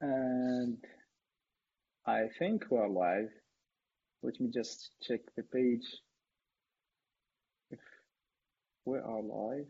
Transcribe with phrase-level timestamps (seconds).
[0.00, 0.78] and
[2.06, 3.30] I think we're live.
[4.22, 5.86] Let me just check the page.
[7.70, 7.80] If
[8.84, 9.68] we are live.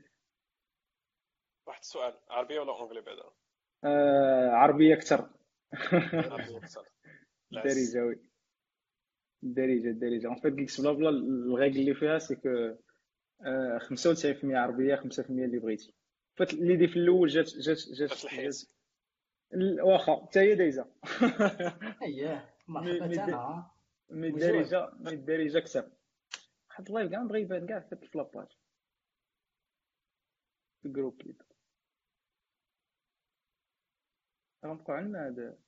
[1.67, 3.23] واحد السؤال عربية ولا anglais بعدا
[3.85, 5.31] آه عربية أكثر.
[6.33, 6.85] عربيه أكثر.
[7.53, 8.21] الدارجة oui.
[9.43, 12.49] الدارجة الدارجة en fait Geeks Blabla la règle اللي فيها c'est que
[13.47, 15.95] آه، 95% عربية 5% اللي بغيتي.
[16.37, 18.43] فات ليدي في الأول جات جات جات جات الحيط.
[18.45, 18.69] جات ال-
[19.83, 20.87] واخا حتى هي دايزة.
[22.03, 23.71] أييه مي- مرحبا أنا.
[24.11, 24.29] مي
[25.15, 25.91] الدارجة أكثر
[26.69, 28.49] واحد اللايف كاع بغا يبان كاع في لاباج.
[30.83, 31.43] في الجروب ليد
[34.65, 35.59] غنبقاو عندنا هاد.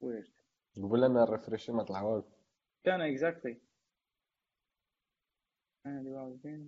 [0.00, 0.32] ويرد.
[0.76, 2.02] قبل أنا الريفريشي ما طلع
[2.84, 3.56] كان exactly.
[5.86, 6.66] and you are being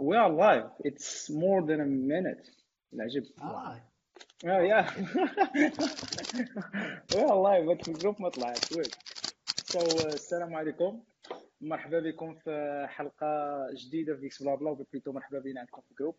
[0.00, 0.70] we are live.
[0.84, 2.50] It's more than a minute.
[2.94, 3.22] العجب.
[3.42, 3.80] آه
[4.44, 4.90] yeah.
[7.14, 8.72] we are live but ال groupe ما طلعت.
[8.76, 8.86] well.
[9.72, 11.02] So uh, السلام عليكم.
[11.60, 13.26] مرحبا بكم في حلقة
[13.86, 16.14] جديدة في Geeks Blabla و plutôt مرحبا بنا عندكم في ال groupe.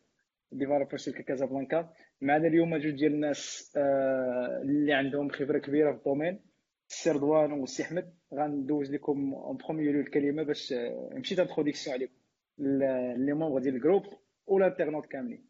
[0.51, 1.89] Developer Circle Casablanca.
[2.21, 3.71] معنا اليوم جوج ديال الناس
[4.61, 6.39] اللي عندهم خبرة كبيرة في ال domaine.
[6.89, 10.73] السي رضوان والسي احمد غندوز لكم en premier الكلمة باش
[11.13, 12.13] نمشي introduction عليكم
[12.59, 14.05] les membres ديال ال groupe
[14.47, 15.49] وال internautes كاملين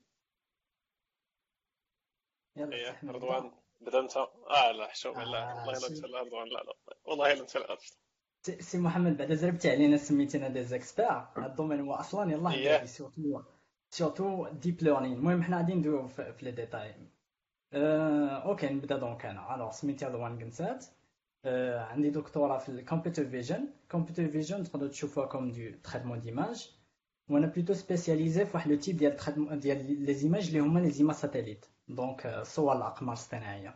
[2.57, 3.51] يلا رضوان
[3.81, 6.73] بدا انت آه لا حشوم لا آه، والله الا انت لا رضوان لا لا.
[7.05, 7.77] والله الا انت لا
[8.59, 13.41] سي محمد بعد زربتي علينا سميتينا دي زيكسبير هاد ال domaine هو أصلا يلاه surtout
[13.89, 16.95] surtout deep learning المهم حنا غادي ندويو في les détails
[17.73, 19.55] أه okay نبدأ donc أنا.
[19.55, 20.85] alors سميتي رضوان قنسات
[21.45, 26.78] أه عندي دكتوراه في ال computer vision computer vision تقدروا تشوفوها comme du traitement d'images
[27.29, 30.89] وأنا plutôt spécialisé في واحد le type ديال traitement ديال les images اللي هما les
[30.89, 33.75] images satellites donc صور الاقمار الاصطناعيه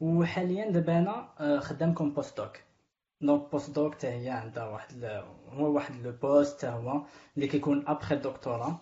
[0.00, 2.60] وحاليا دابا أنا خدام comme post-doc
[3.20, 5.04] donc post-doc حتى هي عندها واحد
[5.48, 7.02] هو واحد le poste هو
[7.36, 8.80] اللي كيكون ابخي الدكتوراه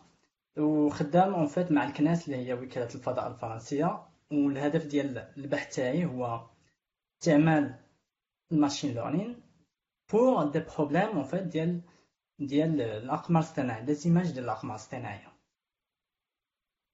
[0.59, 4.03] وخدام en fait مع ال CNES اللي هي وكالة الفضاء الفرنسية
[4.33, 6.47] والهدف ديال البحث تاعي هو
[7.23, 7.75] استعمال
[8.53, 9.41] ال machine learning
[10.13, 11.81] pour des problèmes en fait ديال
[12.39, 15.33] ديال الأقمار الاصطناعية les images ديال الأقمار الاصطناعية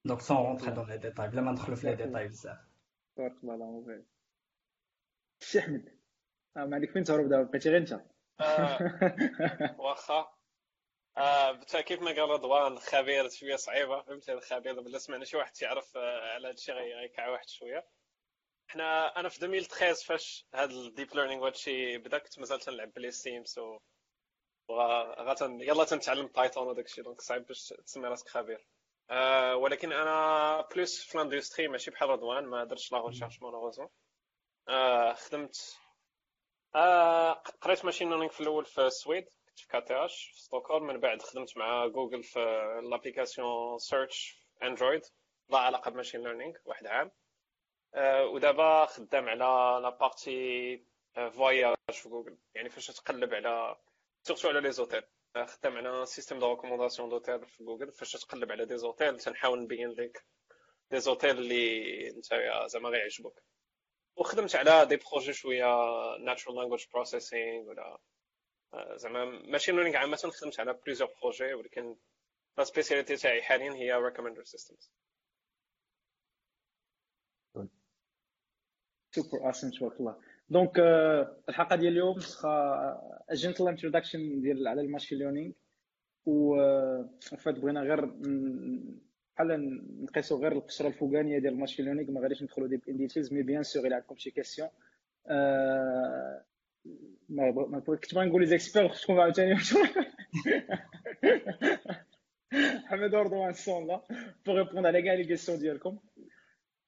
[0.05, 2.59] donc sans rentrer dans les détails بلا ما ندخلو في les détails بزاف.
[3.17, 4.06] تبارك الله اللهم بارك
[5.43, 5.99] السي أحمد
[6.56, 7.93] آه، ما عندك فين تهرب دابا؟ بقيتي غير أنت.
[8.41, 10.28] آه، واخا.
[11.17, 15.53] آه بالتاكيد ما قال رضوان خبير شوية صعيبة فهمت هذا خبير بلا سمعنا شي واحد
[15.53, 17.87] تيعرف آه، على هذا الشيء غيكع واحد شوية.
[18.69, 22.97] حنا أنا في 2013 فاش هذا ال deep learning وهادشي بدا كنت مازال تنلعب ب
[22.97, 23.78] Les Sims و
[24.71, 28.67] وغاتن يلا تنتعلم Python وداك الشيء donc صعيب باش تسمي راسك خبير.
[29.11, 33.89] آه ولكن أنا plus في ال industry ماشي بحال رضوان ما درتش la recherche malheureusement
[34.69, 35.79] آه خدمت
[36.75, 41.23] آه قريت machine learning في الأول في السويد كنت في KTH في ستوكهولم من بعد
[41.23, 42.39] خدمت مع جوجل في
[42.91, 45.03] l'application Search Android
[45.49, 47.11] لا علاقة ب machine learning واحد عام.
[47.95, 50.84] آه ودابا خدام على la partie
[51.15, 53.77] voyage في جوجل يعني فاش تقلب على
[54.23, 55.03] surtout على les hôtels
[55.65, 60.25] على système de recommandation d'hôtels في جوجل فاش تقلب على des hôtels تنحاول نبين لك
[60.91, 62.25] des hôtels اللي انت
[62.67, 63.43] زعما غيعجبوك
[64.17, 65.65] وخدمت على des projets شوية
[66.25, 67.99] natural language processing ولا
[68.97, 71.97] زعما machine learning عامه خدمت على plusieurs projets ولكن
[72.59, 74.93] la spécialité تاعي حاليا هي recommender systems
[79.15, 84.85] super اسن تبارك الله donc آه، الحلقة ديال اليوم واخا gentle introduction ديال على ال
[84.85, 85.53] machine learning
[86.27, 86.56] en
[87.39, 88.05] fait بغينا غير
[89.37, 93.33] بحال نقيسو غير القشرة الفوقانية ديال ال machine learning ما غاديش ندخلو deep in details
[93.33, 94.69] mais bien sûr إلى عندكم شي question
[95.27, 96.44] آه،
[97.28, 99.56] ما كنت باغي نقول لي زيكسبير خصكم عاوتاني
[102.89, 104.01] حمد ورضوان sont là
[104.47, 105.98] pour répondre على كاع les questions ديالكم.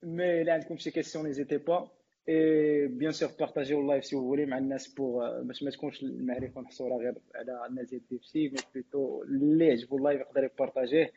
[0.02, 1.90] mais الا عندكم شي question n'hésitez pas
[2.28, 6.02] et bien sûr بارطاجيو ال live si vous voulez مع الناس pour باش ما تكونش
[6.02, 11.12] المعرفة محصورة غير على الناس ديال ديبسي mais plutôt اللي عجبو ال live يقدر يبارطاجيه.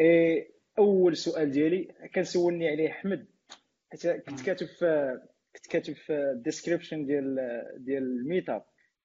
[0.00, 3.26] اي أول سؤال ديالي كان سولني عليه أحمد.
[3.90, 5.20] حيت كنت كاتب في
[5.56, 7.36] كنت كاتب في ال description ديال
[7.76, 8.46] ديال ال meet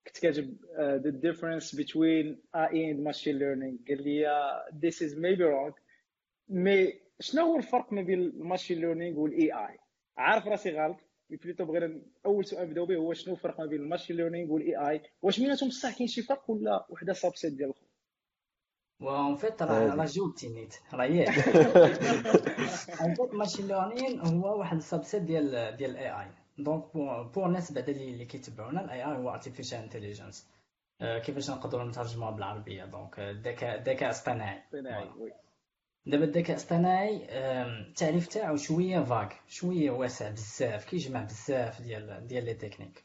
[0.08, 0.58] كنت كاتب
[1.04, 3.88] the difference between AI and machine learning.
[3.88, 4.28] قال لي
[4.84, 5.74] this is maybe wrong.
[6.50, 9.78] mais شنو هو الفرق ما بين ال machine learning وال AI
[10.18, 10.98] عارف راسي غلط؟
[11.30, 14.90] plutôt بغينا أول سؤال نبداو به هو شنو الفرق ما بين ال machine learning وال
[14.90, 17.84] AI واش بيناتهم بصح كاين شي فرق ولا وحدة subset ديال الآخر
[19.02, 21.30] و en fait راه راه جاوبتي نيت راه ياك
[23.02, 26.94] en fait machine learning هو واحد ال subset ديال ديال ال AI donc
[27.34, 30.50] pour الناس بعدا اللي كيتبعونا ال AI هو artificial intelligence
[31.02, 34.64] كيفاش نقدروا نترجموها بالعربية؟ donc الذكاء الذكاء الاصطناعي
[36.06, 42.54] دابا الذكاء الاصطناعي التعريف تاعو شوية vague شوية واسع بزاف كيجمع بزاف ديال ديال les
[42.54, 43.04] techniques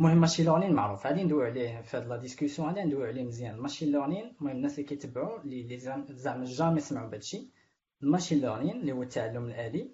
[0.00, 3.56] المهم machine learning معروف غادي ندوي عليه في هاد la discussion غادي ندوي عليه مزيان.
[3.56, 5.78] machine learning المهم الناس اللي كيتبعوا اللي
[6.10, 7.50] زعما jamais سمعوا بهادشي
[8.02, 9.90] ال machine learning اللي هو التعلم الآلي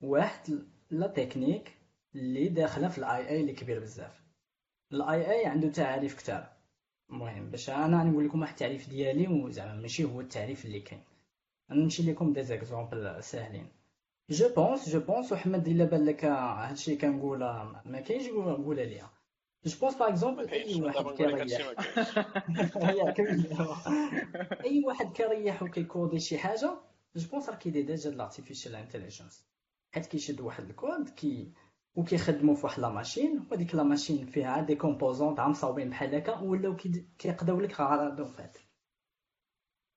[0.00, 1.72] واحد la technique
[2.14, 4.22] اللي داخلة في ال AI اللي كبير بزاف.
[4.92, 6.52] ال AI عنده تعاريف كثار
[7.10, 11.00] المهم باش أنا نقول لكم واحد التعريف ديالي وزعما ماشي هو التعريف اللي كاين.
[11.74, 13.68] نمشي لكم des exemples ساهلين
[14.30, 17.38] je pense je pense وحمد إلا بان لك هادشي كنقول
[17.84, 19.08] ما كاينش قولها ليا
[19.64, 21.74] je pense par exemple أي واحد كيريح.
[24.64, 26.70] أي واحد كيريح وكيكودي شي حاجة
[27.16, 29.44] je pense راه كيدير déjà ال artificial intelligence
[29.92, 31.52] حيت كيشد واحد الكود كي
[31.94, 36.38] وكيخدموا في واحد la machine وهذيك la machine فيها des composantes عام مصاوبين بحال هكا
[36.38, 36.76] ولاو
[37.18, 38.58] كيقداو لك غرض en fait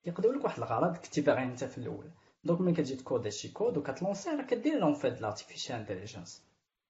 [0.07, 2.09] كيقداو لك واحد الغرض كنتي باغي انت في الأول.
[2.43, 6.43] donc ملي كتجي تكودي شي كود وكتلونسي راه كدير لهم en fait ل artificial intelligence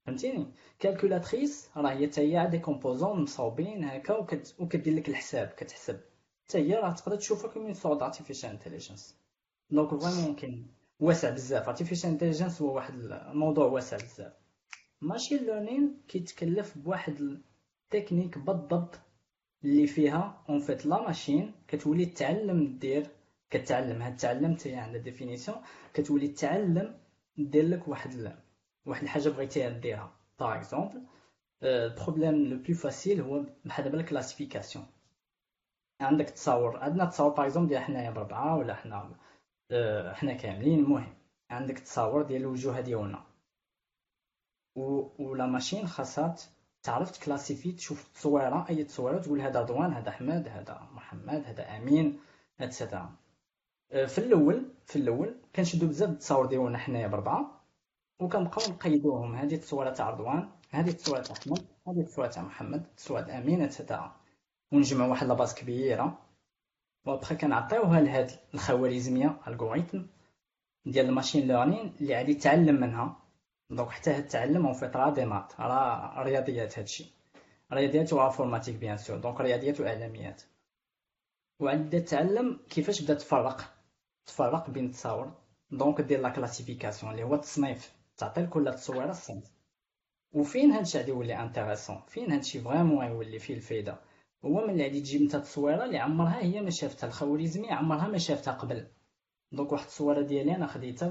[0.06, 0.48] فهمتيني؟
[0.80, 4.14] calculatrice راه هي حتى هي des composants مصاوبين هكا
[4.60, 6.00] وكدير لك الحساب كتحسب.
[6.48, 9.16] حتى هي راه تقدر تشوفها comme sorte d'artificial intelligence
[9.70, 10.68] donc vraiment كاين
[11.00, 11.70] واسع بزاف.
[11.70, 14.34] artificial intelligence هو واحد الموضوع واسع بزاف.
[15.02, 17.40] machine learning كيتكلف بواحد
[17.94, 19.00] التكنيك بالضبط
[19.64, 23.08] اللي فيها en fait la machine كتولي تعلم دير
[23.50, 24.02] كتعلم.
[24.02, 25.58] هاد التعلم هي عندها définition
[25.94, 27.00] كتولي تعلم
[27.38, 28.36] دير لك واحد
[28.86, 30.14] واحد الحاجة بغيتيها ديرها.
[30.40, 31.04] par exemple
[31.64, 34.86] ال problème le plus facile هو بحال دابا ال classification
[36.02, 36.78] عندك تصاور.
[36.78, 39.16] عندنا تصاور par exemple ديال حنايا بربعه ولا حنا
[39.72, 40.80] آه، حنا كاملين.
[40.80, 41.14] المهم
[41.50, 43.24] عندك تصاور ديال الوجوه ديالنا
[45.20, 46.36] و la machine خاصها
[46.88, 52.20] تعرف تكلاسيفي تشوف تصويره أي تصويرة تقول هذا رضوان هذا احمد هذا محمد هذا أمين
[52.60, 53.16] et cetera
[53.92, 57.62] آه، في الأول في الأول كنشدو بزاف التصاور ديالنا حنايا بربعه
[58.20, 59.36] وكنبقاو نقيدوهم.
[59.36, 63.75] هذه التصويرة تاع رضوان هذه التصويرة تاع احمد هذه التصويرة تاع محمد التصويرة أمين et
[63.75, 64.16] cetera
[64.72, 66.20] ونجمعوا واحد la base كبيرة.
[67.06, 70.02] وأبخي كنعطيوها لهاد الخوارزمية algorithm
[70.86, 73.27] ديال ال machine learning اللي غادي يتعلم منها.
[73.70, 77.14] donc حتى التعلم en fait راه des maths راه رياضيات هادشي.
[77.74, 79.18] رياضيات و informatique bien sûr.
[79.18, 80.42] donc رياضيات واعلاميات
[81.60, 83.74] بدا تعلم كيفاش بدا تفرق.
[84.26, 85.32] تفرق بين التصاور
[85.72, 89.52] donc دير la classification اللي هو التصنيف تعطي لكل تصويرة الصنف
[90.34, 94.00] وفين هادشي غادي يولي intéressant؟ فين هادشي vraiment يولي فيه الفايدة؟
[94.46, 97.08] هو ملي غادي تجيب انت التصويره اللي عمرها هي ما شافتها.
[97.08, 98.88] الخوارزمي عمرها ما شافتها قبل.
[99.52, 101.10] donc واحد التصويرة ديالي أنا خديتها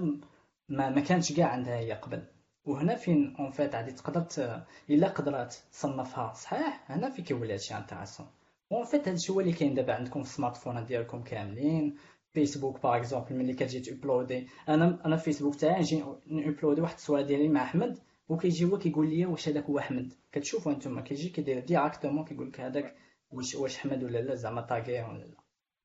[0.68, 2.22] ما, ما كانتش كاع عندها هي قبل.
[2.66, 6.32] وهنا فين en fait غادي تقدر إلا قدرات تصنفها.
[6.32, 8.26] صحيح هنا فين كيولي هادشي intéressant.
[8.72, 11.96] en fait هادشي هو اللي كاين دابا عندكم في ال smartphone ديالكم كاملين.
[12.32, 17.48] Facebook par exemple ملي كتجي تابلودي أنا أنا فيسبوك تاعي نجي نابلودي واحد الصورة ديالي
[17.48, 17.98] مع أحمد
[18.28, 20.12] وكيجي هو كيقول لي واش هذاك هو أحمد.
[20.32, 22.96] كتشوفوا أنتم كيجي كيدير directement كيقول لك هذاك
[23.30, 25.36] واش واش أحمد ولا لا زعما طاغيه ولا لا.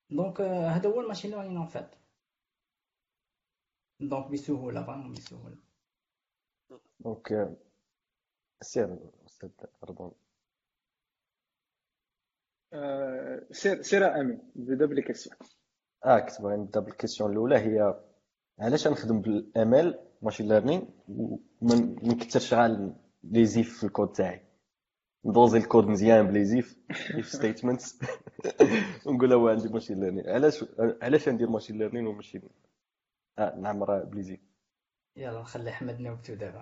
[0.10, 1.90] donc هذا هو ال machine learning en fait
[4.00, 5.71] donc بسهولة vraiment بسهولة.
[7.00, 7.58] دونك
[8.62, 9.50] سير أستاذ
[9.84, 10.12] رضوان
[13.52, 15.36] سير سير امين بدا بال question
[16.06, 18.02] آه كنت باغي نبدا بال question الاولى هي
[18.60, 24.46] علاش نخدم بال ML machine learning وما نكثرش غير les if في الكود تاعي.
[25.26, 28.00] ندوزي الكود مزيان ب les if if statements
[29.06, 30.66] ونقول هو عندي machine learning علاش
[31.02, 32.42] علاش ندير machine learning وماشي
[33.40, 34.40] آه نعمر ب les if
[35.16, 36.62] يلا نخلي أحمد نوبتو دابا.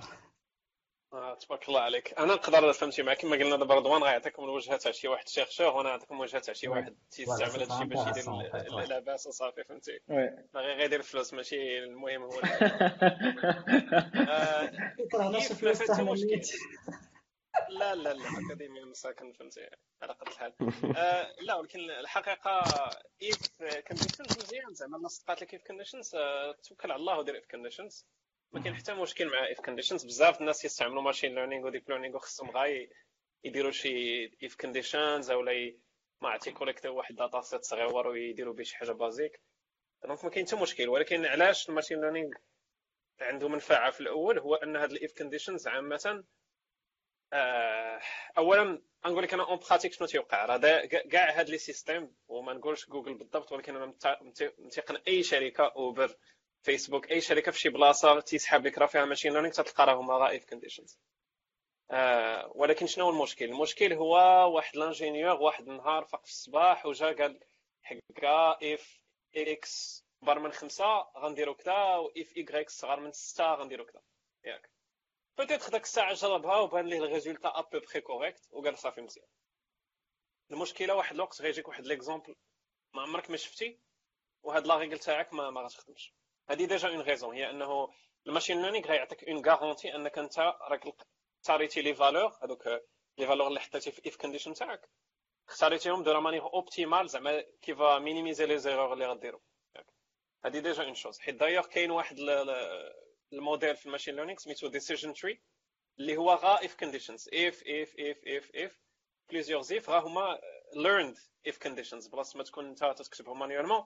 [1.13, 2.19] آه، تبارك الله عليك.
[2.19, 5.89] أنا نقدر فهمتي معك كما قلنا دابا رضوان غيعطيكم الوجهه تاع شي واحد شيخشوه وأنا
[5.89, 9.99] نعطيكم الوجهه تاع شي واحد تيستعمل هادشي باش يدير لاباس وصافي فهمتي؟
[10.53, 12.39] باغي غير يدير فلوس ماشي المهم هو
[17.69, 19.69] لا لا لا أكاديمي مساكن فهمتي؟
[20.01, 20.53] على قد الحال.
[20.97, 22.59] آه لا ولكن الحقيقة
[23.23, 24.73] if conditions مزيان.
[24.73, 28.05] زعما الناس تقاتل ك if conditions آه، توكل على الله ودير if conditions
[28.53, 32.15] ما كاين حتى مشكل مع if conditions بزاف الناس يستعملوا machine learning و deep learning
[32.15, 32.89] وخصهم غاي
[33.43, 35.41] يديروا شي if conditions أو
[36.21, 39.41] ما عرفتي كوليكتيو واحد data set صغيور ويديروا به شي حاجة basique
[40.03, 42.31] donc ما كاين حتى مشكل ولكن علاش ال machine learning
[43.21, 46.23] عنده منفعة في الأول؟ هو أن هاد ال if conditions عامة
[47.33, 48.01] آه،
[48.37, 52.89] اولا نقول لك أنا en pratique شنو تيوقع؟ راه كاع هاد les systèmes وما نقولش
[52.89, 53.93] جوجل بالضبط ولكن أنا
[54.59, 56.15] متيقن أي شركة اوبر
[56.63, 60.13] فيسبوك أي شركة في شي بلاصة تيسحب لك راه فيها machine learning تلقى راه هما
[60.17, 60.99] غا if conditions
[61.91, 64.15] آه ولكن شنو هو المشكل؟ المشكل هو
[64.55, 67.39] واحد l'ingénieur واحد النهار فاق في الصباح وجا قال
[67.83, 69.01] حكا if
[69.35, 74.01] x كبر من خمسة غنديرو كذا و if i grec صغار من ستة غنديرو كذا
[74.45, 74.69] ياك.
[75.37, 79.27] peut-être داك الساعة جربها وبان ليه ال résultat à peu près correct وقال صافي مزيان.
[80.51, 82.35] المشكلة واحد الوقت غيجيك واحد l'exemple
[82.93, 83.79] ما عمرك ما شفتي؟
[84.43, 86.13] وهاد la règle تاعك ما ما غتخدمش.
[86.49, 87.89] هذه déjà une raison هي انه
[88.27, 90.95] ال machine learning غيعطيك une garantie انك انت راك
[91.41, 92.67] اختاريتي les valeurs هذوك
[93.17, 94.89] les valeurs اللي حطيتي في if condition تاعك.
[95.49, 99.41] اختاريتيهم de la manière optimale زعما كيفا مينيميزي les erreurs اللي غديرو.
[100.45, 101.19] هذه déjà une chose.
[101.19, 102.17] حيت دايوغ كاين واحد
[103.33, 105.41] الموديل في ال machine learning سميتو decision tree
[105.99, 108.79] اللي هو غا if conditions if if if if if
[109.29, 110.39] plusieurs if غا هما
[110.75, 111.17] learned
[111.49, 113.83] if conditions بلاصة ما تكون انت تكتبهم manuellement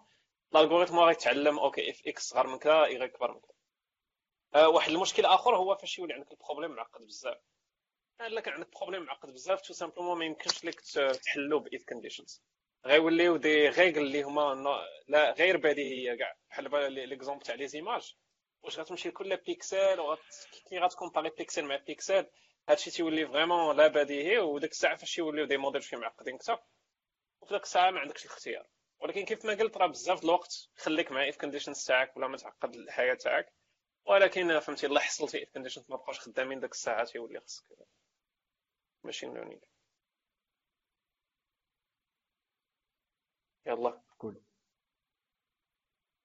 [0.56, 3.54] ال algorithm غيتعلم OK if x صغر من كذا y كبر من كذا.
[4.56, 7.38] أه واحد المشكل آخر هو فاش يولي عندك ال problème معقد بزاف.
[8.22, 10.82] إلا كان عندك problème معقد بزاف tout simplement ما يمكنش لك
[11.24, 12.44] تحلو ب if conditions.
[12.86, 16.36] غيوليو des règles اللي هما لا غير بديهية كاع.
[16.50, 18.16] بحال l'exemple تاع les images.
[18.64, 20.20] واش غتمشي لكل بيكسل وغت
[20.70, 22.30] كي غتكومباري بيكسل مع بيكسل
[22.70, 26.60] هادشي تيولي vraiment لا بديهي وديك الساعة فاش يوليو des modèles شي معقدين أكثر
[27.42, 28.68] وفي ديك الساعة ما عندكش الاختيار.
[29.04, 32.76] ولكن كيف ما قلت راه بزاف الوقت خليك مع if conditions تاعك ولا ما تعقد
[32.76, 33.54] الحياة تاعك.
[34.06, 37.66] ولكن فهمتي الله حصلتي اف كونديشنز ما بقاوش خدامين ديك الساعة تيولي خصك
[39.04, 39.60] ماشين ليرنينغ
[43.66, 44.02] يلا.
[44.18, 44.42] كول.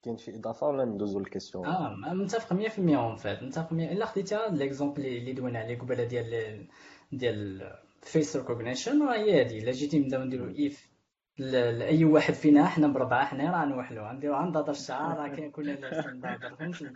[0.02, 4.48] كاين شي إضافة ولا ندوزو للكيسيون آه متفق 100% اون فات متفق 100% إلا خديتها
[4.48, 6.68] ليكزومبل اللي دوينا عليه قبيلة ديال
[7.12, 10.88] ديال فيس ريكوجنيشن راه هي هادي الا جيتي نبداو نديرو اف
[11.38, 15.70] لاي واحد فينا حنا بربعه حنا راه نوحلو غنديرو عند هذا الشعار راه كاين كل
[15.70, 16.90] الناس ندادر فهمتي؟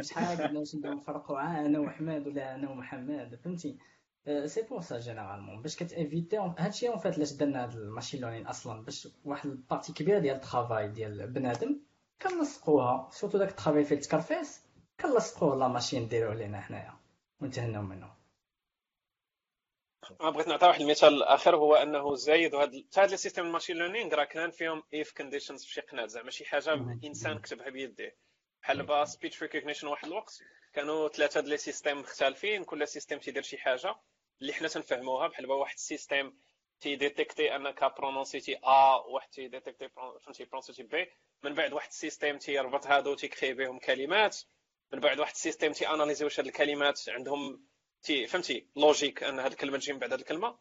[0.00, 3.76] شحال قلنا نبداو نفرقوا أنا وحماد ولا أنا ومحمد؟ فهمتي؟
[4.44, 8.46] c'est pour ça généralement باش كتيفيتي هادشي en fait علاش درنا هاد ال machine learning
[8.46, 11.76] أصلا؟ باش واحد ال partie كبيرة ديال ال travail ديال بنادم
[12.22, 13.08] كنلصقوها.
[13.10, 14.62] surtout داك ال travail فيه التكرفيس
[15.00, 16.92] كنلصقوه la machine نديروه لينا حنايا
[17.40, 18.15] ونتهناو منه.
[20.10, 24.14] بغيت نعطي واحد المثال الآخر هو أنه زايد وهاد هاد ال système ال machine learning
[24.14, 28.16] راه كان فيهم if conditions في شي قناه زعما شي حاجة إنسان كتبها بيديه.
[28.62, 30.38] بحال با speech recognition واحد الوقت
[30.72, 33.94] كانوا ثلاثة ديال les systèmes مختلفين كل système تيدير شي حاجة
[34.42, 35.28] اللي حنا تنفهموها.
[35.28, 36.38] بحال واحد ال système
[36.80, 41.10] تيديتيكتي أنك برونونسيتي a واحد تيديتيكتي فهمتي برونونسيتي b
[41.42, 44.36] من بعد واحد ال système تيربط هادو تيكري بهم كلمات.
[44.92, 47.66] من بعد واحد ال système تي اناليزي واش هاد الكلمات عندهم
[48.02, 50.58] تي فهمتي؟ logique أن هاد الكلمة تجي من بعد هاد الكلمة.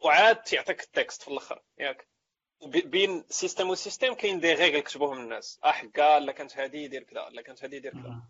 [0.00, 2.08] وعاد تيعطيك ال texte في الأخر ياك.
[2.66, 5.60] بين système و système كاين des règles كتبوهم الناس.
[5.64, 8.22] آه حكا لا كانت هادي دير كذا لا كانت هادي دير كذا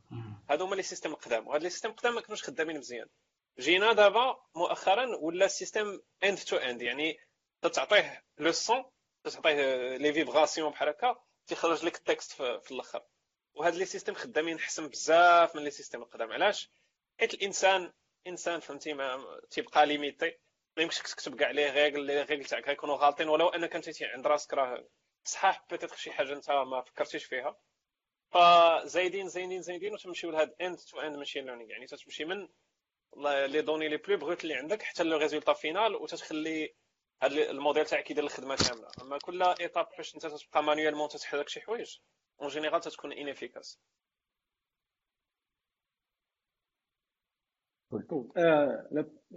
[0.51, 1.49] هادو هما les systèmes القدام.
[1.49, 3.09] وهاد les systèmes القدام ما كانوش خدامين مزيان.
[3.59, 7.19] جينا دابا مؤخرا ولا ال système end to end يعني
[7.63, 8.85] تعطيه le son
[9.25, 13.03] تعطيه les vibrations بحال هكا تيخرج لك ال texte في الأخر.
[13.55, 16.33] وهاد les systèmes خدامين احسن بزاف من les systèmes القدام.
[16.33, 16.71] علاش؟
[17.21, 17.93] حيت الإنسان
[18.27, 20.39] انسان فهمتي ما تيبقى limité.
[20.77, 23.29] ما يمكنش تكتب كاع les règles les règles تاعك غيكونوا غالطين.
[23.29, 24.89] ولو أنك أنت عند راسك راه
[25.25, 27.57] صحاح peut-être شي حاجة أنت ما فكرتيش فيها.
[28.33, 32.49] فزايدين زايدين زايدين وتمشيو لهاد end to end machine learning يعني تتمشي من
[33.47, 36.75] les données les plus brutes اللي عندك حتى le résultat final وتتخلي
[37.23, 38.89] هاد الموديل تاعك يدير الخدمة كاملة.
[39.03, 41.99] أما كل étape فاش أنت تبقى manuellement تتحرك شي حوايج
[42.41, 43.81] en général تتكون inefficace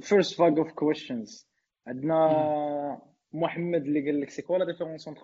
[0.01, 1.47] first batch of questions
[1.87, 3.01] عندنا
[3.33, 5.23] محمد اللي قال لك c'est quoi la différence entre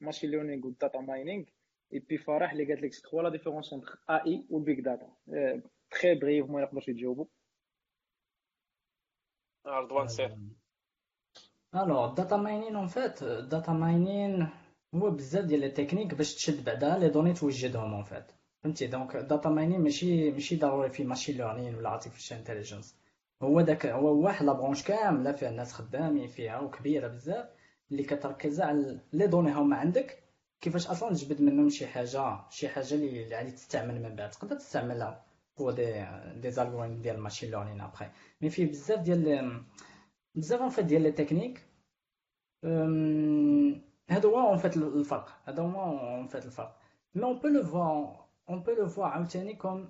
[0.00, 1.44] machine learning و data mining
[1.92, 5.12] et puis فرح اللي قالت لك c'est quoi la différence entre AI و big data
[5.90, 7.26] très bref ما يقدرش يجاوبوا
[9.66, 10.38] رضوان سير
[11.74, 14.48] alors data mining en fait data mining
[14.94, 18.32] هو بزاف ديال les techniques باش تشد بعدا les données توجدهم en fait
[18.64, 22.96] فهمتي؟ donc data mining ماشي ماشي ضروري في machine learning ولا artificial intelligence
[23.42, 27.48] هو داك هو واحد la branche كاملة فيها الناس خدامين فيها وكبيرة بزاف
[27.90, 30.22] اللي كتركز على les données هما عندك
[30.60, 34.30] كيفاش أصلا تجبد منهم شي حاجة شي حاجة اللي غادي تستعمل من بعد.
[34.30, 35.24] تقدر تستعملها
[35.60, 38.06] هو des des algorithmes ديال ال machine learning après
[38.40, 39.60] mais فيه بزاف ديال
[40.34, 41.62] بزاف اون ديال les techniques
[44.10, 44.54] هذا هو اون
[44.98, 45.28] الفرق.
[45.44, 46.76] هذا هو اون الفرق.
[47.14, 48.19] mais on peut le voir
[48.50, 49.88] on peut le voir عاوتاني comme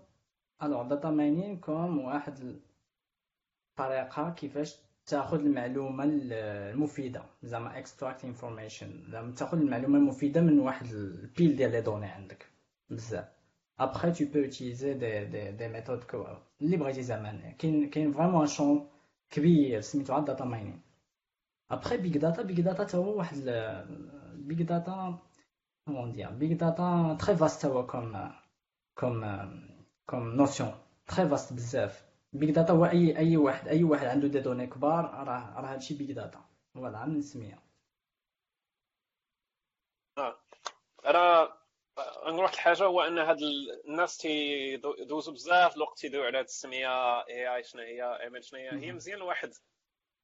[0.62, 2.60] alors data mining comme واحد
[3.78, 4.76] الطريقة كيفاش
[5.06, 9.10] تاخذ المعلومة المفيدة زعما extract information.
[9.10, 12.46] زعما تاخذ المعلومة المفيدة من واحد ال pile ديال les données عندك.
[12.90, 13.28] بزاف.
[13.80, 16.14] ابخي tu peux utiliser des des des méthodes
[16.62, 18.88] اللي بغيتي زعما كاين كاين vraiment champ
[19.30, 20.80] كبير سميتو عاد data mining
[21.70, 23.36] après big data big data تا هو واحد
[24.34, 25.18] big data
[25.86, 28.30] comment dire big data très vaste هو comme
[29.00, 29.24] comme
[30.06, 30.74] comme notion
[31.06, 35.04] très vaste بزاف big data هو اي اي واحد اي واحد عنده des données كبار
[35.04, 37.62] راه راه هادشي بيج داتا voilà من السميه
[40.18, 40.38] آه
[42.26, 43.38] نقول واحد الحاجة هو إن هاد
[43.88, 48.70] الناس تيدوزوا بزاف الوقت تيدويو على هاد السمية AI شنو هي ML شنو هي.
[48.70, 49.52] هي مزيان الواحد.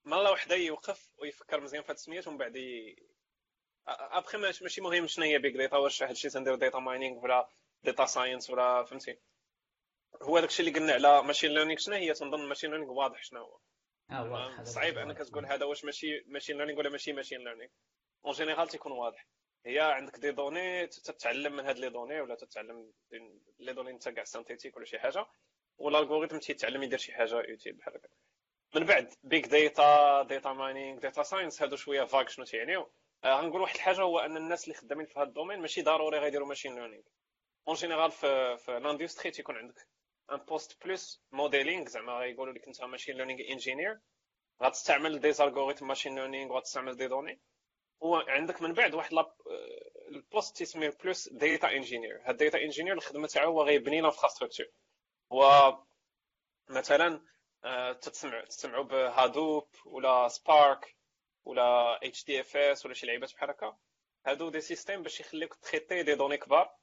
[0.04, 2.56] مرة وحده يوقف ويفكر مزيان في هاد السميات ومن بعد
[3.86, 7.48] أبخي ماشي مهم شنو هي big data واش هادشي تندير data mining ولا
[7.86, 9.18] data science ولا فهمتي؟
[10.22, 13.58] هو داكشي اللي قلنا على machine learning شنو هي؟ تنظن machine learning واضح شنو هو.
[14.10, 17.70] آه صعيب انك تقول هذا واش ماشي machine learning ولا ماشي machine learning
[18.24, 19.26] en général تيكون واضح.
[19.66, 22.92] هي عندك des données تتعلم من هاد les données ولا تتعلم
[23.58, 25.26] les données انت كاع synthétiques ولا شي حاجة
[25.78, 28.08] وال algorithme تيتعلم يدير شي حاجة utile بحال هكا.
[28.74, 32.90] من بعد big data data mining data science هادو شوية vague شنو تيعنيو.
[33.24, 36.18] آه غنقول واحد الحاجة هو أن الناس اللي خدامين في هذا ال domaine ماشي ضروري
[36.18, 37.02] غيديروا machine learning
[37.68, 39.88] en général في في l'industrie تيكون عندك
[40.32, 44.00] un poste plus modeling زعما غيقولوا لك انت machine learning engineer
[44.62, 47.40] غتستعمل des algorithmes machine learning وغتستعمل des données
[48.00, 49.12] وعندك من بعد واحد
[50.08, 54.66] ال poste تيسميه plus data engineer هاد data engineer الخدمة تاعو هو غيبني l'infrastructure
[55.32, 55.76] هو
[56.68, 57.20] مثلا
[57.64, 60.96] آه، تتسمع تسمعوا ب Hadoop ولا Spark
[61.44, 63.76] ولا HDFS ولا شي لعيبات بحال هكا.
[64.26, 66.75] هادو des systèmes باش يخليك traiter des données كبار.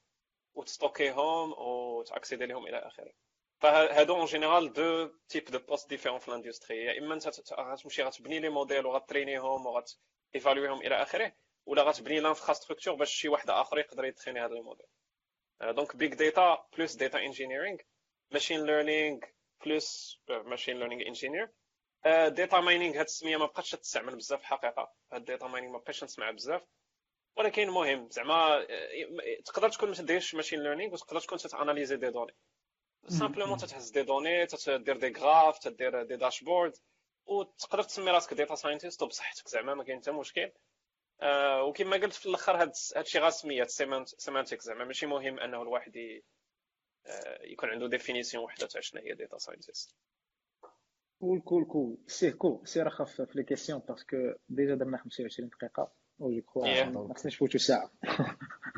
[0.54, 3.12] وتستوكيهم وتاكسيدي لهم إلى اخره
[3.60, 8.02] فهادو en général deux types de postes différents في ال industrie يا اما انت غتمشي
[8.02, 9.98] غتبني les modèles وغترينيهم وغت
[10.34, 11.32] ايفالويهم إلى اخره
[11.66, 14.86] ولا غتبني l'infrastructure باش شي واحد اخر يقدر يتخيني هذا الموديل
[15.60, 17.78] donc big data plus data engineering
[18.30, 19.20] machine learning
[19.66, 21.50] plus machine learning engineer
[22.04, 26.30] data mining هاد السميه ما بقاتش تستعمل بزاف الحقيقة هاد data mining ما بقيتش نسمعها
[26.32, 26.62] بزاف
[27.36, 28.10] ولكن مهم.
[28.10, 28.66] زعما
[29.44, 32.34] تقدر تكون ما تديرش machine learning وتقدر تكون تاناليزي des données
[33.08, 36.76] simplement تتهز des données تدير des graphes تدير des dashboards
[37.26, 40.52] وتقدر تسمي راسك data scientist وبصحتك زعما ما كاين حتى مشكل.
[41.20, 43.70] آه وكما قلت في الأخر هاد هادشي غا سميات
[44.18, 45.96] sémantique زعما ماشي مهم أنه الواحد
[47.06, 49.94] آه يكون عنده définition وحدة تاع شنو هي داتا ساينتيست
[51.20, 51.98] cool cool cool.
[52.06, 52.68] c'est cool.
[52.68, 54.16] c'est رخف في les questions parce que
[54.48, 55.92] déjà درنا 25 دقيقة.
[56.20, 57.90] je نفوتو ساعة.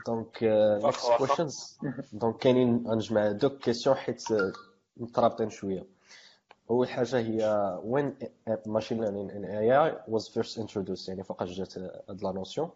[0.06, 0.38] donc
[0.84, 1.78] next questions
[2.12, 4.24] donc كاينين غنجمع deux questions حيت
[4.96, 5.86] مترابطين شوية.
[6.70, 7.40] أول حاجة هي
[7.84, 8.26] when
[8.68, 12.70] machine learning in AI was first introduced يعني فقط جات هاد لا نوسيون.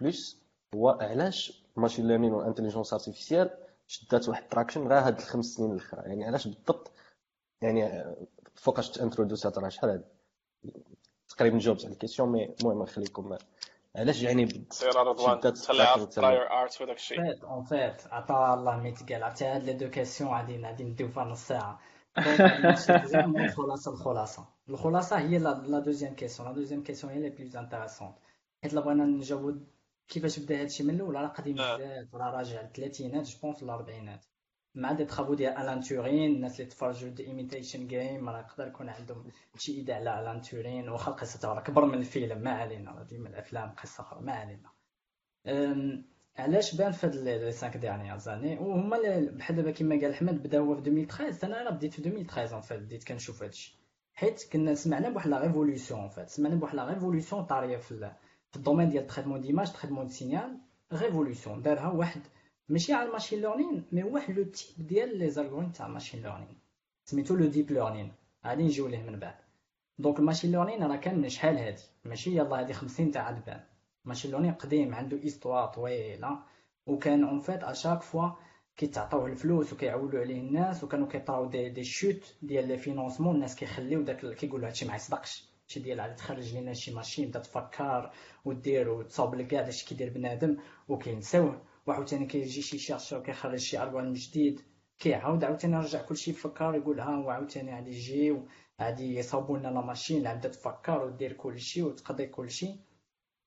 [0.00, 0.38] بلس
[0.74, 3.50] هو علاش ماشين ليرنين والانتليجنس ارتيفيسيال
[3.86, 6.90] شدات واحد التراكشن غير هاد الخمس سنين الأخرى؟ يعني علاش بالضبط؟
[7.62, 8.04] يعني
[8.54, 10.04] فوقاش تانترودوس هاد راه شحال هاد؟
[11.28, 13.38] تقريبا جاوبت على الكيسيون مي المهم نخليكم
[13.96, 17.22] علاش يعني سير رضوان تخلي براير ارت وداك الشيء.
[17.22, 21.08] فيت اون فيت عطا الله ميت قال عطا هاد لي دو كيسيون غادي غادي نديو
[21.08, 21.80] فيها نص ساعة.
[22.18, 24.48] الخلاصة الخلاصة.
[24.68, 26.48] الخلاصة هي la deuxième question.
[26.48, 28.14] la deuxième question هي la plus intéressante.
[28.62, 29.66] حيت لا بغينا نجاوب
[30.08, 32.14] كيفاش بدا هادشي من الأول راه قديم بزاف.
[32.14, 34.24] راه راجع للثلاثينات je pense الاربعينات
[34.74, 38.88] مع des travaux ديال Alan Turing الناس اللي تفرجوا The Imitation Game راه يقدر يكون
[38.88, 43.02] عندهم شي idea على Alan Turing واخا القصة راه كبر من الفيلم ما علينا راه
[43.02, 44.70] ديما الأفلام قصة أخرى ما علينا.
[46.38, 48.98] علاش بان في هاد les 5 dernières années وهما
[49.30, 52.62] بحال دابا كيما قال أحمد بدا هو في 2013 أنا أنا بديت في 2013 en
[52.62, 53.78] fait بديت كنشوف هادشي
[54.14, 58.12] حيت كنا سمعنا بواحد la révolution fait سمعنا بواحد la révolution طارية في
[58.50, 60.58] في ال domaine ديال ال traitement d'images traitement signal
[60.92, 62.20] révolution دارها واحد
[62.70, 66.22] ماشي على ال machine learning mais واحد le type ديال les algorithmes تاع ال machine
[66.22, 66.58] learning
[67.04, 68.12] سميتو le deep learning
[68.46, 69.34] غادي نجيو ليه من بعد.
[69.98, 73.60] donc ال machine learning راه كان شحال هادي؟ ماشي يلاه هادي 50 تاع البان
[74.04, 76.38] machine learning قديم عنده histoire طويلة.
[76.86, 78.30] وكان اون فيت اشاك فوا
[78.76, 84.02] كيتعطاوه الفلوس وكيعولوا عليه الناس وكانوا كيطراو دي, دي شوت ديال لي فينونسمون الناس كيخليو
[84.02, 85.50] داك كيقولوا هادشي ما يصدقش.
[85.66, 88.10] شي ديال عاد تخرج لينا شي ماشين بدا تفكر
[88.44, 90.56] ودير وتصاوب لك كاع داكشي كيدير بنادم
[90.88, 91.69] وكينساوه.
[91.86, 94.60] وعاوتاني كيجي شي شيرشور كيخرج شي الوان جديد
[94.98, 98.36] كيعاود عاوتاني يرجع كلشي يفكر يقول ها هو عاوتاني غادي يجي
[98.80, 102.74] غادي يصاوبوا لنا لا ماشين عاد تفكر ودير كلشي وتقضي كلشي.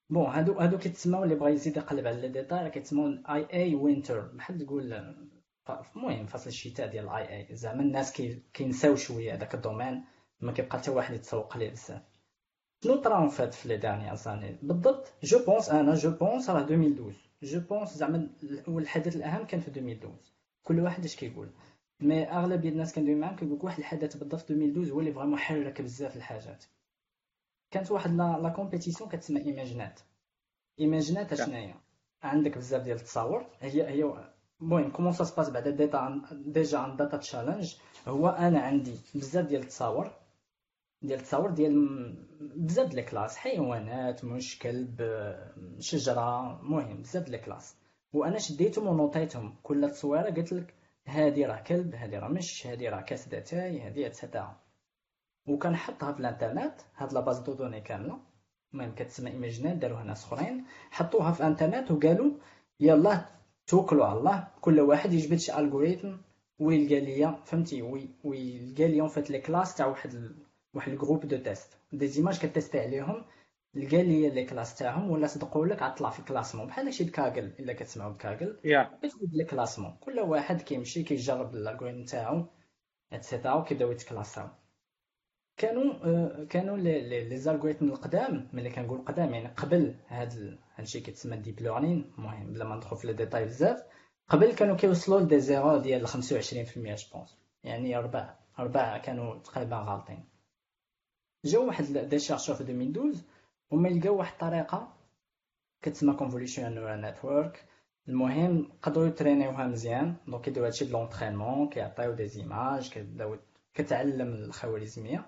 [0.09, 4.57] bon هادو هادو كيتسموا اللي بغا يزيد يقلب على les détails كيتسموا AI winter بحال
[4.57, 4.93] تقول
[5.95, 8.21] المهم فصل الشتاء ديال ال AI زعما الناس
[8.53, 10.03] كينساو شوية هذاك ال domaine
[10.39, 12.01] ما كيبقى حتى واحد يتسوق ليه بزاف.
[12.83, 17.32] شنو طرا فات في les dernières années؟ بالضبط je pense أنا je pense راه 2012
[17.43, 18.29] je pense زعما
[18.67, 20.17] الحدث الأهم كان في 2012
[20.63, 21.49] كل واحد اش كيقول.
[21.99, 25.81] mais اغلبيه الناس كندوي معاهم كيقول واحد الحدث بالضبط في 2012 هو اللي vraiment حرك
[25.81, 26.65] بزاف الحاجات.
[27.71, 29.99] كانت واحد لا كومبيتيسيون كتسمى ايماجينات
[30.79, 31.73] ايماجينات شناهي
[32.23, 33.45] عندك بزاف ديال التصاور.
[33.59, 34.13] هي هي
[34.61, 37.75] المهم كومون سا سباس بعد؟ ديتا ديجا عن داتا تشالنج
[38.07, 40.22] هو أنا عندي بزاف ديال التصاور.
[41.03, 41.75] ديال التصاور ديال
[42.41, 45.01] بزاف ديال الكلاس حيوانات مش كلب
[45.79, 47.75] شجرة المهم بزاف ديال الكلاس.
[48.13, 49.55] وأنا شديتهم ونوطيتهم.
[49.63, 50.73] كل تصويره قلت لك
[51.07, 54.57] هادي راه كلب هادي راه مش هادي راه كاس داتاي هادي اتسيتيرا
[55.47, 56.73] وكنحطها في الانترنت.
[56.95, 58.19] هاد la base de données كاملة.
[58.73, 62.31] المهم كتسمى ImageNet داروها ناس اخرين حطوها في الانترنت وقالوا
[62.79, 63.25] يلا
[63.67, 66.15] توكلوا على الله كل واحد يجبد شي algorithme
[66.59, 67.81] ويلقى ليا فهمتي
[68.23, 70.35] ويلقى ليا فات les classes تاع واحد
[70.73, 72.07] واحد ال groupe de test.
[72.07, 73.25] des images كتيستي عليهم
[73.73, 77.10] لقى لي les classes تاعهم ولا صدقوا لك عطلع في ال classement بحال داكشي ب
[77.10, 78.59] Kaggle إلا كتسمعوا ب Kaggle.
[78.63, 78.83] يا.
[78.83, 82.45] كتجبد les classements كل واحد كيمشي كيجرب ال algorithme تاعو
[83.13, 84.47] et cetera وكيبداو يتكلاساو.
[85.57, 91.37] كانوا آه، كانوا les les algorithmes القدام ملي كنقول قدام يعني قبل هاد هادشي كيتسمى
[91.37, 93.83] deep learning المهم بلا ما ندخل في les détails بزاف
[94.29, 96.13] قبل كانوا كيوصلوا ل des erreurs ديال 25%
[96.77, 100.32] je pense يعني ربع ربع كانوا تقريبا غالطين.
[101.45, 103.17] جاو واحد des chercheurs في 2012
[103.71, 104.93] هما لقاو واحد الطريقة
[105.81, 107.65] كتسمى convolution neural network
[108.07, 110.15] المهم قدروا يترينيوها مزيان.
[110.27, 112.99] donc كيديروا هادشي ب l'entraînement كيعطيو des images
[113.73, 115.25] كتعلم الخوارزمية.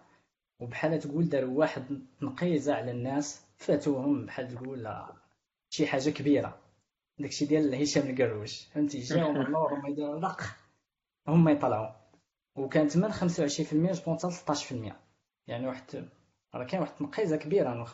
[0.60, 1.84] وبحال تقول داروا واحد
[2.20, 5.06] تنقيزه على الناس فاتوهم بحال تقول
[5.70, 6.58] شي حاجة كبيرة.
[7.20, 8.66] داكشي ديال هشام القروش.
[8.66, 10.42] فهمتي؟ جاو من اللور هما يديروا رق
[11.28, 11.90] هما يطلعوا
[12.56, 13.22] وكانت من 25%
[13.74, 15.05] جبون حتى 16%
[15.48, 16.10] يعني واحد
[16.56, 17.90] راه كاين واحد التنقيزة كبيرة إنه 25%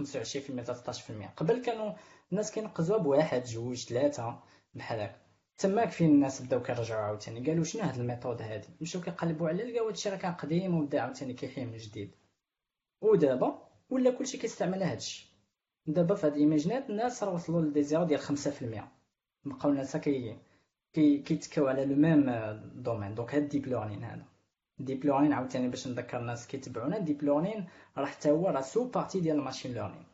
[0.69, 1.93] حتى 16% قبل كانوا
[2.31, 4.39] الناس كينقزوها بواحد جوج ثلاثة
[4.73, 5.21] بحال هكا.
[5.57, 7.49] تماك فين الناس بداو كيرجعوا عاوتاني.
[7.49, 11.01] قالوا شنو هاد ال méthode هادي؟ مشاو كيقلبوا عليه لقاو هادشي راه كان قديم وبدا
[11.01, 12.15] عاوتاني كيحيا من جديد.
[13.01, 15.31] ودابا ولا كلشي كيستعمل هادشي.
[15.85, 16.37] دابا في هاد
[16.89, 18.83] الناس راه وصلوا ل des erreurs ديال 5%
[19.45, 20.37] بقاو الناس كي
[20.93, 22.31] كيتكاو على le même
[22.75, 23.15] domaine.
[23.15, 24.25] donc هاد deep learning هذا
[24.85, 29.37] deep learning عاوتاني باش نذكر الناس كيتبعونا deep learning راه حتى هو راه sous-partie ديال
[29.37, 30.05] ال machine learning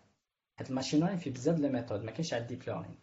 [0.59, 2.97] حيت ال machine learning فيه بزاف les méthodes ما كاينش على deep learning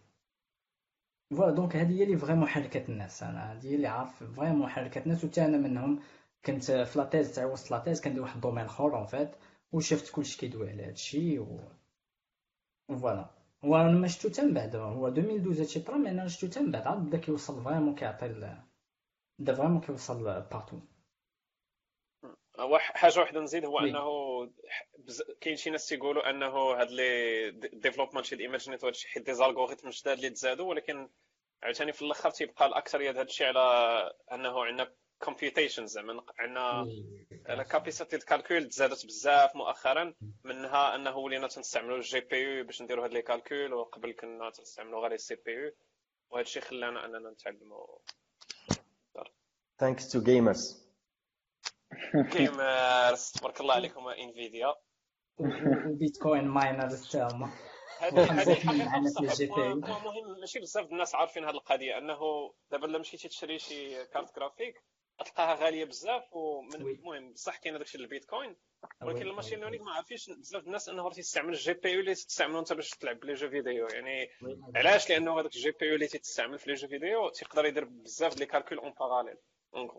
[1.31, 3.23] voilà donc هذه هي اللي vraiment حركت الناس.
[3.23, 6.01] أنا هذه هي اللي عارف vraiment حركت الناس وتا أنا منهم
[6.45, 9.31] كنت في la thèse تاع وسط la thèse كندير واحد ال domaine أخر en fait
[9.73, 11.61] وشفت كلشي كيدوي على هادشي و
[12.89, 13.31] voilà
[13.63, 14.77] وأنا ما شفتو من بعد.
[14.77, 16.87] هو 2012 هادشي طرا mais أنا شفتو من بعد.
[16.87, 18.29] عاد بدا كيوصل vraiment كيعطي
[19.39, 20.79] بدا vraiment كيوصل partout
[22.79, 24.51] حاجة واحدة نزيد هو أنه
[25.41, 29.89] كاين شي ناس تيقولوا أنه هاد les développements شي ال ImageNet وهادشي حيت des algorithmes
[29.91, 31.09] جداد اللي تزادوا ولكن
[31.63, 33.61] عاوتاني في الأخر تيبقى الأكثرية ديال هادشي على
[34.33, 36.87] أنه عندنا computation زعما عندنا
[37.51, 40.15] ال capacité ال calcul تزادت بزاف مؤخرا
[40.45, 45.13] منها أنه ولينا تنستعملوا ال GPU باش نديروا هاد les calculs وقبل كنا تنستعملوا غير
[45.13, 45.73] ال CPU.
[46.31, 47.87] وهذا الشيء خلانا أننا نتعلموا
[49.79, 50.84] thanks to gamers
[52.15, 54.75] gamers تبارك الله عليكم Nvidia
[55.39, 57.51] و Bitcoin miners تاعهم
[58.01, 58.53] هذه هذه
[59.75, 61.99] مهم ماشي بزاف الناس عارفين هذه القضية.
[61.99, 62.19] أنه
[62.71, 64.83] دابا الا مشيتي تشري شي carte graphique
[65.19, 68.57] تلقاها غالية بزاف ومن المهم بصح كاين داكشي البيتكوين.
[69.03, 72.73] ولكن ال machine learning ما عارفينش بزاف الناس أنه تيستعمل ال GPU اللي تستعملو أنت
[72.73, 73.87] باش تلعب ب les jeux vidéo.
[73.87, 74.31] يعني
[74.77, 78.49] علاش؟ لأنه هذاك ال GPU اللي تستعمل في les jeux vidéo تيقدر يدير بزاف les
[78.73, 79.37] en parallèle
[79.75, 79.91] en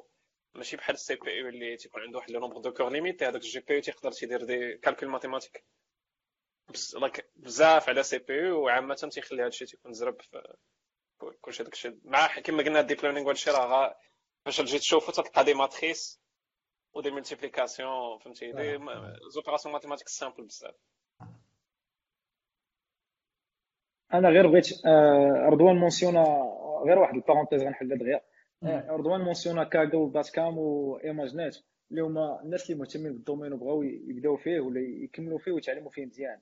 [0.56, 3.60] ماشي بحال ال CPU اللي تيكون عنده واحد le nombre de cœurs limité هذاك ال
[3.60, 5.66] GPU تيقدر تيدير des calculs mathématiques.
[7.36, 10.56] بزاف على CPU وعامة تيخلي هذا الشيء تيكون زرب في
[11.42, 14.00] كلشي داك الشيء مع كما قلنا ال deep learning وهذا الشيء راه
[14.46, 16.22] فاش تجي تشوفو تلقى des matrices
[16.94, 18.80] و des multiplications فهمتي؟ des
[19.30, 20.76] opérations mathématiques simples بزاف.
[24.14, 26.24] أنا غير بغيت آه، رضوان مونسيونا
[26.86, 28.22] غير واحد ال parenthèse غنحل دغيا.
[28.70, 31.58] رضوان mentionn ا Kaggle باسكام و ImageNet
[31.92, 36.06] اللي هما الناس اللي مهتمين بال domaine وبغاو يبداو فيه ولا يكملوا فيه ويتعلموا فيه
[36.06, 36.40] مزيان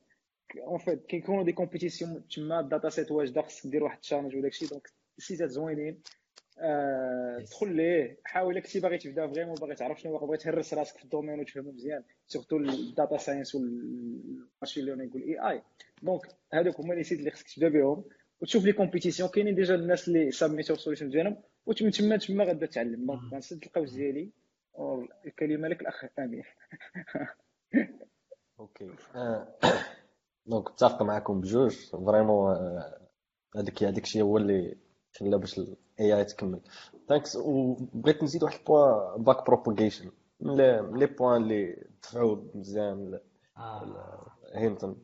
[0.57, 4.35] en fait كيكونوا des compétitions تما ال data set واجده خصك دير واحد ال challenge
[4.35, 6.01] وداك الشيء donc ال sites ات زوينين
[7.39, 11.08] دخل ليه حاول كنتي باغي تبدا vraiment باغي تعرف شنو باغي تهرس راسك في ال
[11.08, 15.61] domaine وتفهمو مزيان surtout ال data science وال machine learning وال AI
[16.03, 16.21] donc
[16.53, 18.03] هذوك هما les sites اللي خصك تبدا بهم
[18.41, 22.43] وتشوف les compétitions كاينين déjà الناس اللي submit و ال solution ديالهم ومن تما تما
[22.43, 23.05] غادا تعلم.
[23.05, 24.31] donc غنسد القوس ديالي
[25.25, 26.43] الكلمة لك الأخ امين
[28.59, 28.91] okay.
[30.45, 31.75] donc متفق معكم بجوج.
[32.05, 32.55] vraiment
[33.55, 34.77] هذاك هذاك الشيء هو اللي
[35.19, 36.61] خلى باش ال AI تكمل.
[37.09, 40.55] thanks وبغيت نزيد واحد ال point backpropagation من
[40.99, 43.19] les points اللي دفعوا مزيان
[44.53, 45.03] هينتون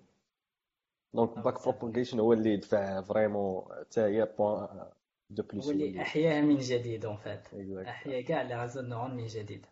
[1.14, 4.90] donc backpropagation هو اللي دفع vraiment حتى هي point
[5.30, 7.48] de plus هو اللي احياها من جديد en fait
[7.88, 9.66] احيا كاع réseaux neurones من جديد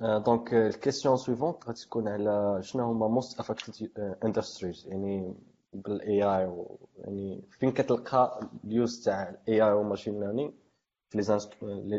[0.00, 3.90] donc ال question suivante غادي تكون على شنو هما most affected
[4.24, 5.34] industries يعني
[5.72, 6.66] بال AI
[6.98, 10.50] يعني فين كتلقى ال use تاع ال AI وال machine learning
[11.10, 11.18] في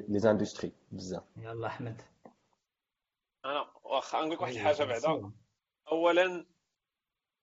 [0.09, 2.01] les industries بزاف يلا احمد
[3.45, 5.31] أنا واخا نقول لك واحد الحاجة بعدا.
[5.91, 6.45] اولا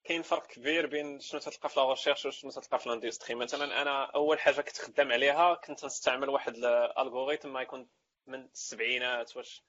[0.04, 3.34] كاين فرق كبير بين شنو تلقى في la recherche وشنو تلقى في l'industrie.
[3.34, 7.88] مثلا أنا أول حاجة كنت خدام عليها كنت نستعمل واحد ال algorithme ما يكون
[8.26, 9.64] من السبعينات واش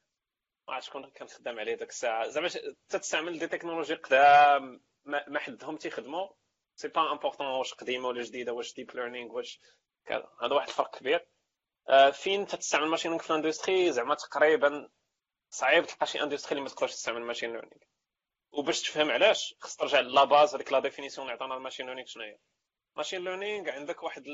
[0.67, 2.27] ما عرفتش شكون كان خدام عليه ديك الساعة.
[2.27, 2.49] زعما
[2.89, 6.27] تستعمل des technologies قدام ما حدهم تيخدموا.
[6.75, 9.59] c'est pas important واش قديمة ولا جديدة واش deep learning واش
[10.05, 10.29] كذا.
[10.41, 11.27] هذا واحد الفرق كبير.
[11.89, 14.89] آه، فين تستعمل machine learning في ال industrie زعما تقريبا
[15.49, 17.83] صعيب تلقى شي industrie اللي ما تقدرش تستعمل machine learning
[18.51, 22.07] وباش تفهم علاش خص ترجع la base هذيك la définition اللي عطانا ال machine learning
[22.07, 22.39] شنو هي
[22.95, 24.25] machine learning عندك واحد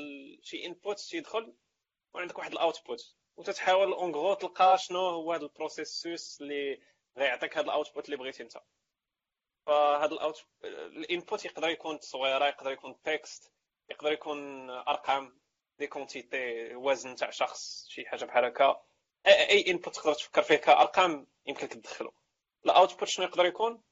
[0.42, 1.54] شي input تيدخل
[2.14, 6.80] وعندك واحد ال output وتتحاول en gros تلقى شنو هو هذا ال processus اللي
[7.18, 8.58] غيعطيك هذا ال output اللي بغيتي انت.
[9.66, 13.52] فهذا ال out ال input يقدر يكون تصويره يقدر يكون texte
[13.90, 15.40] يقدر يكون أرقام
[15.78, 18.82] des quantités وزن تاع شخص شي حاجة بحال هكا.
[19.26, 22.14] اي input تقدر تفكر فيه كأرقام يمكن لك تدخلو
[22.64, 23.82] ال output شنو يقدر يكون؟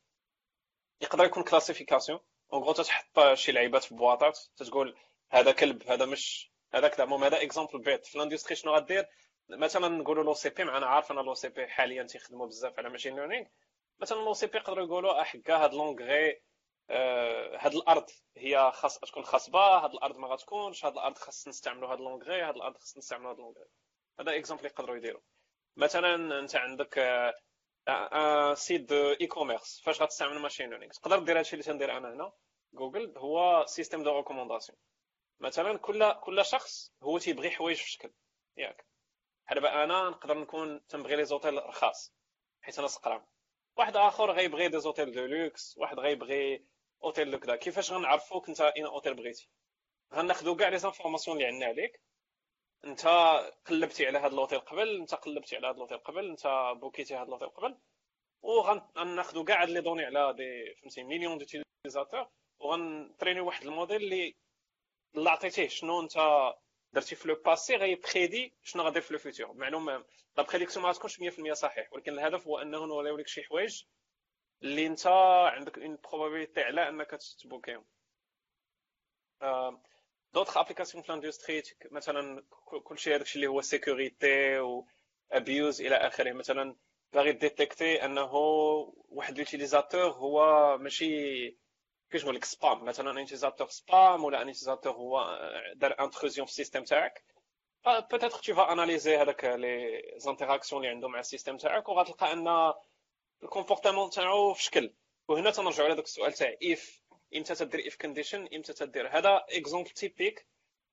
[1.01, 2.21] يقدر يكون classification
[2.53, 4.97] en gros تتحط شي لعيبات في بواطات تتقول
[5.31, 8.07] هذا كلب هذا مش هذا كذا المهم هذا exemple bête.
[8.07, 9.07] في ال industrie شنو غدير؟
[9.49, 13.47] مثلا نقولوا l'OCP معنا عارف أنا l'OCP حاليا تيخدموا بزاف على machine learning
[13.99, 16.41] مثلا l'OCP يقدروا يقولوا احكا هاد l'engrais
[16.91, 21.93] آه هاد الأرض هي خاص تكون خصبه هاد الأرض ما غتكونش هاد الأرض خاص نستعملوا
[21.93, 23.69] هاد l'engrais هاد الأرض خاص نستعملوا هاد l'engrais
[24.21, 25.21] هذا exemple يقدروا يديروا.
[25.77, 26.99] مثلا أنت عندك
[27.89, 32.33] آه site e-commerce فاش غتستعمل machine learning تقدر دير هادشي اللي تندير أنا هنا
[32.73, 34.79] جوجل هو système de recommandation
[35.41, 38.11] مثلا كل كل شخص هو تيبغي حوايج في شكل
[38.57, 38.87] ياك
[39.47, 42.15] بحال دابا أنا نقدر نكون تنبغي les hôtels رخاص
[42.63, 43.25] حيت أنا سقرام
[43.77, 46.65] واحد اخر غيبغي des hôtels de luxe واحد غيبغي
[47.05, 49.49] اوتيل كذا كيفاش غنعرفوك انت اين اوتيل بغيتي
[50.15, 52.01] غناخذوا كاع les informations اللي عندنا عليك
[52.87, 53.07] انت
[53.67, 57.49] قلبتي على هذا الاوتيل قبل انت قلبتي على هذا الاوتيل قبل انت بوكيتي هذا الاوتيل
[57.49, 57.79] قبل.
[58.43, 64.37] وغناخذوا كاع هاد les données على des فهمتي millions d'utilisateurs وغنتريني واحد الموديل اللي
[65.15, 66.15] اللي عطيتيه شنو انت
[66.93, 69.53] درتي في le passé غيبريدي شنو غادير في le futur.
[69.53, 69.91] معلوم
[70.37, 73.83] la prédiction ما غاتكونش 100% صحيح ولكن الهدف هو انه نوريو لك شي حوايج
[74.63, 75.07] اللي انت
[75.57, 77.11] عندك une probabilité على انك
[77.43, 77.85] تبوكيهم
[80.35, 82.43] d'autres applications في l'industrie مثلا
[82.85, 84.87] كلشي هذاك الشيء اللي هو sécurité و
[85.33, 86.77] abuse إلى اخره مثلا
[87.13, 88.31] باغي ديتيكتي انه
[89.09, 91.49] واحد l'utilisateur هو ماشي
[92.11, 93.27] كيفاش نقول لك spam مثلا un
[93.71, 94.53] spam ولا ان
[94.87, 95.39] هو
[95.75, 97.25] دار intrusion في ال système تاعك
[97.87, 102.73] peut-être tu vas analyser هذاك les interactions اللي عنده مع ال système تاعك وغتلقى ان
[103.43, 104.93] ال comportement تاعو في شكل
[105.29, 107.01] وهنا تنرجعوا لهذاك السؤال تاع if
[107.37, 109.19] إمتى تدير if condition إمتى تدير.
[109.19, 110.47] هذا exemple typique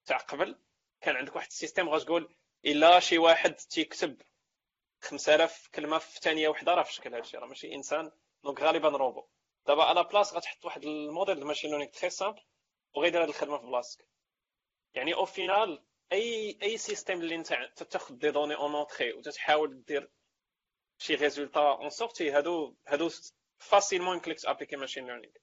[0.06, 0.60] تاع قبل.
[1.02, 4.22] كان عندك واحد ال système غتقول إلا شي واحد تيكتب
[5.02, 8.12] 5000 كلمة في ثانية واحدة راه في شكل هادشي راه ماشي إنسان
[8.44, 9.28] donc غالبا روبو
[9.68, 12.42] دابا على place غتحط واحد ال modèle de machine learning très simple
[12.96, 14.08] وغيدير هاد الخدمة في بلاصتك.
[14.94, 17.54] يعني au final أي أي système اللي أنت
[17.90, 20.10] تاخذ des données en entrée وتتحاول دير
[20.98, 23.10] شي résultat en sortie هادو هادو
[23.58, 25.34] facilement يمكن لك تابليكي machine learning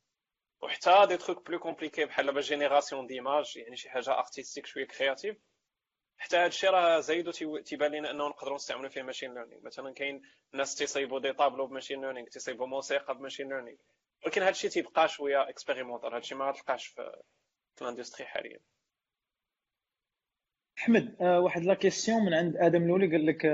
[0.62, 5.37] وحتى des trucs plus compliqués بحال دابا génération d'images يعني شي حاجة artistique شوية créative
[6.16, 7.31] حتى هذا الشيء راه زايد
[7.64, 11.71] تيبان لنا أنه نقدروا نستعملوا فيه machine learning مثلا كاين ناس تيصيبوا des tableaux ب
[11.71, 13.79] machine learning تيصيبوا موسيقى ب machine learning
[14.25, 17.23] ولكن هذا الشيء تيبقى شوية expérimental هذا الشيء ما غتلقاش في,
[17.77, 18.61] في ال industrie حاليا.
[20.79, 23.44] أحمد آه واحد la question من عند آدم لولي قال لك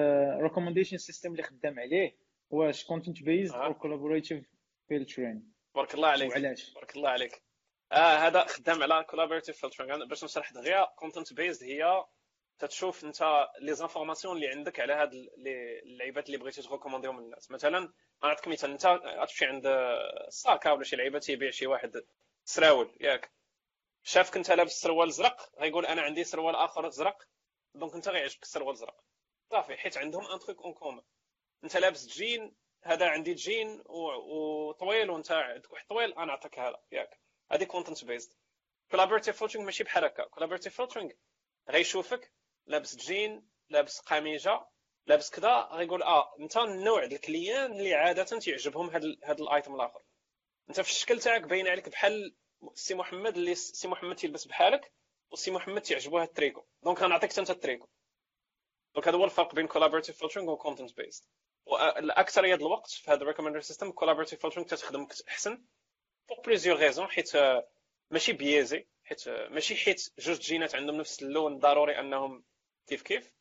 [0.42, 2.16] recommendation آه system اللي خدام عليه
[2.50, 4.44] واش content-based أو collaborative
[4.88, 6.30] filtering بارك الله عليك.
[6.30, 7.42] وعلاش؟ بارك الله عليك.
[7.92, 12.04] آه هذا خدام على collaborative filtering باش نشرح دغيا content-based هي
[12.58, 18.48] تتشوف أنت les informations اللي عندك على هاد اللعيبات اللي بغيتي تريكومونديهم للناس مثلا نعطيك
[18.48, 19.66] مثال أنت غتمشي عند
[20.26, 22.02] الساكا ولا شي لعيبة تيبيع شي واحد
[22.44, 23.30] سراول ياك.
[24.02, 27.22] شافك أنت لابس سروال زرق غيقول أنا عندي سروال آخر زرق
[27.74, 29.04] donc أنت غيعجبك السروال الزرق
[29.50, 31.04] صافي حيت عندهم un truc en commun
[31.64, 37.20] أنت لابس جين هذا عندي جين وطويل وانت عندك واحد طويل أنا نعطيك هذا ياك.
[37.52, 38.32] هذه content-based
[38.90, 40.24] collaborative filtering ماشي بحال هكا.
[40.24, 41.10] collaborative filtering
[41.70, 42.32] غيشوفك
[42.66, 44.66] لابس جين لابس قميجة
[45.06, 49.49] لابس كذا غيقول آه أنت النوع ديال ال client اللي عادة تيعجبهم هذا هذا ال
[49.49, 50.02] item الآخر.
[50.68, 52.36] أنت في الشكل تاعك باين عليك بحال
[52.74, 54.92] سي محمد اللي سي محمد تيلبس بحالك
[55.30, 56.64] وسي محمد تيعجبو هاد التريكو.
[56.82, 57.88] donc غنعطيك أنت التريكو.
[58.94, 61.24] donc هذا هو الفرق بين collaborative filtering و content-based
[61.66, 65.64] والاكثريه ديال الوقت في هذا ال recommender system collaborative filtering تخدم احسن
[66.28, 67.32] pour plusieurs raisons حيت
[68.10, 72.44] ماشي بيزي حيت ماشي حيت جوج جينات عندهم نفس اللون ضروري أنهم
[72.86, 73.32] كيف كيف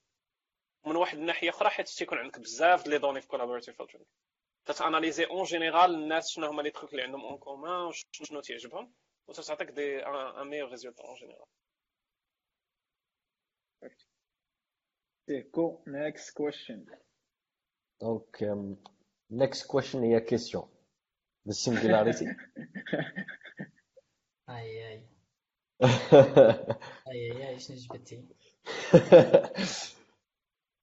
[0.83, 4.05] ومن واحد الناحيه أخرى حيت تيكون عندك بزاف les données في collaborative filtering
[4.65, 7.85] تتأناليزي en général الناس شنو هما les trucs اللي عندهم en commun
[8.21, 8.93] وشنو تيعجبهم
[9.27, 11.45] وتعطيك des un meilleur résultat en général
[15.55, 15.81] Cool.
[15.87, 16.85] Next question.
[18.05, 18.77] Donc, um,
[19.31, 20.63] next question هي question.
[21.45, 22.27] The singularity.
[24.49, 25.03] اي اي
[27.07, 28.23] اي اي شنو جبتي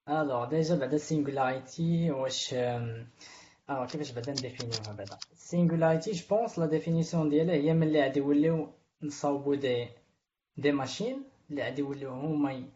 [0.09, 7.29] alors déjà بعدا singularity واش alors كيفاش بعدا نديفينيوها بعدا singularity je pense la définition
[7.29, 9.89] ديالها هي ملي غادي يوليو نصاوبو des
[10.57, 12.69] des machines اللي غادي يوليو هما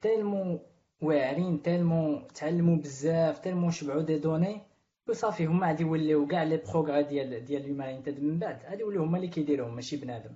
[0.00, 0.60] tellement
[1.00, 4.60] واعرين tellement تعلموا بزاف tellement شبعوا des données.
[5.08, 8.62] وصافي هما غادي يوليو كاع les progrès ديال ديال l'humanité من بعد.
[8.70, 10.30] غادي يوليو هما اللي كيديروهم ماشي بنادم.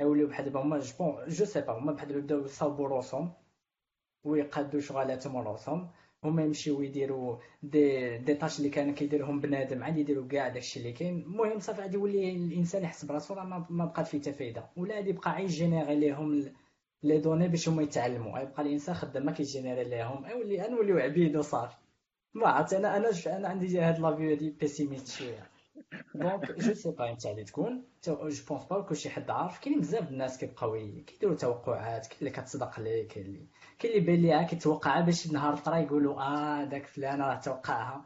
[0.00, 3.32] غيوليو بحال دابا هما je je sais pas هما بحال دابا يبداو يصاوبوا روسهم
[4.24, 5.88] ويقادوا شغالاتهم روسهم
[6.24, 10.92] هما يمشيو يديروا دي دي طاش اللي كانوا كيديرهم بنادم عاد يديروا كاع داكشي اللي
[10.92, 11.22] كاين.
[11.22, 15.10] المهم صافي غادي يولي الإنسان يحس براسو راه ما بقات فيه حتى فايده ولا غادي
[15.10, 16.44] يبقى عايش générer ليهم
[17.06, 18.38] les données باش هما يتعلموا.
[18.38, 20.24] غيبقى الإنسان خدام ما كيجينيري ليهم.
[20.24, 21.76] اولي نوليو عبيد وصافي.
[22.34, 25.50] ما عرفت أنا أنا أنا عندي هاد la vue هادي pessimiste شوية.
[26.14, 27.84] donc je sais pas انت اللي تكون.
[28.06, 29.58] je pense pas كلشي حد عارف.
[29.58, 30.72] كاين بزاف الناس كيبقاو
[31.06, 33.46] كيديروا توقعات كاين اللي كتصدق ليه كاين اللي
[33.78, 38.04] كاين اللي بان ليها كيتوقعها باش نهار طرا يقولوا آه داك فلان راه توقعها.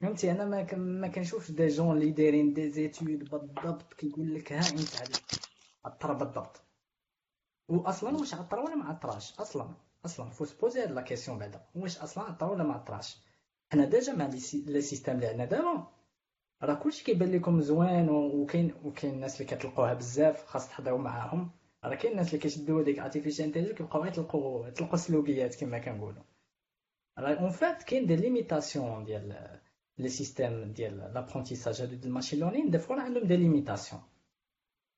[0.00, 4.58] فهمتي؟ أنا ما ما كنشوفش des gens اللي دايرين des études بالضبط كيقول لك ها
[4.58, 5.18] امتى
[5.84, 6.61] غتطرا بالضبط.
[7.68, 10.30] واصلا واش غتطرا ولا ما غتطراش أصلا أصلا.
[10.30, 11.64] faut se poser هاد la question بعدا.
[11.74, 13.18] واش أصلا غتطرا ولا ما غتطراش
[13.72, 15.86] حنا déjà مع les systèmes اللي عندنا دابا.
[16.62, 21.50] راه كلشي كيبان لكم زوين وكاين وكاين الناس اللي كتلقوها بزاف خاص تحضروا معاهم.
[21.84, 26.22] راه كاين الناس اللي كيشدوا هذيك artificial intelligence كيبقاو يطلقوا يطلقوا سلوكيات كما كنقولوا
[27.18, 29.58] راه en fait كاين des limitations ديال
[29.98, 34.02] les systèmes ديال l'apprentissage هادو ديال ال machine learning دي عندهم des limitations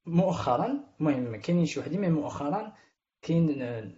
[0.07, 2.73] مؤخرا المهم كاينين شي وحدين mais مؤخرا
[3.23, 3.91] كاين آه،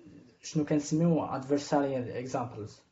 [0.43, 2.83] شنو كنسميو adversarial examples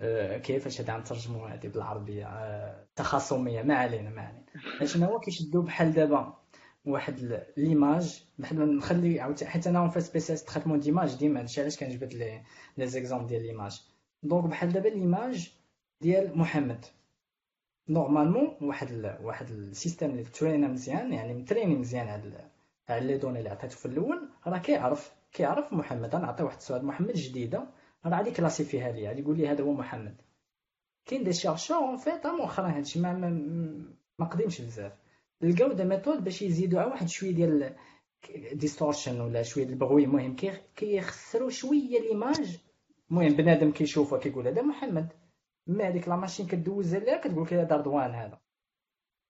[0.00, 4.86] آه، كيفاش هذا نترجمو هادي بالعربية؟ آه، تخاصمية ما علينا ما علينا.
[4.86, 6.36] شنو هو كيشدو بحال دابا
[6.84, 11.78] واحد l'image بحال نخلي عاوتاني حيت أنا en fait spécialiste traitement d'images ديما هادشي علاش
[11.78, 12.42] كنجبد les
[12.76, 13.82] les exemples ديال l'image؟
[14.22, 15.52] donc بحال دابا l'image
[16.00, 16.84] ديال محمد.
[17.90, 22.50] normalement واحد ال واحد ال système اللي ترينا مزيان يعني متريني مزيان على
[22.88, 26.16] على les données اللي عطيتو في الأول راه كيعرف كيعرف محمد.
[26.16, 27.66] نعطي واحد السؤال محمد جديدة
[28.06, 30.20] راه غادي كلاسيفيها لي غادي يقول لي هذا هو محمد.
[31.06, 33.12] كاين des chercheurs en fait مؤخرا هادشي ما
[34.18, 34.92] ما قديمش بزاف.
[35.42, 37.76] لقاو des méthodes باش يزيدوا واحد شوية ديال
[38.52, 40.04] distortion ولا شوية ديال البغوي.
[40.04, 40.36] المهم
[40.76, 42.58] كيخسروا شوية l'image
[43.10, 45.08] المهم بنادم كيشوفها كيقول هذا محمد.
[45.66, 48.40] mais هذيك la machine كدوز عليها كتقول لك هذا رضوان هذا.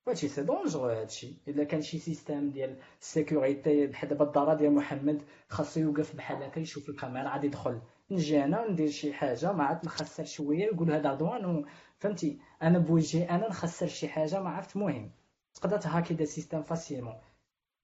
[0.09, 1.37] هادشي c'est dangereux هادشي.
[1.49, 6.43] الا كان شي système ديال ال sécurité بحال دابا الدار ديال محمد خاصو يوقف بحال
[6.43, 7.81] هكا يشوف الكاميرا عاد يدخل.
[8.11, 11.65] نجي أنا ندير شي حاجة ما عاد نخسر شوية يقول هذا رضوان
[11.99, 14.77] فهمتي؟ أنا بوجهي أنا نخسر شي حاجة ما عرفت.
[14.77, 15.11] المهم
[15.55, 17.15] تقدر تهاكي des systèmes facilement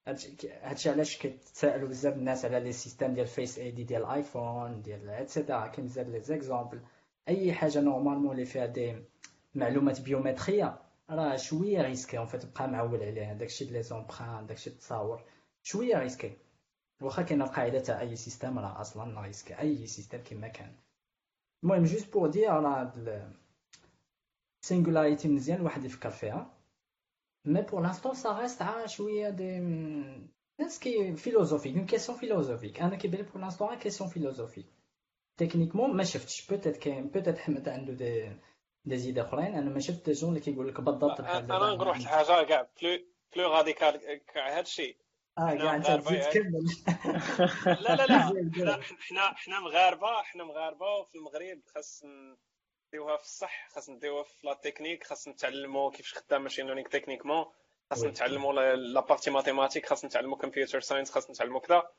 [0.06, 5.08] هادشي علاش كيتسائلوا بزاف الناس على les systèmes ديال Face ID ديال ال iPhone ديال
[5.08, 6.80] et cetera كاين بزاف les exemples
[7.28, 8.96] أي حاجة normalement اللي فيها des
[9.54, 10.78] معلومات biométriques
[11.10, 13.34] راه شوية risqué en fait تبقى معول عليها.
[13.34, 15.24] داكشي les empreintes داكشي التصاور.
[15.62, 16.32] شوية risqué
[17.02, 20.72] واخا كاين القاعدة تاع أي système راه أصلا risqué أي système كما كان.
[21.64, 22.92] المهم juste pour dire راه
[24.64, 26.52] singularity مزيان الواحد يفكر فيها.
[27.44, 29.58] mais pour l'instant ça reste عا شوية دي
[30.60, 34.66] ناس كي philosophique une question philosophique أنا كيبان pour l'instant question philosophique
[35.36, 36.46] techniquement ما شفتش.
[36.46, 38.32] peut-être كاين peut-être محمد عنده des
[38.84, 39.54] des idées أخرين.
[39.54, 42.98] أنا ما شفت جون اللي كيقول لك بالضبط أنا نقول واحد الحاجة كاع plus
[43.36, 44.96] plus radical كاع هادشي
[45.38, 46.66] آه كاع أنت تزيد تكمل.
[47.84, 48.18] لا لا لا.
[48.58, 51.60] حنا حنا حنا مغاربة حنا مغاربة وفي المغرب.
[51.74, 52.04] خاص
[52.88, 57.44] نديوها في الصح خاص نديوها في la technique خاص نتعلموا كيفاش خدام machine learning techniquement
[57.90, 61.90] خاص نتعلموا la partie mathématique خاص نتعلموا computer science خاص نتعلموا كذا.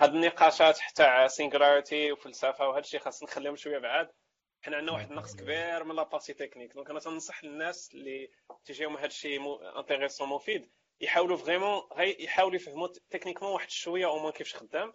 [0.00, 4.10] هاد النقاشات حتى singularity وفلسفة وهذا الشيء خاص نخليهم شوية بعاد.
[4.62, 8.30] حنا عندنا واحد النقص كبير من la partie technique donc أنا تنصح الناس اللي
[8.64, 9.40] تيجيهم هذا الشيء
[9.78, 10.70] intéressant مفيد
[11.00, 14.92] يحاولوا vraiment يحاولوا يفهموا techniquement واحد شوية أو كيفاش خدام.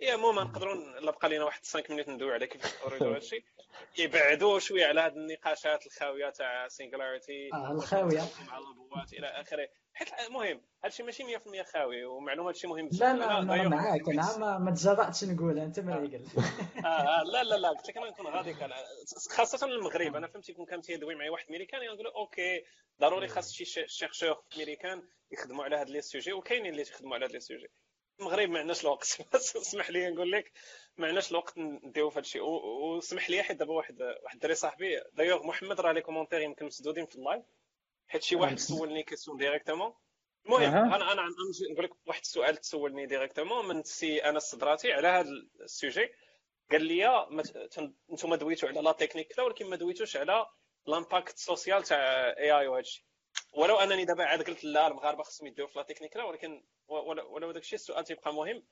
[0.00, 3.44] يا المهم نقدروا الا بقى لنا واحد 5 minutes ندوي على كيف يديروا هذا الشيء
[3.98, 8.22] يبعدوا شوية على هذه النقاشات الخاوية تاع singularity آه الخاوية.
[8.46, 9.68] مع ال robots إلى آخره.
[10.00, 14.58] حيت المهم هادشي ماشي 100% خاوي ومعلومة هادشي مهم لا لا أنا معاك أنا ما,
[14.58, 16.14] ما تجرأتش نقول أنت ما قلت
[16.84, 18.56] آه, آه لا لا لا قلت لك أنا نكون غادي
[19.30, 20.16] خاصة المغرب.
[20.16, 22.64] أنا فهمتي كون كان تيدوي معايا واحد ميريكان نقول okay
[23.00, 27.32] ضروري خاص شي chercheurs ميريكان يخدموا على هاد les sujets وكاينين اللي تيخدموا على هاد
[27.32, 27.70] les sujets
[28.20, 29.18] المغرب ما عندناش الوقت.
[29.34, 30.52] اسمح لي نقول لك
[30.96, 32.40] ما عندناش الوقت نديرو في هادشي.
[32.40, 35.00] وسمح لي حيت دابا واحد واحد الدري صاحبي.
[35.12, 37.44] دايوغ محمد راه les commentaires يمكن مسدودين في ال live
[38.10, 39.94] حيت شي واحد سولني question directement.
[40.46, 41.22] المهم أنا أنا
[41.72, 45.28] نقول لك واحد السؤال تسولني directement من سي أنس الصدراتي على هذا
[45.60, 46.08] ال sujet.
[46.70, 47.28] قال لي
[48.10, 50.46] أنتم دويتوا على la technique ولكن ما دويتوش على
[50.86, 51.98] l'impact social تاع
[52.38, 53.04] AI وهذا الشيء
[53.54, 57.62] ولو أنني دابا عاد قلت لا المغاربة خصهم يديروا في la technique ولكن ولو داك
[57.62, 58.62] الشيء السؤال تيبقى مهم.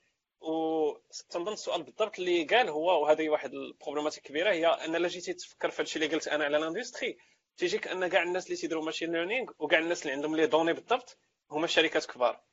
[0.41, 5.33] وتنظن السؤال بالضبط اللي قال هو وهذه واحد ال problématique كبيرة هي أن الا جيتي
[5.33, 7.17] تفكر في هادشي اللي قلت أنا على l'industrie
[7.59, 11.17] تيجيك ان كاع الناس اللي تيديروا machine learning وكاع الناس اللي عندهم les données بالضبط
[11.51, 12.43] هما شركات كبار.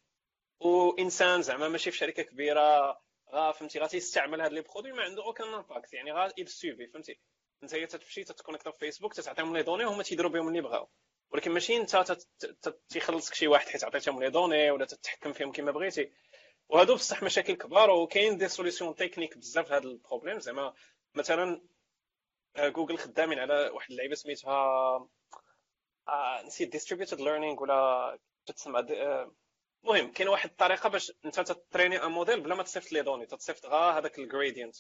[0.60, 2.98] وإنسان زعما ماشي في شركة كبيرة
[3.32, 7.20] غا فهمتي غادي يستعمل هاد les produits ما عنده aucun impact يعني غا يسوفر فهمتي.
[7.62, 10.88] انت هي تمشي تتconnecta في فيسبوك تتعطيهم les données وهما تيديروا بهم اللي بغاو.
[11.30, 12.16] ولكن ماشي انت
[12.88, 16.12] تيخلصك شي واحد حيت عطيتهم les données ولا تتحكم فيهم كما بغيتي.
[16.68, 20.74] وهادو بصح مشاكل كبار وكاين des solutions techniques بزاف هاد ال problème زعما
[21.14, 21.62] مثلا
[22.58, 24.52] جوجل خدامين على واحد اللعيبة سميتها
[26.08, 29.32] آه نسيت distributed learning ولا تتسمى آه،
[29.84, 33.26] المهم كاين واحد الطريقة باش انت تت entraîner un modèle بلا ما تصيفط les données
[33.26, 34.76] تصيفط غا هذاك ال gradient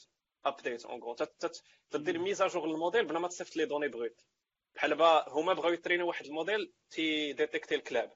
[0.46, 1.16] update
[1.90, 4.22] تدير mise à jour لل modèle بلا ما تصيفط les données بغيت.
[4.74, 8.12] بحال دابا هما بغاو ي entraîner يو واحد الموديل تي détecter الكلاب.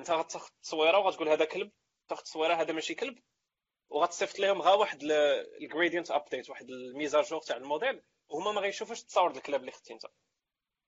[0.00, 1.72] انت غتاخذ تصويرة وغتقول هذا كلب
[2.08, 3.18] تاخذ تصويرة هذا ماشي كلب
[3.90, 5.02] وغتصيفط لهم غا واحد
[5.62, 8.02] ال gradient update واحد ال mise à jour تاع الموديل
[8.32, 10.06] وهما ما غيشوفوش التصاور الكلاب اللي خدتي انت.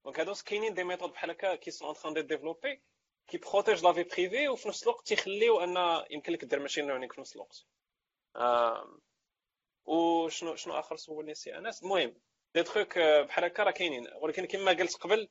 [0.05, 2.83] donc هادو كاينين des méthodes بحال هكا qui sont en développement
[3.27, 7.13] qui protègent la vie privée وفي نفس الوقت تيخليو أن يمكن لك دير machine learning
[7.13, 7.67] في نفس الوقت.
[8.37, 8.99] آه
[9.85, 12.15] وشنو شنو آخر سولني سي أنس؟ المهم
[12.55, 14.09] دي تخوك بحال هكا راه كاينين.
[14.15, 15.29] ولكن كما قلت قبل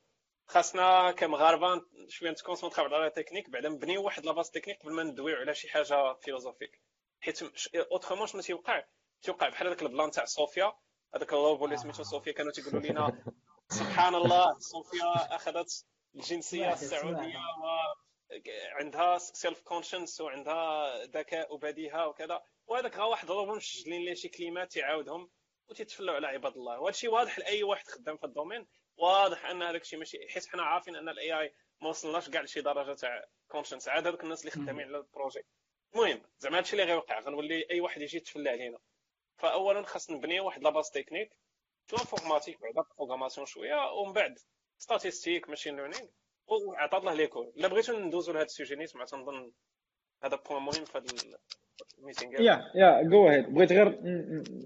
[0.47, 4.93] خاصنا كمغاربه شوية نت concentrer او على تكنيك بعدا نبنيو واحد la base technique قبل
[4.93, 6.81] ما ندويو على شي حاجة philosophique
[7.19, 7.39] حيت
[7.75, 8.85] autrement شنو تيوقع؟
[9.21, 10.73] تيوقع بحال هذاك ال plan تاع صوفيا
[11.15, 13.23] هذاك الروبو اللي سميتو صوفيا كانوا تيقولوا لنا
[13.69, 15.85] سبحان الله صوفيا أخذت
[16.15, 17.39] الجنسية السعودية
[18.75, 22.43] وعندها self conscience وعندها ذكاء وبديهة وكذا.
[22.67, 25.29] وهذاك غا واحد ضربهم مسجلين ليه شي كلمات تيعاودهم
[25.69, 26.79] وتيتفلوا على عباد الله.
[26.79, 28.67] وهذا الشيء واضح لأي واحد خدام في ال domaine.
[28.97, 32.61] واضح أن هذاك الشيء ماشي حيت حنا عارفين أن ال AI ما وصلناش كاع لشي
[32.61, 35.45] درجة تاع conscience عاد هذوك الناس اللي خدامين على ال projet.
[35.93, 38.77] المهم زعما هادشي اللي غيوقع غنولي أي واحد يجي يتفلى علينا
[39.37, 41.37] فاولا خاص نبني واحد لاباس تكنيك
[41.87, 44.39] في لانفورماتيك بعدا بروغراماسيون شوية ومن بعد
[44.77, 46.07] ستاتيستيك ماشين ليرنينغ.
[46.47, 47.51] وعطى الله ليكو.
[47.57, 49.51] إلا بغيتو ندوزو لهاد السوجي نيت مع تنظن
[50.23, 51.05] هذا بوان مهم في هذا.
[51.99, 53.99] الميتينغ يا يا جو هيد بغيت غير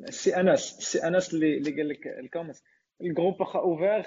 [0.09, 2.57] سي انس سي انس اللي اللي قال لك الكومنت
[3.01, 4.05] الجروب واخا اوفير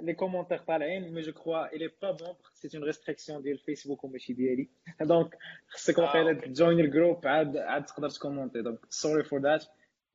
[0.00, 4.32] لي كومونتير طالعين مي جو كخوا الي با بون سي اون ريستريكسيون ديال فيسبوك وماشي
[4.32, 4.68] ديالي.
[5.00, 5.38] دونك
[5.68, 9.64] خصك واقيلا ت join ال groupe عاد عاد تقدر ت commenter donc sorry for that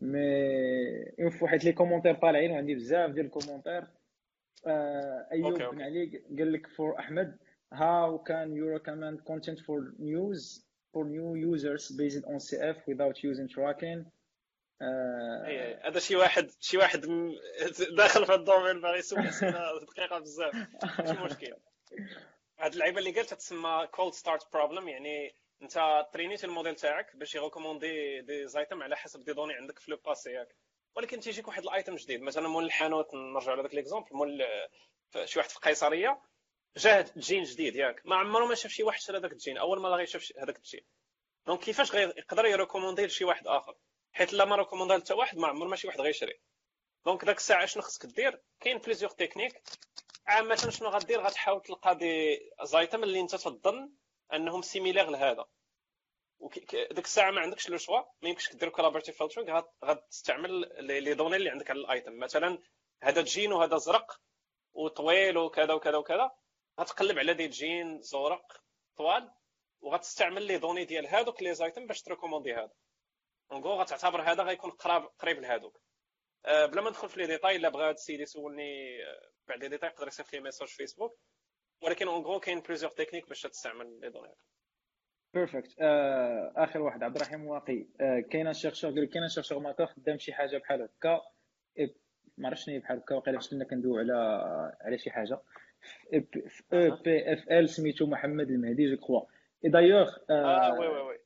[0.02, 0.20] mais
[1.20, 3.88] encore une fois حيت les commentaires طالعين وعندي بزاف ديال ال commentaires
[5.32, 7.38] ايوب بن علي قال لك فور احمد
[7.74, 13.48] how can you recommend content for news for new users based on CF without using
[13.48, 14.06] tracking?
[14.82, 17.02] Uh, هذا شي واحد شي واحد
[17.98, 20.56] داخل في ال domaine باغي يسول أسئلة دقيقة بزاف.
[21.00, 21.54] ماشي مشكل.
[22.60, 27.16] هاد اللعيبة اللي قلت تسمى cold start problem يعني انت entraîner يت ال modèle تاعك
[27.16, 30.56] باش ي recommander des items على حسب des données عندك في le passé ياك.
[30.96, 32.22] ولكن تيجيك واحد ال item جديد.
[32.22, 34.46] مثلا مول الحانوت نرجع لهذاك l'exemple مول
[35.26, 36.22] شي واحد في قيصريه
[36.78, 38.02] جاه جين جديد ياك.
[38.06, 39.58] ما عمره ما شاف شي واحد شرى هذاك الجين.
[39.58, 40.86] أول ما غيشوف هذاك ال jean.
[41.48, 43.76] donc كيفاش يقدر ي recommander لشي واحد آخر؟
[44.12, 46.40] حيت لا ما recommander حتى واحد ما عمر ما شي واحد غيشري
[47.06, 49.62] donc داك الساعة شنو خصك دير؟ كاين plusieurs techniques
[50.28, 53.92] عامة شنو غدير؟ غتحاول تلقى des items اللي انت تظن
[54.34, 55.46] أنهم similaires لهذا.
[56.92, 61.50] ديك الساعة ما عندكش le choix ما يمكنش دير collaborative filtering غتستعمل les données اللي
[61.50, 62.60] عندك على ال item مثلا
[63.04, 64.22] هذا جين وهذا زرق
[64.74, 66.32] وطويل وكذا وكذا وكذا
[66.80, 68.62] غتقلب على des jeans زورق
[68.98, 69.32] طوال
[69.82, 72.72] وغتستعمل les données ديال هادوك les items باش ت recommander هذا.
[73.52, 75.82] en gros غتعتبر هذا غيكون قراب قريب لهادوك.
[76.46, 79.90] أه بلا ما ندخل في les détails إلا بغى السيد يسولني آه، بعد les détails
[79.90, 81.20] يقدر يصيفط les messages في فيسبوك
[81.82, 84.34] ولكن en gros كاين plusieurs techniques باش تستعمل les données
[85.34, 87.86] perfect آه آخر واحد عبد الرحيم واقي.
[88.02, 91.22] آه كاين chercheur قال كاين chercheur ماكا خدام شي حاجة بحال هكا.
[92.38, 94.14] ما عرفتش شنو هي بحال هكا واقيلا كنا كندويو على
[94.82, 95.40] على شي حاجة.
[96.12, 99.22] في EPFL سميتو محمد المهدي je crois
[99.66, 101.18] اي دايوغ آه وي وي وي.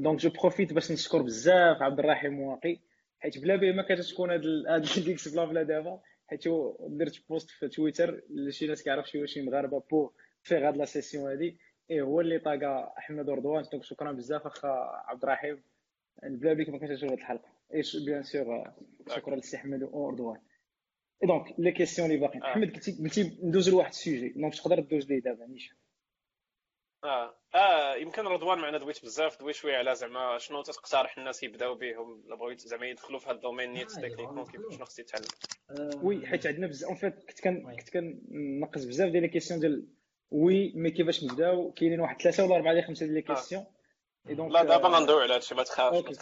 [0.00, 2.78] دونك جو بروفيت باش نشكر بزاف عبد الرحيم واقي
[3.20, 6.02] حيت بلا به ما كانت تكون هاد هاد ديكس بلا بلا دابا
[6.34, 6.48] حيت
[6.80, 10.12] درت بوست في تويتر لشي ناس كيعرف شي شي مغاربة بور
[10.42, 11.58] فيغ هاد لا سيسيون هادي
[11.90, 14.68] إيه هو اللي طاقا أحمد وردوان دونك شكرا بزاف أخا
[15.06, 15.62] عبد الرحيم.
[16.22, 17.48] بلا بيك ما كانتش هاد الحلقة.
[17.74, 18.72] إيش بيان سور
[19.08, 20.40] شكرا للسي أحمد وردوان
[21.22, 22.42] دونك لي كيسيون اللي باقيين.
[22.42, 24.28] أحمد قلتي قلتي ندوز لواحد السوجي.
[24.28, 25.76] دونك تقدر دوز ليه دابا نيشان.
[27.04, 27.36] آه.
[27.54, 32.22] آه يمكن رضوان معنا دويت بزاف دوي شوية على زعما شنو تقترح الناس يبداو بهم
[32.22, 35.26] بغاو زعما يدخلوا في هذا ال domaine نيت techniquement كيف شنو خص يتعلم.
[36.02, 36.88] oui حيت عندنا بزاف.
[36.88, 39.86] en fait كنت كان كنت كنقص بزاف ديال les questions ديال
[40.30, 43.64] oui mais كيفاش نبداو كاينين واحد ثلاثة ولا أربعة ديال خمسة ديال les questions
[44.26, 46.18] لا دابا غندوي على هادشي ما تخافش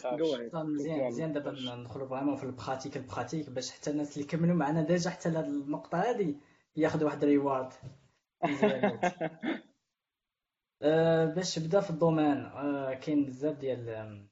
[0.54, 4.54] مزيان مزيان دابا ندخلوا vraiment في ال pratique ال pratique باش حتى الناس اللي كملوا
[4.54, 6.36] معنا déjà حتى لهاد النقطة هادي
[6.76, 7.72] ياخذوا واحد reward
[10.82, 14.26] أه باش نبدا في ال domaine أه كاين بزاف ديال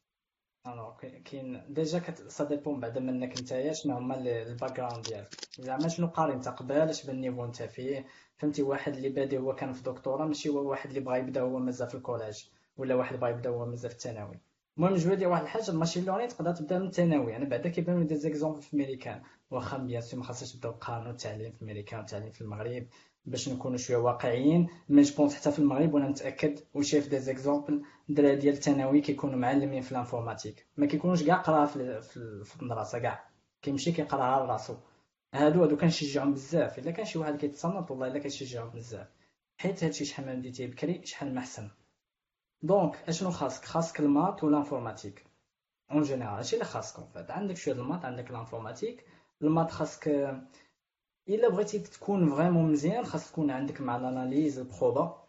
[0.67, 0.95] alors
[1.25, 6.33] كاين déjà ça dépend بعدا منك نتايا شنو هما ال background ديالك زعما شنو قاري
[6.33, 8.07] انت قبل اش بال niveau انت فيه
[8.37, 11.59] فهمتي واحد اللي بادي هو كان في دكتوراه ماشي هو واحد اللي بغا يبدا هو
[11.59, 12.45] مازال في ال collège
[12.77, 14.41] ولا واحد بغا يبدا هو مازال في الثانوي
[14.79, 18.03] المهم je dirais واحد الحاجة ال machine learning تقدر تبدا من الثانوي يعني بعدا كيبانو
[18.03, 22.31] des exemples في الميريكان واخا bien sûr ما خاصناش نبداو نقارنو التعليم في الميريكان والتعليم
[22.31, 22.87] في المغرب
[23.25, 24.69] باش نكونوا شوية واقعيين.
[24.89, 29.83] mais je حتى في المغرب وأنا متأكد وشايف des exemples الدراري ديال الثانوي كيكونوا معلمين
[29.83, 30.67] في ال informatique.
[30.77, 33.31] ما كيكونوش كاع قرا في, المدرسة كاع.
[33.63, 34.77] كيمشي كيقراها لراسو
[35.35, 36.79] هادو هادو كنشجعهم بزاف.
[36.79, 39.09] إلا كان شي واحد كيتصنت والله إلا كنشجعهم بزاف.
[39.59, 41.45] حيت هادشي شحال ما بديتيه بكري شحال ما
[42.63, 45.25] donc أشنو خاصك؟ خاصك ال maths وال informatique
[45.93, 49.05] en général هادشي اللي خاصك فات عندك شوية ال maths عندك ال informatique.
[49.43, 50.09] ال maths خاصك
[51.35, 55.21] إلا بغيتي تكون vraiment مزيان خاص تكون عندك مع ال analyse ال proba.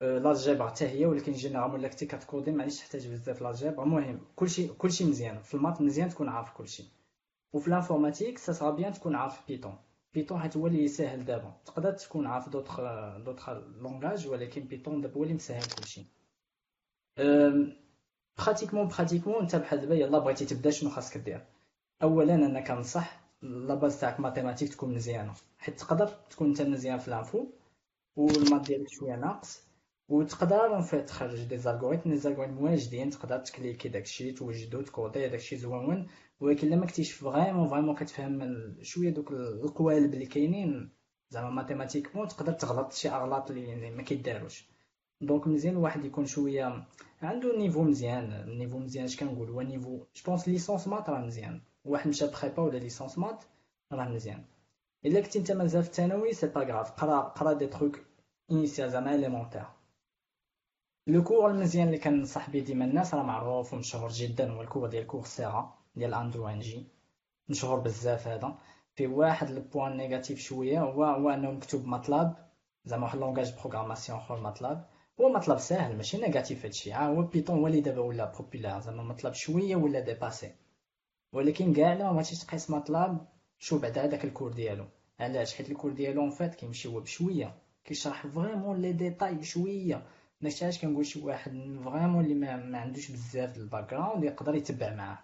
[0.00, 5.04] l'algèbre حتى هي ولكن généralement الا كنتي كتكودي معليش تحتاج بزاف l'algèbre المهم كلشي كلشي
[5.04, 5.38] مزيان.
[5.38, 6.84] في ال maths مزيان تكون عارف كلشي.
[7.52, 9.78] وفي ال informatique ça sera bien تكون عارف Python
[10.14, 11.60] Python حيت هو اللي يسهل دابا.
[11.64, 12.80] تقدر تكون عارف d'autres
[13.24, 16.06] d'autres langages ولكن Python دابا هو اللي مسهل كلشي.
[18.38, 21.46] pratiquement pratiquement انت بحال دابا يلاه بغيتي تبدا شنو خاصك دير.
[22.02, 27.08] اولا أنا كنصح la base تاعك mathématiques تكون مزيانة حيت تقدر تكون انت مزيان في
[27.08, 27.46] ال info
[28.16, 29.62] وال maths ديالك شوية ناقص
[30.08, 36.06] وتقدر en fait تخرج des algorithmes algorithmes واجدين تقدر تكليكي داكشي توجدو تكودي داكشي زوين
[36.40, 40.90] ولكن لما كنتيش vraiment vraiment كتفهم شوية دوك القوالب اللي كاينين
[41.30, 44.68] زعما mathématiquement تقدر تغلط شي أغلاط اللي ما كيداروش.
[45.20, 46.86] donc مزيان الواحد يكون شوية
[47.22, 48.58] عنده niveau مزيان.
[48.58, 51.60] niveau مزيان اش كنقول هو niveau je pense licence maths راه مزيان.
[51.84, 53.44] واحد مشى prépa ولا licence maths
[53.92, 54.44] راه مزيان.
[55.04, 56.90] إلا كنتي انت مازال في الثانوي c'est pas grave.
[56.90, 58.00] قرا قرا des trucs
[58.50, 59.64] initiales زعما élémentaires
[61.06, 64.88] le cours المزيان اللي كنصح به ديما الناس راه معروف ومشهور جدا هو ال cours
[64.88, 66.86] ديال Coursera ديال Andrew Ng
[67.48, 68.58] مشهور بزاف هذا.
[68.94, 72.36] في واحد ال point négatif شوية هو هو أنه مكتوب Matlab
[72.84, 74.86] زعما واحد langage programmation أخر Matlab
[75.20, 77.06] هو Matlab ساهل ماشي négatif هادشي ها.
[77.06, 80.54] هو Python هو اللي دابا ولا populaire زعما Matlab شوية ولا dépassé
[81.32, 83.26] ولكن كاع ما بغيتيش تقيس Matlab
[83.58, 84.86] شو بعد هذاك ال cours ديالو
[85.20, 87.54] علاش حيت ال cours ديالو en fait كيمشي هو بشويه
[87.84, 90.06] كيشرح vraiment les détails بشويه
[90.40, 91.50] داكشي علاش كنقول شي واحد
[91.84, 95.18] vraiment اللي ما, ما عندوش بزاف ال background يقدر يتبع معاه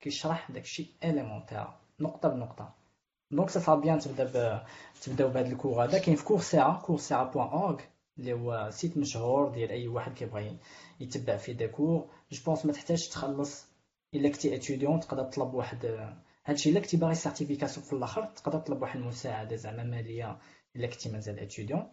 [0.00, 1.66] كيشرح داكشي élémentaire
[2.00, 2.74] نقطه بنقطه
[3.30, 4.62] donc c'est bien تبدا ب...
[5.02, 7.80] تبداو بهذا ال cours هذا كاين في Coursera Coursera point org
[8.18, 10.58] اللي هو site مشهور ديال اي واحد كيبغي
[11.00, 13.67] يتبع فيه d'accord je pense ما تحتاج تخلص
[14.14, 16.10] إلا كنتي étudiant تقدر تطلب واحد
[16.46, 20.38] هادشي إلا كنتي باغي certification في الآخر تقدر تطلب واحد المساعدة زعما مالية
[20.76, 21.86] إلا كنتي مازال étudiant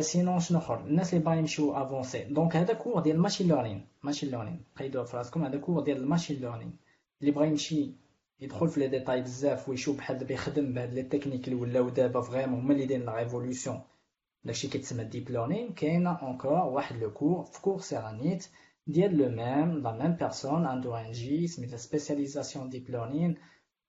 [0.00, 3.86] sinon شنو آخر؟ الناس اللي باغي يمشيو avancer donc هذا cours ديال ال machine learning
[4.02, 6.76] machine learning قيدوها في راسكم هذا cours ديال ال machine learning
[7.20, 7.92] اللي بغى يمشي
[8.40, 12.20] يدخل في les détails بزاف ويشوف بحال دابا يخدم بهاد les techniques اللي ولاو دابا
[12.20, 13.80] vraiment هما اللي دايرين la révolution
[14.44, 18.48] داكشي كيتسمى deep learning كاين encore واحد le cours في Coursera نيت
[18.86, 23.38] ديال le même la même personne عنده Ng سميتها spécialisation deep learning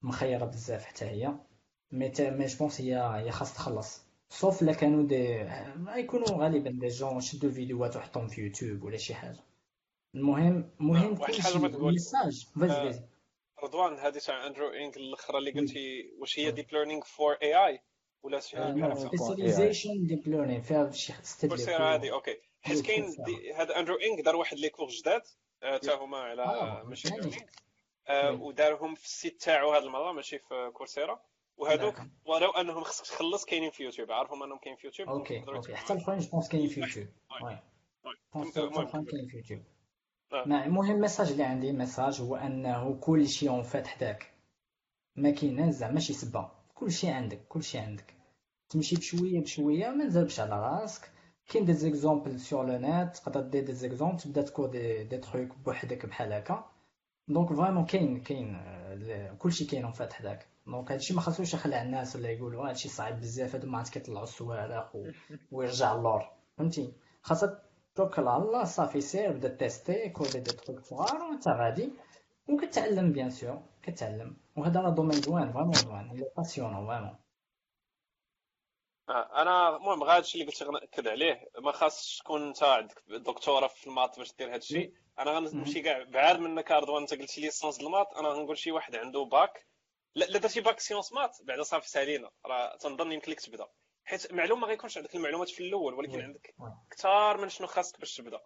[0.01, 1.27] مخيره بزاف حتى هي
[1.91, 5.43] mais mais je pense هي هي خاص تخلص sauf là كانوا des
[5.75, 9.39] ما يكونوا غالبا des gens شدوا الفيديوهات وحطهم في يوتيوب ولا شي حاجة
[10.15, 11.99] المهم المهم واحد شيء ما تقول.
[11.99, 13.09] vas-y آه.
[13.63, 15.51] رضوان هذه تاع Andrew Ng الأخرى اللي.
[15.51, 16.51] قلتي واش هي.
[16.51, 17.79] deep learning for AI
[18.23, 21.13] ولا شي حاجة specialization deep learning فيها شي
[21.47, 23.15] Coursera هذه OK حيت كاين
[23.55, 25.21] هذا Andrew Ng دار واحد les cours جداد؟
[25.81, 27.37] تا هما على يعني learning
[28.07, 28.31] آه،.
[28.31, 31.19] ودارهم في ال site تاعو هذه المرة ماشي في Coursera.
[31.57, 32.09] وهذوك d'accord.
[32.25, 34.11] ولو أنهم خصك تخلص كاينين في يوتيوب.
[34.11, 35.75] عارفهم أنهم كاينين في يوتيوب؟ OK OK.
[35.75, 37.07] حتى الاخرين je pense كاينين في يوتيوب.
[38.31, 39.05] حتى الاخرين كمل.
[39.05, 39.61] كاينين في يوتيوب.
[40.33, 40.43] آه.
[40.45, 44.33] ما المهم ال message اللي عندي message هو أنه كل شيء en fait حداك.
[45.15, 48.13] ما كاين زعما ماشي سبه كل شيء عندك كل شيء عندك.
[48.69, 51.11] تمشي بشوية بشوية ما تزربش على راسك.
[51.49, 55.57] كاين des exemples sur le net تقدر دير des exemples تبدا تكود des, des trucs
[55.65, 56.65] بوحدك بحال هكا.
[57.27, 61.81] donc vraiment كاين كاين آه، كلشي كاين en fait حداك donc هادشي ما خاصوش يخلع
[61.81, 65.07] الناس ولا يقولوا هادشي صعيب بزاف هادو ما عاد كيطلعوا السوارق و...
[65.51, 67.61] ويرجع اللور فهمتي؟ خاصك
[67.95, 71.91] توكل على الله صافي سير بدا تيستي كودي des trucs صغار وانت غادي.
[72.49, 74.37] وكتعلم bien sûr كتعلم.
[74.55, 76.11] وهذا راه domaine زوين vraiment زوين.
[76.11, 77.17] اللي passionnant vraiment.
[79.09, 83.67] آه، أنا المهم غير هادشي اللي قلت غنأكد عليه ما خاصش تكون أنت عندك دكتوراه
[83.67, 84.93] في ال maths باش دير هادشي.
[85.19, 88.95] أنا غنمشي كاع بعاد منك رضوان أنت قلت licence ال maths أنا غنقول شي واحد
[88.95, 89.67] عنده باك
[90.15, 92.31] لا لا درتي bac sciences maths بعدا صافي سالينا.
[92.45, 93.67] راه تنظن يمكن لك تبدأ.
[94.05, 96.21] حيت معلوم ما غيكونش عندك المعلومات في الأول ولكن.
[96.21, 96.55] عندك.
[96.91, 98.41] كثار من شنو خاصك باش تبدأ.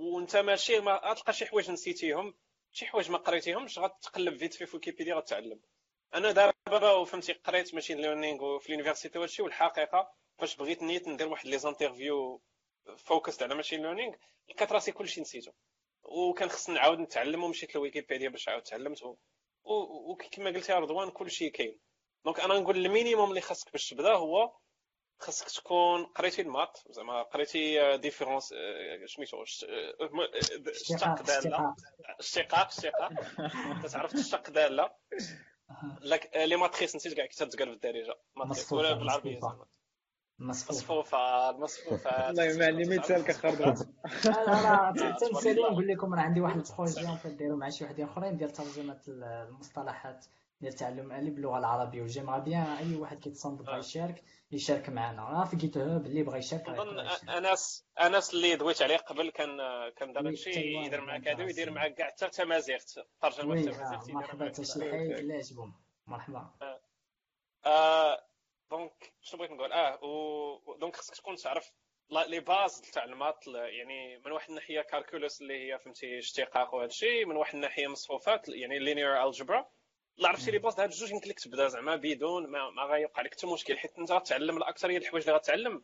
[0.00, 2.34] وأنت ماشي ما غتلقى شي حوايج نسيتيهم.
[2.72, 5.60] شي حوايج ما قريتيهمش غتقلب vite في ويكيبيديا غتعلم.
[6.14, 11.28] أنا دابا فهمتي قريت machine learning في ال université وهادشي والحقيقة فاش بغيت نيت ندير
[11.28, 12.42] واحد les interviews
[12.96, 14.14] focus على machine learning
[14.48, 15.52] لقيت راسي كلشي نسيتو
[16.02, 19.16] وكان خصني نعاود نتعلم ومشيت لويكيبيديا باش عاود تعلمت.
[19.64, 21.78] وكما قلت يا رضوان كلشي كاين.
[22.24, 24.52] Donc أنا نقول ال minimum اللي خاصك باش تبدأ هو
[25.20, 28.54] خاصك تكون قريتي ال maths زعما قريتي différence
[29.06, 31.74] سميتو آه، آه، اشتقاق اشتق دالة اشتقاق.
[32.18, 33.10] اشتقاق اشتقاق.
[33.92, 34.90] تعرف تشتق داله
[36.00, 39.54] لك les matrices نسيت كاع كتاب تقال بالدارجه matrice مصفوفة، ولا بالعربية مصفوفة.
[39.54, 39.66] زعما.
[40.38, 40.74] مصفوفة.
[40.74, 46.76] مصفوفة المصفوفه الله يمعني ميت سالك اخر أنا تنسالي نقول لكم راه عندي واحد ال
[46.76, 50.26] projet دايرو مع شي وحدين أخرين ديال ترجمه المصطلحات.
[50.60, 55.22] ديال تعلم الآلة باللغة العربية و j'aimerais bien أي واحد كيتصنت بغا يشارك يشارك معنا.
[55.24, 57.28] راه في GitHub اللي بغى يشارك نظن يشارك.
[57.28, 59.56] انس أنس اللي دويت عليه قبل كان
[59.96, 61.70] كان حتى هو يدير معاك كان هذا ويدير.
[61.70, 62.78] معاك كاع حتى تمازيغ
[63.20, 64.48] ترجمة oui تمازيغ آه، مرحبا.
[64.48, 65.74] تا شي حاجة اللي عجبهم
[66.06, 66.50] مرحبا.
[67.66, 68.20] آه.
[68.70, 71.72] Donc شنو بغيت نقول؟ آه و donc خصك تكون تعرف
[72.28, 76.74] les bases تاع ال maths ل- يعني من واحد الناحية calculus اللي هي فهمتي اشتقاق
[76.74, 79.68] وهذا الشيء من واحد الناحية مصفوفات يعني linear algebra
[80.20, 83.34] لا عرفتي les bases هاد الجوج يمكن لك تبدا زعما بدون ما, ما غيوقع لك
[83.34, 85.82] حتى مشكل حيت انت غتعلم الأكثرية الحوايج اللي غتعلم.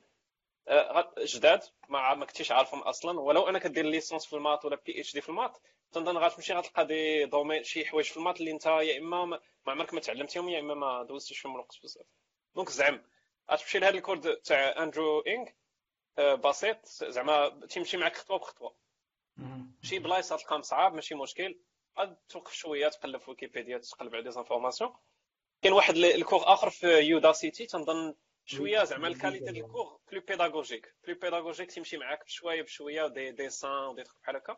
[0.68, 4.76] آه، جداد ما ما كنتيش عارفهم أصلا ولو انك دير licence في ال maths ولا
[4.86, 5.58] PhD في ال maths
[5.92, 9.40] تنظن غتمشي غتلقى des domaines شي حوايج في ال maths اللي انت يا إما ما
[9.66, 12.06] عمرك ما تعلمتيهم يا إما ما دوزتيش فيهم الوقت بزاف.
[12.54, 13.02] Donc زعم
[13.50, 15.46] غتمشي لهاد الكود تاع Andrew Ng
[16.18, 18.74] آه، بسيط زعما تيمشي معك خطوة بخطوة.
[19.82, 21.58] شي بلايص غتلقاهم صعاب ماشي مشكل.
[21.98, 24.94] غاد توقف شوية تقلب في ويكيبيديا تقلب على des informations
[25.62, 29.70] كاين واحد ال- ال cours آخر في Udacity تنظن شوية زعما ال qualité ديال ال
[29.70, 34.36] cours plus pédagogique plus pédagogique تيمشي معاك بشوية بشوية des dessins و des trucs بحال
[34.36, 34.56] هكا.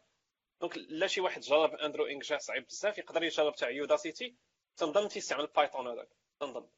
[0.60, 4.36] Donc لا شي واحد جرب Andrew Ng جا صعيب بزاف يقدر يجرب تاع Udacity
[4.76, 6.08] تنظن تيستعمل Python هذاك.
[6.40, 6.68] تنظن.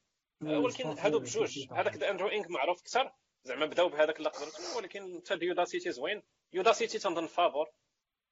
[0.43, 1.67] ولكن هادو بجوج.
[1.73, 3.13] هذاك Andrew Ng معروف أكثر.
[3.45, 6.23] زعما بداو بهذاك اللي قدرتو ولكن حتى Udacity زوين.
[6.53, 7.71] Udacity تنظن فابور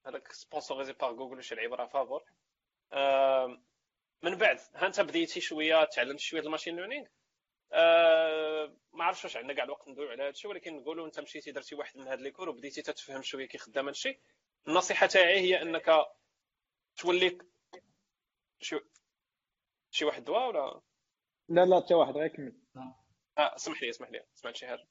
[0.09, 2.25] هذاك sponsorisé par Google وشي لعيبه راه فابور
[2.93, 3.65] آم،
[4.23, 7.07] من بعد ها انت بديتي شوية تعلمت شوية ال machine learning.
[8.93, 11.75] ما عرفتش واش عندنا كاع الوقت ندويو على هذا الشيء ولكن نقولوا أنت مشيتي درتي
[11.75, 14.21] واحد من هاد les cours وبديتي تتفهم شوية كي خدام هذا الشيء
[14.69, 15.87] النصيحة تاعي هي أنك
[16.97, 17.39] تولي
[18.61, 18.81] شي
[19.91, 20.81] شي واحد دوا ولا؟
[21.49, 22.57] لا لا حتى واحد غير كمل.
[22.77, 23.55] آه.
[23.57, 24.89] اسمح لي اسمح لي سمعت شي حاجة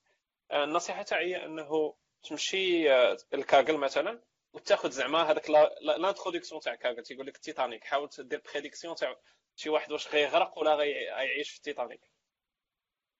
[0.51, 4.24] آه، النصيحة تاعي هي أنه تمشي آه، ال Kaggle مثلا.
[4.57, 5.49] وتاخذ زعما هذاك
[5.81, 9.15] l'introduction تاع Kaggle تيقول لك التيتانيك حاول دير prédiction تاع
[9.55, 12.11] شي واحد واش غيغرق ولا غيعيش في التيتانيك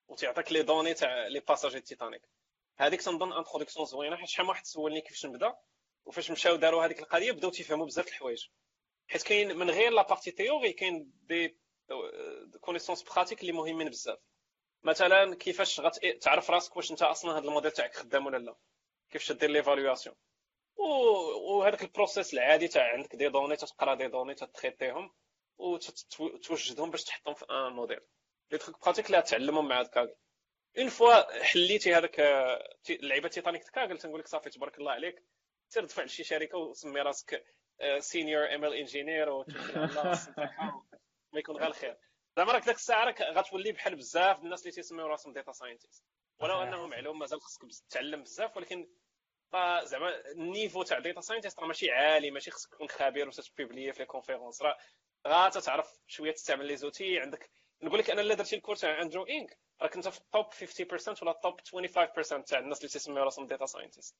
[0.08, 2.22] وتعطيك les données تاع les passagers ال Titanic
[2.76, 5.56] هذيك تنظن introduction زوينة حيت شحال واحد سولني كيفاش نبدأ
[6.04, 8.46] وفاش مشاو داروا هذيك القضية بداو تيفهموا بزاف الحوايج.
[9.08, 11.58] حيت كاين من غير la partie théorie كاين des
[12.60, 14.18] connaissances pratiques اللي مهمين بزاف.
[14.82, 18.56] مثلا كيفاش غتعرف راسك واش أنت أصلا هذا الموديل تاعك خدام ولا لا.
[19.10, 20.16] كيفاش دير l'évaluation
[20.78, 25.10] وهذاك ال process العادي تاع عندك des données تتقرا des données تتريتيهم
[25.58, 28.00] وتوجدهم باش تحطهم في un modèle.
[28.52, 30.14] les trucs pratiques اللي غتعلمهم مع Kaggle
[30.78, 32.20] une fois حليتي هذاك
[32.90, 35.22] اللعيبه Titanic Kaggle تنقول لك صافي تبارك الله عليك
[35.68, 37.44] سير دفع لشي شركة وسمي راسك
[37.98, 39.44] senior ML engineer
[41.32, 41.96] ما يكون غير الخير
[42.36, 46.04] زعما راك ديك الساعة راك غتولي بحال بزاف الناس اللي تيسميو راسهم data scientist
[46.40, 48.88] ولو أنه معلوم مازال خصك تتعلم بزاف ولكن
[49.84, 53.98] زعما ال niveau تاع data scientist راه ماشي عالي ماشي خصك تكون خبير وتتبيبلي في
[53.98, 54.76] les conférences راه
[55.28, 57.20] غا تتعرف شوية تستعمل les outils.
[57.20, 57.50] عندك
[57.82, 60.46] نقول لك أنا اللي درتي ال course تاع Andrew Ng راك أنت في ال top
[60.54, 64.16] 50% ولا ال top 25% تاع الناس اللي تيسميو راسهم data scientist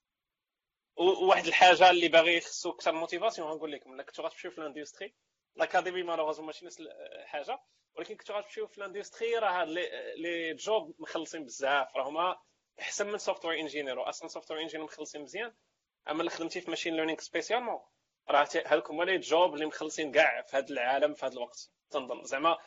[0.96, 5.14] وواحد الحاجة اللي باغي خصو أكثر motivation غنقول لكم الا كنتو غتمشيو في ال industry
[5.56, 7.58] l'académie malheureusement ماشي نفس الحاجة.
[7.96, 11.96] ولكن كنتو غتمشيو في ال industry راه les jobs مخلصين بزاف.
[11.96, 12.36] راه هما
[12.80, 15.54] احسن من software engineer واصلا software engineer مخلصين مزيان.
[16.10, 17.80] أما اللي خدمتي في machine learning spécialement
[18.30, 18.48] راه
[18.90, 22.58] هما les jobs اللي مخلصين كاع في هذا العالم في هذا الوقت؟ تنظن زعما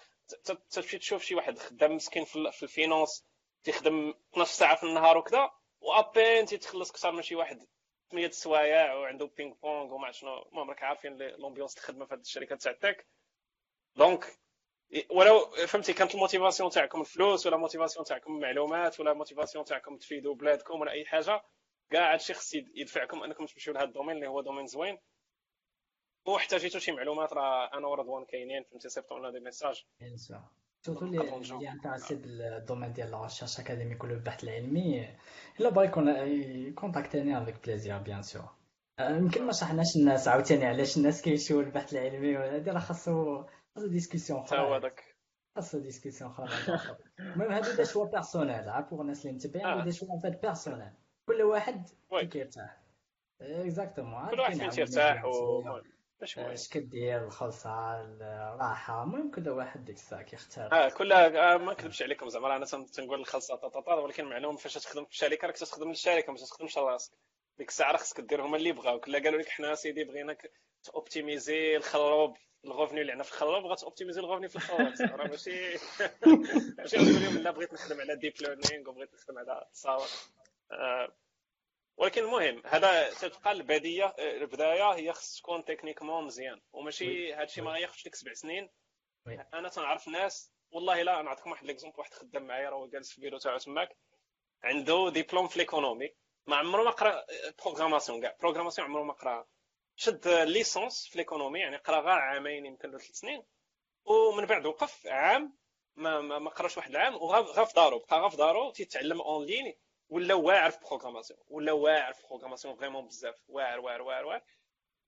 [0.70, 3.26] تمشي تشوف شي واحد خدام مسكين في ال finance
[3.64, 5.52] تيخدم 12 ساعة في النهار وكذا
[5.82, 7.68] و eh ben تيتخلص أكثر من شي واحد.
[8.12, 10.42] 8 السوايع وعنده ping pong وما شنو.
[10.42, 13.08] المهم راك عارفين l'ambiance الخدمه في هذه الشركات تاع ال tech.
[13.96, 14.40] donc
[15.10, 20.36] ولو فهمتي كانت ال motivation تاعكم الفلوس ولا motivation تاعكم المعلومات ولا موتيفاسيون تاعكم تفيدوا
[20.36, 21.42] بلادكم ولا أي حاجة
[21.90, 24.98] كاع هادشي خص يدفعكم أنكم تمشيو لهذا ال domaine اللي هو domaine زوين.
[26.26, 29.86] واحتاجيتو شي معلومات راه أنا ورضوان كاينين فهمتي صيفطوا des messages.
[30.86, 35.18] surtout اللي intéressé بال domaine ديال la recherche académique ولا البحث العلمي
[35.60, 36.08] الا بغا يكون
[36.68, 38.50] يكونتاكتيني avec plaisir bien sûr
[39.00, 43.44] يمكن ما شرحناش الناس عاوتاني علاش الناس كيمشيو للبحث العلمي هذه راه خاصو
[43.76, 44.60] خاصو discussion أخرى.
[44.60, 45.16] هو هذاك
[45.56, 46.50] خاصو discussion أخرى
[47.20, 50.92] المهم هادو des choix personnels عا pour الناس اللي متبعين des choix فات personnels
[51.28, 51.90] كل واحد
[52.32, 52.82] كيرتاح.
[53.42, 55.24] Exactement كل واحد فين تيرتاح
[56.24, 59.04] اش كدير الخلصة الراحة.
[59.04, 60.74] المهم كل واحد ديك الساعة كيختار.
[60.74, 62.56] آه كل آه ما نكذبش عليكم زعما.
[62.56, 66.78] أنا تنقول الخلصة طاطا ولكن معلوم فاش تخدم في الشركة راك تخدم للشركة ما تخدمش
[66.78, 67.12] لراسك
[67.58, 69.00] ديك الساعة راه خصك دير هما اللي بغاو.
[69.00, 70.52] الا قالوا لك حنا سيدي بغيناك
[70.84, 72.38] توبتيميزي الخروب.
[72.66, 75.52] ال revenu اللي عندنا في الخروب غاتوبتيميزي ال revenu في الخروب راه ماشي
[76.78, 80.08] ماشي تقول لهم لا بغيت نخدم على deep learning وبغيت نخدم على تصاور
[80.72, 81.16] آه
[81.98, 86.62] ولكن المهم هذا تبقى البديه البداية هي خص تكون techniquement مزيان.
[86.74, 88.70] وماشي هذا الشيء ما ياخذش لك سبع سنين.
[89.54, 93.38] أنا تنعرف ناس والله لا نعطيكم واحد l'exemple واحد خدام معايا راه جالس في البيرو
[93.38, 93.98] تاعو تماك.
[94.64, 96.16] عنده ديبلوم في l'économie
[96.48, 97.26] ما عمره ما قرأ
[97.64, 98.36] programmation كاع.
[98.40, 99.48] programmation عمره ما قرا
[100.02, 103.44] شد licence في l'économie يعني قرأ غير عامين يمكن ثلاث سنين
[104.06, 105.58] ومن بعد وقف عام
[105.96, 109.74] ما ما, قراش واحد العام وغا في دارو بقى غا في دارو تيتعلم en ligne
[110.10, 114.42] ولا واعر في programmation ولا واعر في programmation vraiment بزاف واعر واعر واعر واعر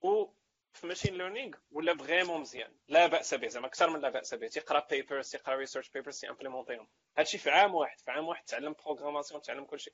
[0.01, 0.25] و
[0.73, 4.47] في machine learning ولا vraiment مزيان لا بأس به زعما أكثر من لا بأس به
[4.47, 6.87] تيقرأ papers تيقرأ research papers تيمبليمونتيهم
[7.17, 9.93] هادشي في عام واحد في عام واحد تعلم programmation تعلم كل شيء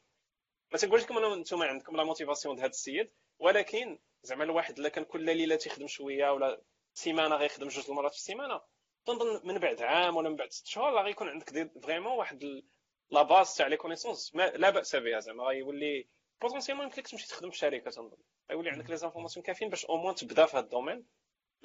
[0.71, 5.03] ما تنقولش لكم أنتم عندكم la motivation د هذا السيد ولكن زعما الواحد إلا كان
[5.03, 6.61] كل ليلة تيخدم شوية ولا
[6.93, 8.61] سيمانة غيخدم جوج المرات في السيمانة
[9.05, 12.63] تنظن من بعد عام ولا من بعد ست شهور غيكون عندك vraiment واحد
[13.11, 16.07] la base تاع les connaissances لا بأس بها زعما غيولي
[16.41, 18.17] potentiellement يمكن لك تمشي تخدم في شركة تنظن.
[18.49, 21.05] غيولي عندك les informations كافيين باش au moins تبدا في هذا ال domaine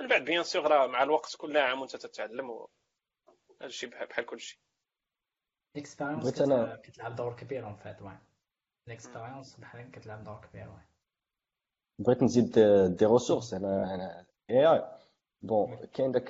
[0.01, 2.71] من بعد bien sûr راه مع الوقت كل عام وانت تتعلم و...
[3.63, 4.59] هادشي بحال كل شيء
[5.77, 6.33] ال experience
[6.83, 8.19] كتلعب دور كبير en fait وين
[8.89, 10.94] ال experience بحال كتلعب دور كبير وين
[11.99, 12.59] بغيت نزيد
[12.97, 14.85] des ressources أنا أنا et et
[15.43, 16.29] bon كاين داك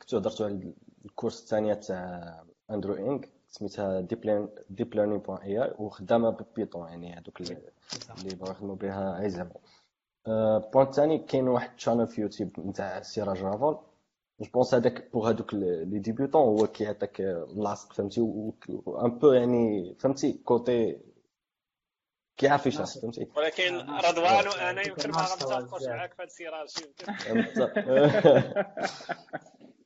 [0.00, 0.74] كنتو هضرتو على
[1.04, 4.00] الكورس الثانية تاع اندرو انك سميتها
[4.70, 7.56] ديب ليرنينغ بوان اي اي وخدامه ببيتون يعني هذوك اللي
[8.34, 9.50] بغاو يخدموا بها اي زعما
[10.72, 13.78] بوان الثاني كاين واحد شانل في يوتيوب نتاع سراج رافول
[14.40, 17.20] جو بونس هذاك بوغ هذوك لي ديبيوتون هو كيعطيك
[17.56, 20.98] لاصق فهمتي ان بو يعني فهمتي كوتي
[22.36, 27.02] كيعرف يشرح فهمتي ولكن رضوان وأنا يمكن ما غنتفقوش معاك في هذا السراج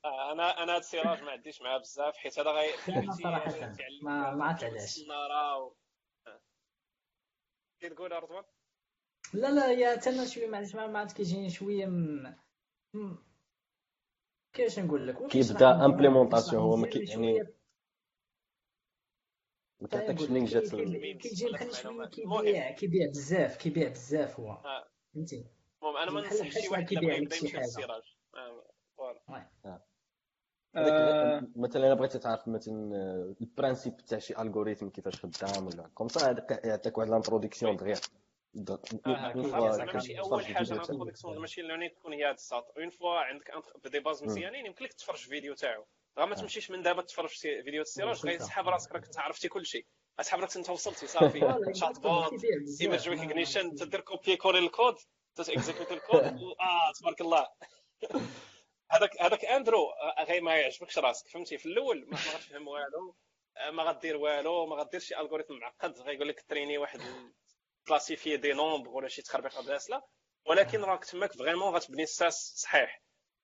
[0.05, 2.75] أنا أنا هاد السراج ما عنديش معاه بزاف حيت هذا غير
[3.23, 4.99] صراحة ما ما عرفت علاش
[7.79, 8.43] كي تقول رضوان؟
[9.33, 12.35] لا لا يا تما شوية معليش ما عرفت كيجيني شوية م...
[14.53, 17.56] كيفاش نقول لك؟ كيبدا implémentation هو ما يعني
[19.81, 20.75] ما كيعطيكش لينك جات
[21.21, 24.57] كيجي بحال شوية كيبيع كيبيع بزاف كيبيع بزاف هو.
[25.13, 25.45] فهمتي؟
[25.81, 27.67] المهم أنا ما ننصحش شي واحد كيبيع لك شي حاجة.
[31.55, 32.93] مثلا إلا بغيتي تعرف مثلا
[33.41, 37.95] ال principe تاع شي algorithm كيفاش خدام ولا comme ça يعطيك واحد l'introduction دغيا.
[38.55, 42.73] ماشي أول حاجة ال introduction ال machine learning تكون هي هاد الساط.
[42.77, 43.51] une fois عندك
[43.85, 45.85] des bases مزيانين يمكن لك تفرج فيديو تاعو.
[46.17, 49.85] راه ما تمشيش من دابا تفرج في فيديو السيراج غيتسحب راسك راك عرفتي كل شيء.
[50.19, 51.39] غتسحب راسك انت وصلتي صافي.
[51.73, 52.33] chatbot
[52.81, 54.95] image recognition تدير copier coller ال code
[55.35, 56.23] ت exécute ال code
[56.61, 57.47] آه تبارك الله.
[58.91, 59.93] هذاك هذاك اندرو
[60.27, 63.15] غير ما يعجبكش راسك فهمتي؟ في الأول ما غاتفهم والو
[63.71, 67.01] ما غدير والو ما غدير شي algorithm معقد غيقول لك تريني واحد
[67.87, 70.03] classifier des nombres ولا شي تخربيقه باسله
[70.45, 73.01] ولكن راك تماك vraiment غتبني الساس صحيح.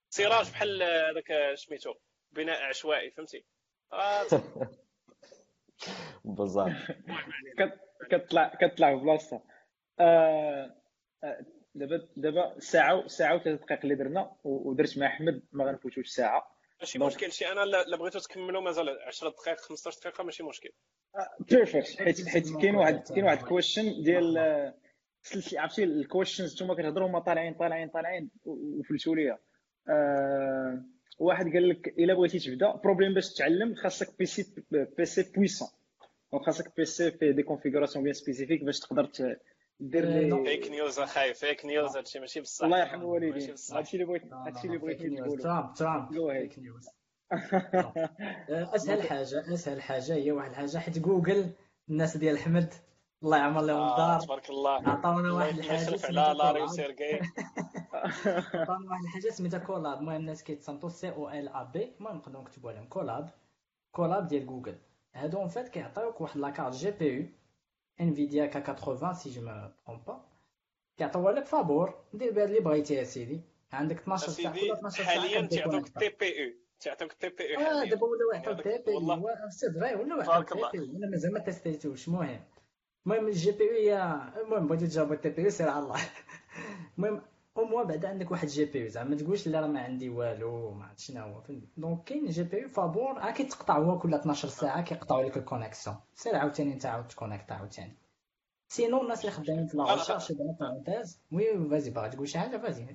[0.10, 1.94] سيراج بحال هذاك سميتو
[2.36, 3.46] بناء عشوائي فهمتي؟
[6.26, 6.92] بزاف.
[8.12, 9.44] كتطلع كتطلع في بلاصتها.
[10.00, 10.76] آه،
[11.24, 16.54] آه، دابا دابا ساعة ساعة وثلاث دقائق اللي درنا ودرت مع أحمد ما غنفوتوش ساعة.
[16.80, 17.32] ماشي مشكل.
[17.32, 20.70] شي أنا لا بغيتو تكملوا مازال 10 دقائق 15 دقيقة ماشي مشكل.
[21.40, 24.38] perfect حيت حيت كاين واحد كاين واحد question ديال
[25.54, 29.40] عرفتي ال questions نتوما كتهضروا هما طالعين طالعين طالعين وفلتوا ليا.
[29.90, 30.86] آه
[31.20, 35.68] واحد قال لك إلا بغيتي تبدا problème باش تتعلم خاصك PC PC puissant
[36.32, 39.10] donc خاصك PC فيه des configurations bien spécifiques باش تقدر
[39.80, 42.66] دير لي fake news اخاي fake news هادشي ماشي بصح.
[42.66, 46.90] الله يرحم الوالدين هادشي اللي بغيت هادشي اللي بغيت نقول ترامب ترامب fake news
[48.50, 51.50] أسهل حاجة أسهل حاجة هي واحد الحاجة حيت جوجل
[51.90, 52.74] الناس ديال احمد
[53.24, 54.20] الله يعمر لهم آه، الدار.
[54.20, 54.90] تبارك الله.
[54.90, 57.20] عطاونا واحد الحاجة على لاري وسيرجي
[58.54, 62.42] عطاونا واحد الحاجة سميتها Colab المهم الناس كيتصنتو C O L A B المهم نقدروا
[62.42, 62.86] نكتبوا عليهم.
[62.86, 63.30] Colab.
[63.92, 64.76] Colab ديال جوجل.
[65.14, 67.06] هادو en fait كيعطيوك واحد la carte GPU.
[67.18, 70.22] Nvidia K 80 si je me trompe pas
[70.98, 71.94] كيعطيوها لك فابور.
[72.14, 73.42] دير بها اللي بغيتي يا سيدي.
[73.74, 74.52] عندك 12 ساعة.
[74.64, 78.32] ولا 12 ساعة حاليا تيعطوك تي بي يو تيعطوك تي بي يو آه دابا ولاو
[78.34, 82.08] يعطيوك تي بي يو سي فري ولاو يعطيوك تي بي يو أنا مازال ما تيستيتوش
[82.08, 82.40] المهم
[83.06, 86.00] المهم ال GPU هي المهم بغيتي تجاوب ال TPU سير على الله.
[86.98, 87.22] المهم
[87.58, 90.86] أو موا بعدا عندك واحد GPU زعما ما تقولش لا راه ما عندي والو ما
[90.86, 91.44] عرفت شنو هو.
[91.78, 96.36] donc كاين GPU فابور عا كيتقطع هو كل 12 ساعة كيقطعوا لك ال connexion سير
[96.36, 97.98] عاوتاني انت عاود ت connect عاوتاني.
[98.68, 102.86] sinon الناس اللي خدامين في la recherche parenthèse oui vas-y باغي تقول شي حاجة vas-y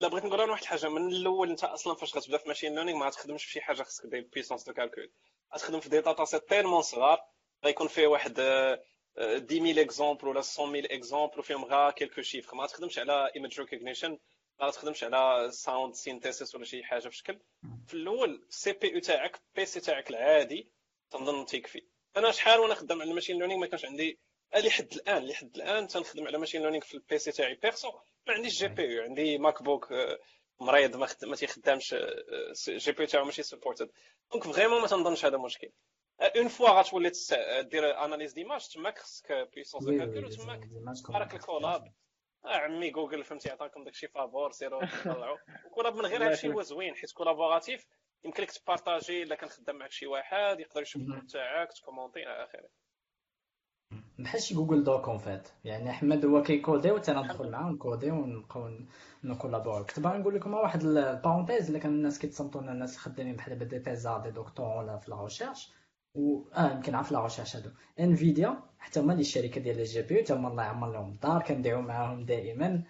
[0.00, 2.98] لا بغيت نقول أنا واحد الحاجة من الأول أنت أصلا فاش غتبدأ في machine learning
[2.98, 5.10] ما غتخدمش في شي حاجة خصك دير puissance de calcul
[5.54, 7.18] غتخدم في des datasets vraiment صغار
[7.64, 8.40] غيكون فيه واحد
[9.18, 14.18] 10000 exemples ولا 100000 exemples وفيهم غير quelques chiffres ما غتخدمش على image recognition
[14.60, 17.38] ما غتخدمش على sound synthesis ولا شي حاجة بشكل
[17.86, 20.68] في الأول ال CPU تاعك ال PC تاعك العادي
[21.10, 21.82] تنظن تيكفي
[22.16, 24.18] أنا شحال وأنا خدام على ال machine learning ما كانش عندي
[24.56, 27.92] لحد الان لحد الان تنخدم على machine learning في ال PC تاعي perso
[28.26, 29.94] ما عنديش GPU عندي MacBook
[30.60, 31.94] مريض ما, تيخدمش
[32.68, 33.90] GPU تاعو ماشي supported
[34.32, 35.70] donc vraiment ما تنظنش هذا مشكل
[36.20, 37.12] une fois غتولي
[37.62, 40.68] دير analyse d'images تماك خصك puissance de calcul تماك
[41.10, 41.92] راك ال Colab
[42.44, 45.38] عمي جوجل فهمتي عطاكم داكشي فابور سيرو طلعوا
[45.74, 47.86] Colab من غير هادشي هو زوين حيت collaboratif
[48.24, 52.44] يمكن لك تبارطاجي إلا كان خدام معك شي واحد يقدر يشوف الكود تاعك تكومونتي إلى
[52.44, 52.68] آخره.
[54.18, 58.70] بحال شي Google donc en fait يعني أحمد هو كيكودي وتا ندخل معاه نكودي ونبقاو
[59.24, 63.58] نكولابور كنت باغي نقول لكم واحد ال parenthèse اللي كان الناس كيتصنتوا الناس خدامين بحال
[63.58, 65.72] دابا des thésards des docteurs ولا في la recherche
[66.14, 70.24] و آه يمكن عارف la recherche هادو Nvidia حتى هما اللي الشركة ديال ال GPU
[70.24, 72.82] حتى هما الله يعمر لهم الدار كندعيو معاهم دائما.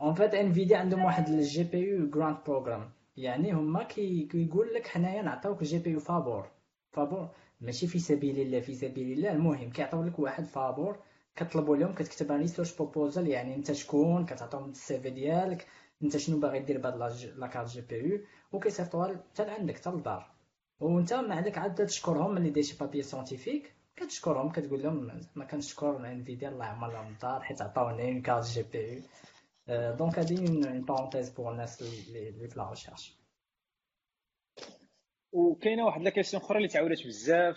[0.00, 5.64] en fait Nvidia عندهم واحد ال GPU Grant Program يعني هما كيقول لك حنايا نعطيوك
[5.64, 6.50] GPU فابور
[6.92, 7.28] فابور
[7.60, 9.32] ماشي في سبيل الله في سبيل الله.
[9.32, 10.98] المهم كيعطيو لك واحد فابور
[11.36, 15.66] كطلبوا لهم كتكتب research proposal يعني انت شكون كتعطيهم ال CV ديالك
[16.02, 18.20] انت شنو باغي دير بهاد la carte GPU
[18.52, 20.39] وكيصيفطوها حتى لعندك حتى للدار.
[20.80, 26.12] وانت ما عليك عاد تشكرهم ملي داير شي papier scientifique كتشكرهم كتقول لهم ما كنشكر
[26.12, 29.02] Nvidia الله يعمر لهم الدار حيت عطاوني une carte GPU
[29.68, 33.20] donc هادي une parenthèse pour الناس اللي في la recherche
[35.32, 37.56] وكاينة واحد la question أخرى اللي تعاودت بزاف.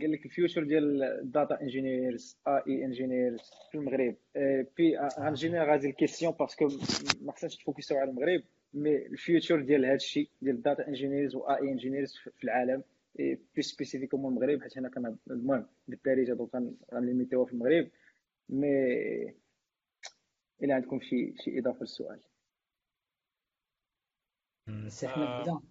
[0.00, 4.16] قال لك ال future ديال ال data engineers AI engineers في المغرب.
[4.76, 6.68] بي غنجينير هذه ال question parce que
[7.20, 8.42] ما خصناش تفوكسوا على المغرب.
[8.74, 12.82] mais ال future ديال هذا الشيء ديال ال data engineers و AI engineers في العالم
[13.54, 16.56] pas spécifiquement المغرب حيت هنا كان المهم بالدارجه donc
[16.94, 17.90] غنليميتيوها في المغرب.
[18.48, 18.68] mais
[20.62, 22.20] إلى عندكم شي شي إضافة للسؤال.
[24.88, 25.62] سي أحمد بدا آه،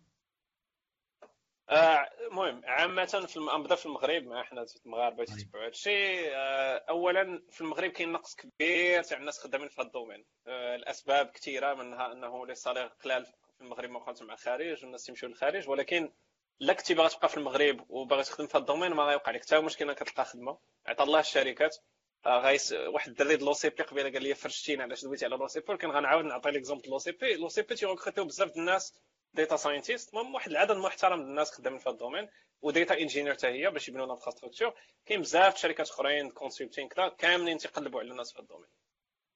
[1.72, 7.42] المهم آه عامة في نبدا في المغرب ما إحنا المغاربة تتبعوا هذا الشيء آه اولا
[7.52, 10.26] في المغرب كاين نقص كبير تاع الناس خدامين في هذا ال domaine.
[10.48, 15.30] آه الأسباب كثيره منها أنه les salaires قلال في المغرب مقارنه مع الخارج والناس يمشيو
[15.30, 16.12] للخارج ولكن
[16.60, 19.42] لا كنتي باغي تبقى في المغرب وباغي تخدم في هذا ال domaine ما غيوقع لك.
[19.42, 20.58] حتى مشكل أنك تلقى خدمة.
[20.86, 21.78] عطى الله الشركات.
[22.26, 25.92] آه غايس واحد الدري ديال l'OCP قبيلة قال لي فرشتينا علاش دويتي على l'OCP ولكن
[25.92, 28.94] غنعاود نعطي ليكزومبل لو سي بي لو سي بي تيغوكريتيو بزاف د الناس
[29.36, 32.30] data scientists المهم واحد العدد محترم من الناس خدامين في هذا ال domaine
[32.62, 34.74] و data engineer حتى هي باش يبنوا l'infrastructure
[35.06, 38.70] كاين بزاف شركات أخرين consulting كذا كاملين تيقلبوا على الناس في هذا ال domaine.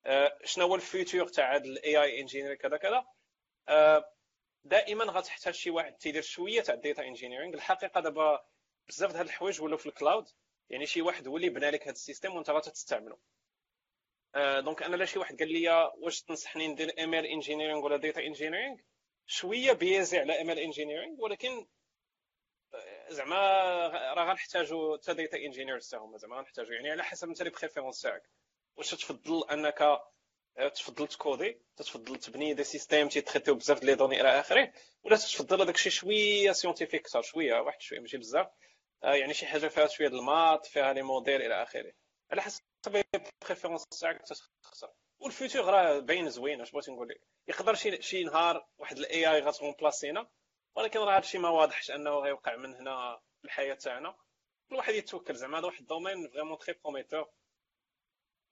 [0.06, 3.06] أه شنو هو ال futur تاع هذا ال AI engineer كذا كذا؟
[3.70, 4.14] أه
[4.64, 8.46] دائما غتحتاج شي واحد تيدير شوية تاع ال data engineering الحقيقة دابا
[8.88, 10.26] بزاف هاد الحوايج ولاو في ال cloud
[10.70, 13.18] يعني شي واحد هو اللي بنى لك هذا ال système وانت غتستعمله
[14.36, 18.22] أه donc أنا لا شي واحد قال لي واش تنصحني ندير ML engineering ولا data
[18.22, 18.78] engineering
[19.30, 21.68] شوية biaisé على ML engineering ولكن
[23.10, 23.38] زعما
[24.14, 28.02] راه غنحتاجو حتى data engineers حتى هما زعما غنحتاجو يعني على حسب أنت les préférences
[28.02, 28.30] تاعك.
[28.78, 34.40] واش تفضل أنك آه، تفضل تكودي تفضل تبني des systèmes تيتريتيو بزاف les données إلى
[34.40, 34.74] آخره
[35.04, 38.48] ولا تفضل هذاك الشيء شوية scientifique أكثر شوية واحد شوية ماشي بزاف.
[39.04, 41.94] آه، يعني شي حاجة فيها شوية ال maths فيها les modèles إلى آخره.
[42.32, 43.04] على حسب les
[43.46, 44.22] préférences تاعك
[44.64, 48.98] تختار وال futur راه باين زوين اش بغيت نقول لك؟ يقدر شي شي نهار واحد
[48.98, 50.30] ال AI غتكون بلاصتنا
[50.76, 54.16] ولكن راه هادشي ما واضحش أنه غيوقع من هنا الحياة تاعنا.
[54.70, 57.30] كل واحد يتوكل زعما هذا واحد ال domaine vraiment très prometteur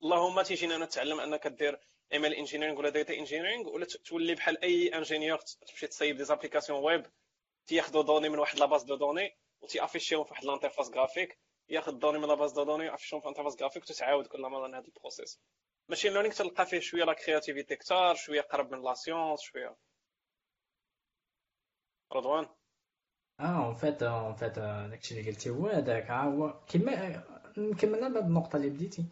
[0.02, 1.80] اللهم تيجينا نتعلم أنك دير
[2.14, 7.06] ML engineering ولا data engineering ولا تولي بحال أي ingénieur تمشي تصايب des applications web
[7.66, 11.38] تياخذوا données من واحد la base de données وتيافيشيهم في واحد l'interface graphique
[11.68, 14.78] ياخذ données من la base de données يافيشيهم في interface graphique وتتعاود كل مرة هذا
[14.78, 15.40] ال process
[15.88, 19.76] machine learning تلقى فيه شوية la créativité كثار شوية قرب من la science شوية.
[22.12, 22.46] رضوان؟
[23.40, 26.10] آه en fait en fait داكشي اللي قلتي هو هذاك.
[26.10, 27.24] هو كيما
[27.58, 29.04] نكمل أنا النقطة اللي بديتي.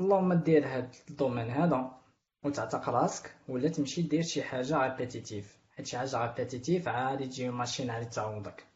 [0.00, 2.00] اللهم دير هاد ال domaine هذا
[2.44, 7.90] وتعتق راسك ولا تمشي دير شي حاجة répétitive حيت شي حاجة répétitive عادي تجي machine
[7.90, 8.69] عادي تعوضك.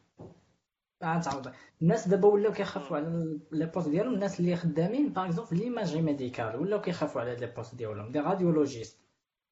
[1.05, 1.52] تعوضك
[1.82, 6.57] الناس دابا ولاو كيخافوا على les postes ديالهم الناس اللي خدامين par exemple l'imagerie médicale
[6.57, 8.11] ولاو كيخافوا على les postes ديالهم.
[8.12, 8.99] des radiologistes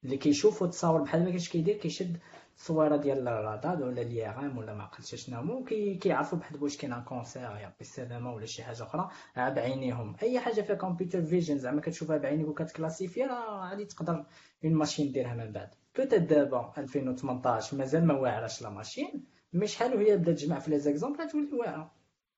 [0.05, 2.17] اللي كيشوفوا التصاور بحال ما كاينش كيدير كيشد
[2.53, 5.65] التصويره ديال الرادار ولا l'IRM ولا ما عقلتش شنو هما
[6.01, 10.17] كيعرفوا بحال واش كاين cancer يعطي السلامة ولا شي حاجة أخرى بعينيهم.
[10.23, 14.25] أي حاجة فيها computer vision زعما كتشوفها بعينيك وكتكلاسيفي راه غادي تقدر
[14.65, 15.71] une machine ديرها من بعد.
[15.99, 20.79] peut-être دابا 2018 مازال ما واعراش لا ماشين mais شحال وهي بدا تجمع في les
[20.79, 21.93] exemples تولي واعره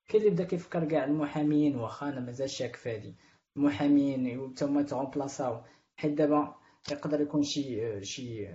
[0.07, 3.15] كاين اللي بدا كيفكر كاع المحاميين واخا أنا مازال شاك في هادي.
[3.57, 5.61] المحاميين تما تغومبلاصاو
[5.97, 6.55] حيت دابا
[6.91, 8.47] يقدر يكون شي شي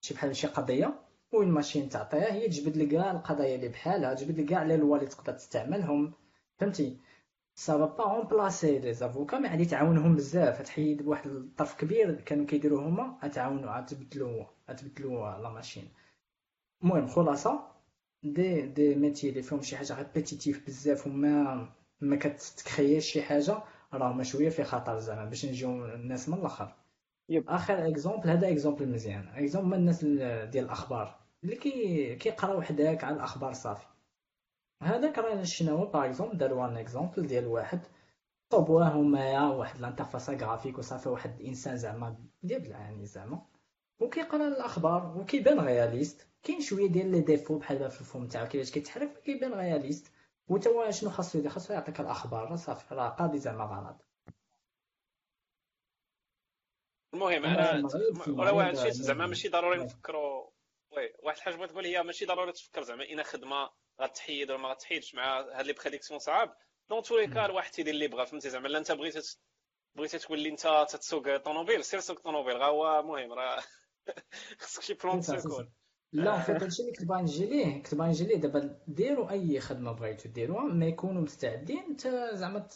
[0.00, 1.00] شي بحال شي قضية
[1.32, 4.96] وين machine تعطيها هي تجبد لك كاع القضايا اللي بحالها تجبد لك كاع لي لوا
[4.96, 6.12] اللي تقدر تستعملهم.
[6.58, 6.98] فهمتي؟
[7.54, 10.62] ça va pas remplacer les avocats mais غادي تعاونهم بزاف.
[10.62, 14.44] تحيد بواحد الطرف كبير كانوا كيديروه هما تعاونوا تبدلوا
[14.76, 15.88] تبدلوا la machine.
[16.82, 17.71] المهم خلاصة
[18.22, 21.68] des des métiers اللي فيهم شي حاجة répétitive بزاف وما
[22.00, 23.58] ما كتكرييش شي حاجة
[23.92, 26.74] راهما شوية في خطر زعما باش نجيو الناس من الآخر.
[27.28, 27.50] yep.
[27.50, 29.28] آخر exemple هذا exemple مزيان.
[29.28, 31.20] exemple الناس ديال الأخبار.
[31.44, 33.86] اللي كي كيقراو حداك على الأخبار صافي.
[34.82, 37.80] هذاك راه شنو par exemple داروا un exemple ديال واحد
[38.52, 43.42] صوبوه هما واحد ال interface graphique وصافي واحد الإنسان زعما ديال يعني زعما.
[44.02, 46.26] وكيقرا الأخبار وكيبان réaliste.
[46.42, 50.12] كاين شوية ديال les défauts بحال في الفم تاعو كيفاش كيتحرك كيبان réaliste.
[50.48, 52.56] وتا شنو خاصو يدير؟ خاصو يعطيك الأخبار.
[52.56, 54.06] صافي راه قاضي زعما غلط.
[57.14, 57.88] المهم أنا
[58.28, 60.50] ولا واحد الشيء زعما ماشي ضروري نفكروا
[60.90, 64.68] وي واحد الحاجة بغيت نقول هي ماشي ضروري تفكر زعما اين خدمة غتحيد ولا ما
[64.68, 66.56] غتحيدش مع هاد لي prédictions صعاب.
[66.90, 68.68] dans tous les cas الواحد تيدير اللي بغا فهمتي زعما.
[68.68, 69.38] لا أنت بغيتي
[69.94, 71.84] بغيتي تولي أنت تتسوق طوموبيل.
[71.84, 72.56] سير سوق طوموبيل.
[72.56, 73.62] غا هو مهم راه
[74.60, 75.68] خصك شي plan secours.
[76.12, 79.60] لا فهمت هادشي اللي كنت باغي نجي ليه كنت باغي نجي ليه دابا ديروا أي
[79.60, 81.96] خدمة بغيتو ديروها ما يكونوا مستعدين
[82.32, 82.68] زعما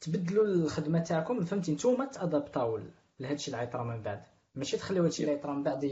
[0.00, 2.80] تبدلوا الخدمة تاعكم فهمتي؟ نتوما تأدابطاو
[3.20, 4.22] لهادشي اللي غيطرا من بعد.
[4.54, 5.84] ماشي تخليو هادشي اللي غيطرا من بعد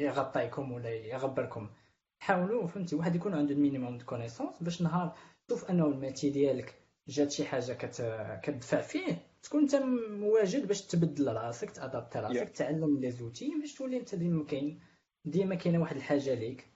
[0.00, 1.70] يغطيكم ولا يغبركم.
[2.18, 5.16] حاولوا فهمتي؟ واحد يكون عنده ال minimum de connaissances باش نهار
[5.50, 6.74] شوف أنه ال métier ديالك
[7.08, 8.02] جات شي حاجة كت...
[8.42, 9.74] كتدفع فيه تكون انت
[10.10, 14.80] مواجد باش تبدل راسك تادابتي راسك تعلم les outils باش تولي انت ديما كاين
[15.24, 16.68] ديما كاينة واحد الحاجة ليك.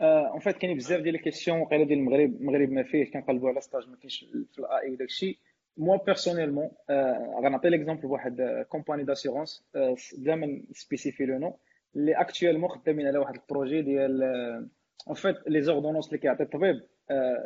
[0.00, 3.60] en fait كاين بزاف ديال ال questions وقيلة ديال المغرب المغرب ما فيه كنقلبوا على
[3.60, 5.38] stage ما كاينش في ال AI وداك الشيء
[5.76, 6.70] moi personnellement
[7.44, 9.64] غنعطي l'exemple بواحد compagnie d'assurance
[10.18, 11.58] دائما spécifier le nom
[11.96, 14.22] اللي actuellement خدامين على واحد ال projet ديال
[15.08, 16.82] en fait les ordonnances اللي كيعطي الطبيب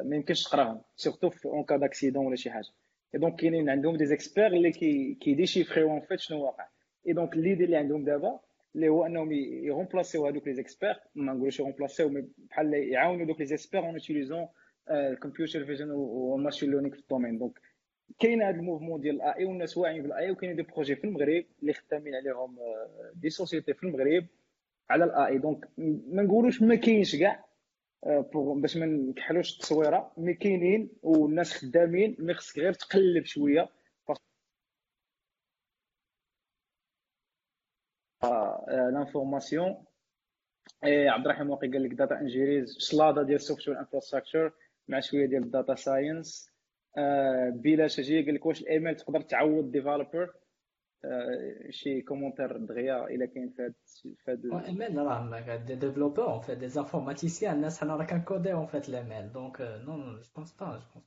[0.04, 2.68] ما يمكنش تقراهم surtout في un cas d'accident ولا شي حاجة.
[3.14, 6.66] et donc كاينين عندهم دي زيكسبير اللي كي كيديشيفريو en fait شنو واقع
[7.08, 8.40] et donc l'idée اللي عندهم دابا
[8.74, 13.46] اللي هو انهم يرومبلاسيو هذوك لي زيكسبير ما نقولوش يرومبلاسيو mais بحال يعاونوا دوك les
[13.46, 14.48] experts en utilisant
[14.90, 17.58] ال computer vision وال machine learning في ال domaine donc
[18.20, 21.04] كاين هذا ال mouvement ديال ال AI والناس واعيين بال AI وكاين des projets في
[21.04, 22.56] المغرب اللي خدامين عليهم
[23.14, 24.26] des sociétés في المغرب
[24.90, 27.44] على ال AI donc ما نقولوش ما كاينش كاع
[28.06, 33.68] pour باش ما نكحلوش التصويرة mais كاينين والناس خدامين mais خصك غير تقلب شوية.
[38.68, 39.84] l'information
[40.84, 44.52] عبد الرحيم واقي قال لك data engineer is شلاضة ديال software infrastructure
[44.88, 46.52] مع شوية ديال ال data science
[47.50, 50.34] بلا شجيه قال لك واش ال ML تقدر تعوض developer
[51.70, 53.74] شي commentaire دغيا الا كاين في هاد
[54.22, 58.56] في هاد ال ML راه des développeurs en fait des informaticiens الناس حنا راه كنكوديو
[58.56, 61.06] en fait ال ML donc non je pense pas je pense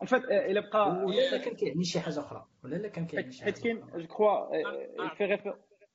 [0.00, 3.44] en fait الا بقى ولا كان كيعني شي حاجة أخرى ولا لا كان كيعني شي
[3.44, 4.46] حيت كاين je crois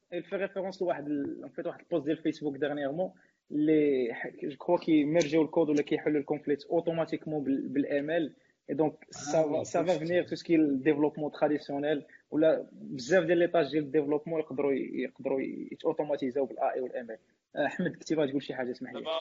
[0.09, 1.05] في référence لواحد
[1.43, 3.11] en fait واحد ال post ديال فيسبوك dernièrement
[3.51, 4.07] اللي
[4.43, 8.33] je crois كيميرجيو الكود ولا كيحلوا ال conflits automatiquement بال ML
[8.69, 13.37] et donc ça ça va venir tout ce qui ال développement traditionnel ولا بزاف ديال
[13.37, 17.17] les tâches ديال ال développement يقدروا يقدروا يتوتوماتيزاو بال AI وال ML
[17.65, 19.19] أحمد كنتي باغي تقول شي حاجة اسمح لي.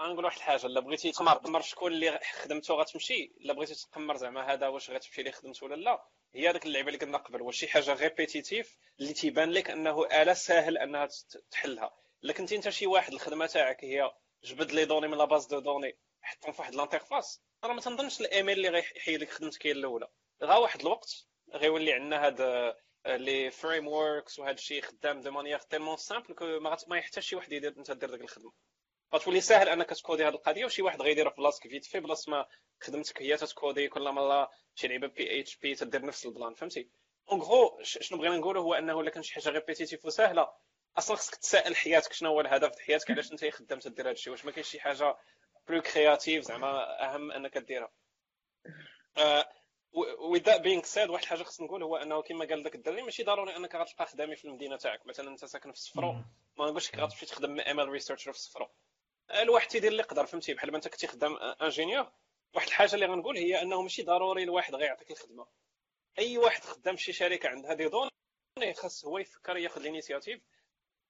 [0.00, 4.68] غنقول واحد الحاجة الا بغيتي تقمر شكون اللي خدمته غتمشي الا بغيتي تقمر زعما هذا
[4.68, 6.04] واش غتمشي ليه خدمته ولا لا.
[6.34, 10.32] هي هذيك اللعبة اللي قلنا قبل واش شي حاجة répétitive اللي تيبان لك أنه آلة
[10.32, 11.08] ساهل أنها
[11.50, 11.94] تحلها.
[12.24, 14.12] الا كنتي أنت شي واحد الخدمة تاعك هي
[14.44, 17.80] جبد les données من la base de données حطهم في واحد ال interface راه ما
[17.80, 20.08] تنظنش ال ML اللي غيحيد لك خدمتك هي الأولى.
[20.44, 25.96] غا واحد الوقت غيولي عندنا هاد آه، les frameworks وهذا الشيء خدام de manière tellement
[25.96, 28.52] simple que ما يحتاج شي واحد يدير أنت دير ديك الخدمة.
[29.14, 32.46] غتولي ساهل أنك تكودي هذه القضية وشي واحد غيديرها في بلاصتك فيت في بلاصه ما
[32.82, 36.88] خدمتك هي تتكودي كل مره شي لعبه PHP تدير نفس ال plan فهمتي؟
[37.32, 40.48] en gros شنو بغينا نقولوا هو أنه إلا كان شي حاجة répétitive وسهلة
[40.98, 44.30] أصلا خصك تسائل حياتك شنو هو الهدف ديال حياتك علاش أنت خدام تدير هذا الشيء
[44.32, 45.16] واش ما كاينش شي حاجة
[45.68, 47.90] plus créative زعما أهم أنك ديرها.
[49.92, 53.22] with that being said واحد الحاجة خصنا نقول هو أنه كما قال ذاك الدري ماشي
[53.22, 55.06] ضروري أنك غتلقى خدمة في المدينة تاعك.
[55.06, 56.12] مثلا أنت ساكن في الصفرو
[56.58, 58.68] ما نقولش لك غتمشي تخدم ML researcher في الصفرو
[59.30, 62.12] الواحد تيدير اللي يقدر فهمتي؟ بحال ما أنت كنتي خدام ingénieur
[62.54, 65.46] واحد الحاجة اللي غنقول هي أنه ماشي ضروري الواحد غيعطيك الخدمة.
[66.18, 68.08] أي واحد خدام في شي شركة عندها des données
[68.74, 70.40] خاص هو يفكر ياخذ ال initiative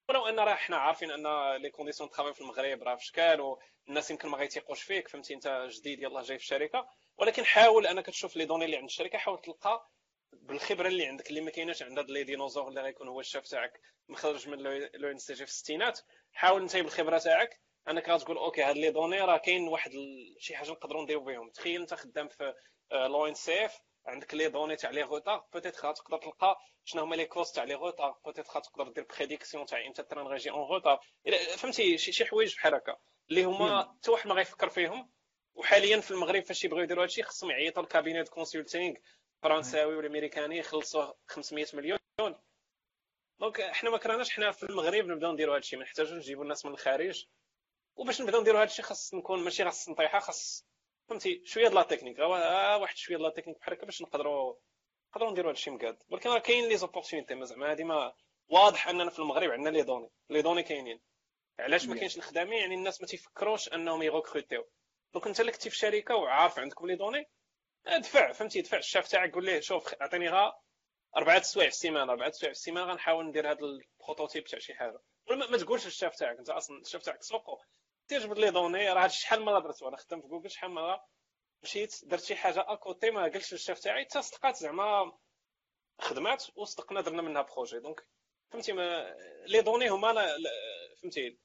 [0.09, 4.11] ولو أن راه حنا عارفين أن les conditions travail في المغرب راه في شكال والناس
[4.11, 6.89] يمكن ما غيتيقوش فيك فهمتي؟ أنت جديد يلاه جاي في الشركة.
[7.19, 9.89] ولكن حاول أنك تشوف les données اللي عند الشركة حاول تلقى
[10.33, 13.81] بالخبرة اللي عندك اللي ما كايناش عند هاد les dinosaures اللي غيكون هو الشاف تاعك
[14.09, 14.59] مخرج من
[14.95, 16.01] l'ONCF في الستينات.
[16.33, 17.61] حاول انت بالخبره تاعك.
[17.89, 19.93] أنك غتقول OK هاد les données راه كاين واحد
[20.39, 22.55] شي حاجة نقدروا نديرو بهم تخيل أنت خدام في
[22.93, 27.65] l'ONCF عندك les données تاع les retards peut-être تقدر تلقى شنو هما les causes تاع
[27.65, 31.01] les retards peut-être تقدر دير prédiction تاع إمتى ال train غيجي en retard
[31.57, 32.97] فهمتي شي حوايج بحال هكا
[33.31, 35.11] اللي هما حتى واحد ما غيفكر فيهم.
[35.59, 38.95] وحاليا في المغرب فاش يبغيو يديروا هادشي خصهم يعيطوا ل cabinets de consulting
[39.43, 41.99] فرنساوي ولا أمريكاني يخلصوا 500 مليون.
[43.41, 46.73] donc حنا ما كرهناش حنا في المغرب نبداو نديروا هادشي ما نحتاجوش نجيبوا الناس من
[46.73, 47.27] الخارج.
[47.97, 50.67] وباش نبداو نديروا هادشي خاص نكون ماشي خاص نطيحها خاص
[51.09, 52.19] فهمتي شوية de la technique.
[52.19, 54.55] واحد شوية de la technique بحال هكا باش نقدروا
[55.11, 56.03] نقدروا نديروا هادشي مقاد.
[56.11, 58.15] ولكن راه كاين les opportunités زعما هادي ما
[58.49, 60.11] واضح أننا في المغرب عندنا les données.
[60.31, 61.01] les données كاينين.
[61.59, 64.69] علاش ما كاينش الخدامين؟ يعني الناس ما تيفكروش أنهم يغوكروتيو.
[65.15, 67.31] donc انت اللي كنتي في شركة وعارف عندكم les données
[67.87, 70.61] ادفع فهمتي؟ دفع الشاف تاعك قول ليه شوف اعطيني غا
[71.17, 74.75] أربعة سوايع في السيمانه أربعة سوايع في السيمانه غنحاول ندير هذا ال prototype تاع شي
[74.75, 75.01] حاجة.
[75.31, 77.59] ما تقولش الشاف تاعك انت أصلا الشاف تاعك سوقو.
[78.09, 81.05] تجبد les données راه شحال مره درتو أنا خدمت في جوجل شحال مره
[81.63, 85.19] مشيت درت شي حاجة à côté ما قلتش للشاف تاعي حتى صدقات زعما
[86.01, 87.79] خدمات وصدقنا درنا منها projet.
[87.79, 88.07] donc
[88.51, 89.17] فهمتي؟ ما
[89.47, 90.37] les données هما
[91.03, 91.39] فهمتي؟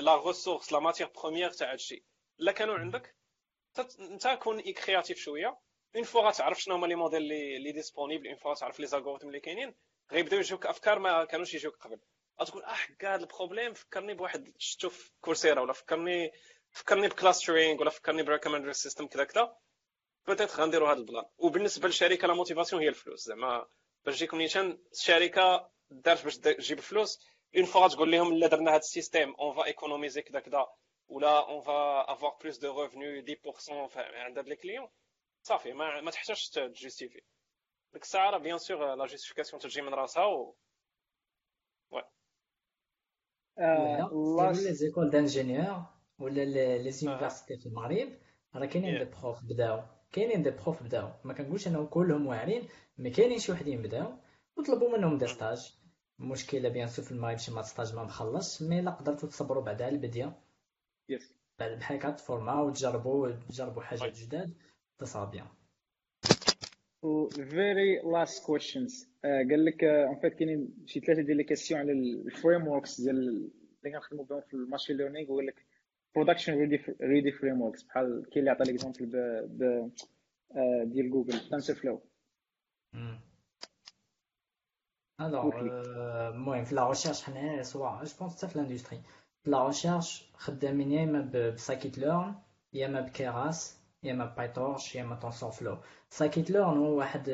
[0.00, 2.04] la ressource la matière première تاع هادشي
[2.42, 3.14] الا كانوا عندك
[3.98, 5.58] انت كون créatif شوية.
[5.96, 9.28] une fois غتعرف شنو هما les modèles les les disponibles une fois تعرف les algorithmes
[9.28, 9.74] اللي كاينين
[10.12, 11.98] غيبداو يجيوك أفكار ما كانوش يجيوك قبل.
[12.40, 16.32] غتقول آه هذا ال problème فكرني بواحد شفتو في Coursera ولا فكرني
[16.70, 19.56] فكرني ب clustering ولا فكرني ب recommender system كذا كذا.
[20.26, 21.24] peut-être غنديروا هذا ال plan.
[21.38, 23.24] وبالنسبة للشركة la motivation هي الفلوس.
[23.24, 23.66] زعما
[24.04, 27.20] باش تجيكم نيشان الشركة دارت باش تجيب فلوس.
[27.56, 30.66] une fois تقول لهم لا درنا هذا ال système on va économiser كذا كذا.
[31.12, 34.88] ولا on va avoir plus de revenus 10% عند هاد les clients
[35.42, 37.20] صافي ما ما تحتاجش ت justifier
[37.92, 40.56] ديك الساعة راه bien sûr la justification تجي من راسها و
[44.12, 45.82] ولا les écoles d'ingénieurs
[46.18, 46.44] ولا
[46.78, 48.08] les universités في المغرب
[48.54, 49.82] راه كاينين des profs بداو
[50.12, 52.68] كاينين des profs بداو ما كنقولش انهم كلهم واعرين
[52.98, 54.12] mais كاينين شي وحدين بداو
[54.56, 55.74] وطلبوا منهم des stages
[56.20, 59.84] المشكلة bien sûr في المغرب شي ما stage ما مخلص mais لا قدرتوا تصبروا بعدا
[59.84, 60.38] على البديه
[61.12, 64.54] يس بعد بحال هكا ت former وتجربوا تجربوا حاجات جداد
[64.98, 65.46] تصا بيان.
[67.50, 72.68] very last questions قال لك en fait كاينين شي ثلاثة ديال les questions على ال
[72.68, 73.16] frameworks ديال
[73.84, 75.66] اللي كنخدموا بهم في ال machine learning هو لك
[76.14, 79.06] production ready frameworks بحال كاين اللي عطى l'exemple
[79.48, 79.62] ب
[80.56, 82.02] آه، ديال Google TensorFlow
[85.20, 85.58] alors
[86.28, 89.02] المهم في la recherche حنا سواء je pense حتى في l'industrie
[89.46, 92.34] la recherche خدامين يا اما ب scikit-learn
[92.72, 95.78] يا اما ب Keras يا اما PyTorch يا اما TensorFlow
[96.10, 97.30] scikit-learn هو واحد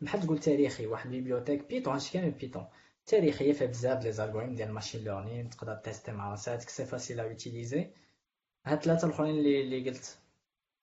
[0.00, 2.66] بحال تقول تاريخي واحد bibliothèque Python هادشي كامل Python
[3.06, 7.20] تاريخيه فيها بزاف les algorithmes ديال ال machine learning تقدر tester مع راساتك c'est facile
[7.20, 7.90] à utiliser
[8.66, 10.18] هاد ثلاثة الاخرين اللي اللي قلت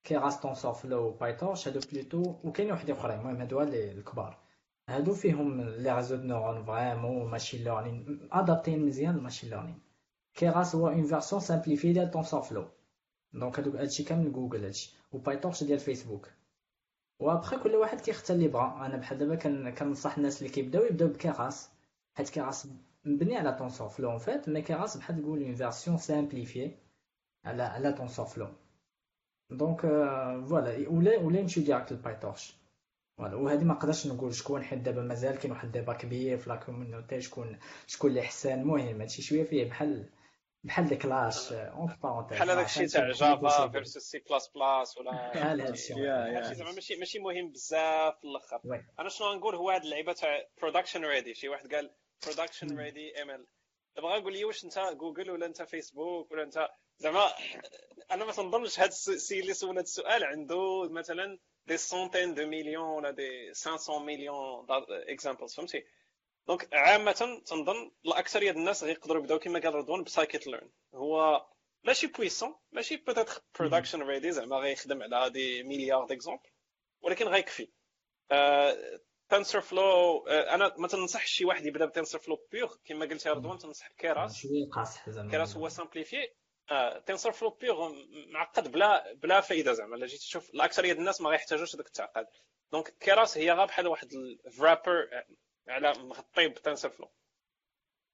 [0.03, 4.37] Keras TensorFlow PyTorch هادو plutôt وكاين وحدين اخرين المهم هادو الكبار
[4.89, 9.84] هادو فيهم les réseaux neurones vraiment machine learning ادابتين مزيان ال machine learning
[10.35, 12.65] Keras هو une version simplifiée ديال TensorFlow
[13.33, 16.29] donc هادوك هادشي كامل جوجل هادشي و PyTorch ديال Facebook
[17.19, 19.35] و après كل واحد كيختار اللي بغا أنا بحال دابا
[19.71, 21.69] كنصح الناس اللي كيبداو يبداو ب Keras
[22.17, 22.67] حيت Keras
[23.05, 26.71] مبني على TensorFlow en fait mais Keras بحال تقول une version simplifiée
[27.45, 28.47] على على TensorFlow
[29.49, 29.81] donc
[30.49, 32.55] voilà ولا ولا نمشيو direct لل PyTorch
[33.17, 36.49] voilà وهذه ما نقدرش نقول شكون حيت دابا مازال كاين واحد ال débat كبير في
[36.49, 37.57] la communauté شكون
[37.87, 40.05] شكون اللي احسن المهم هادشي شوية فيه بحال
[40.65, 41.97] بحال ديك لاش اون
[42.29, 45.93] بحال هذاك الشيء تاع Java versus سي بلاس بلاس ولا بحال هادشي
[46.55, 48.61] زعما ماشي ماشي مهم بزاف في الأخر.
[48.99, 51.91] أنا شنو غنقول هو هاد اللعيبة تاع production ready شي واحد قال
[52.25, 53.47] production ready ML
[53.95, 57.27] دابا غنقول لي واش انت جوجل ولا انت فيسبوك ولا انت زعما
[58.11, 62.89] أنا ما تنظنش هاد السي اللي سول هاد السؤال عنده مثلا des centaines de millions
[62.89, 64.65] ولا des 500 million
[65.09, 65.83] examples فهمتي؟
[66.47, 70.69] donc عامة تنظن الأكثرية ديال الناس غيقدروا يبداو كما قال رضوان ب scikit-learn.
[70.93, 71.45] هو
[71.83, 76.49] ماشي puissant ماشي peut-être production ready زعما غيخدم على des milliards d'exemples
[77.01, 77.69] ولكن غيكفي.
[79.29, 83.87] TensorFlow أنا ما تنصحش شي واحد يبدا ب TensorFlow pur كما قلت يا رضوان تنصح
[83.87, 85.31] Keras شوية قاصح زعما.
[85.31, 86.27] Keras هو simplifié
[87.05, 87.93] TensorFlow pur
[88.27, 89.95] معقد بلا بلا فايدة زعما.
[89.95, 92.27] الا جيت تشوف الاكثريه ديال الناس ما غيحتاجوش هذاك التعقيد.
[92.71, 94.13] donc Keras هي غير بحال واحد
[94.45, 95.09] ال wrapper
[95.67, 97.11] على مغطي ب TensorFlow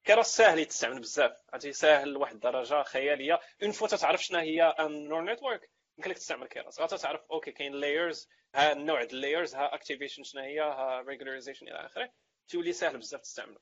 [0.03, 1.32] Keras ساهل يتستعمل بزاف.
[1.53, 3.40] عرفتي؟ ساهل لواحد الدرجة خيالية.
[3.64, 7.52] une fois تعرف شنو هي a neural network يمكن لك تستعمل Keras غادي تعرف OK
[7.52, 12.11] كاين layers ها النوع ديال ال layers ها activation شنو هي ها regularization إلى آخره.
[12.48, 13.60] تولي ساهل بزاف تستعمله.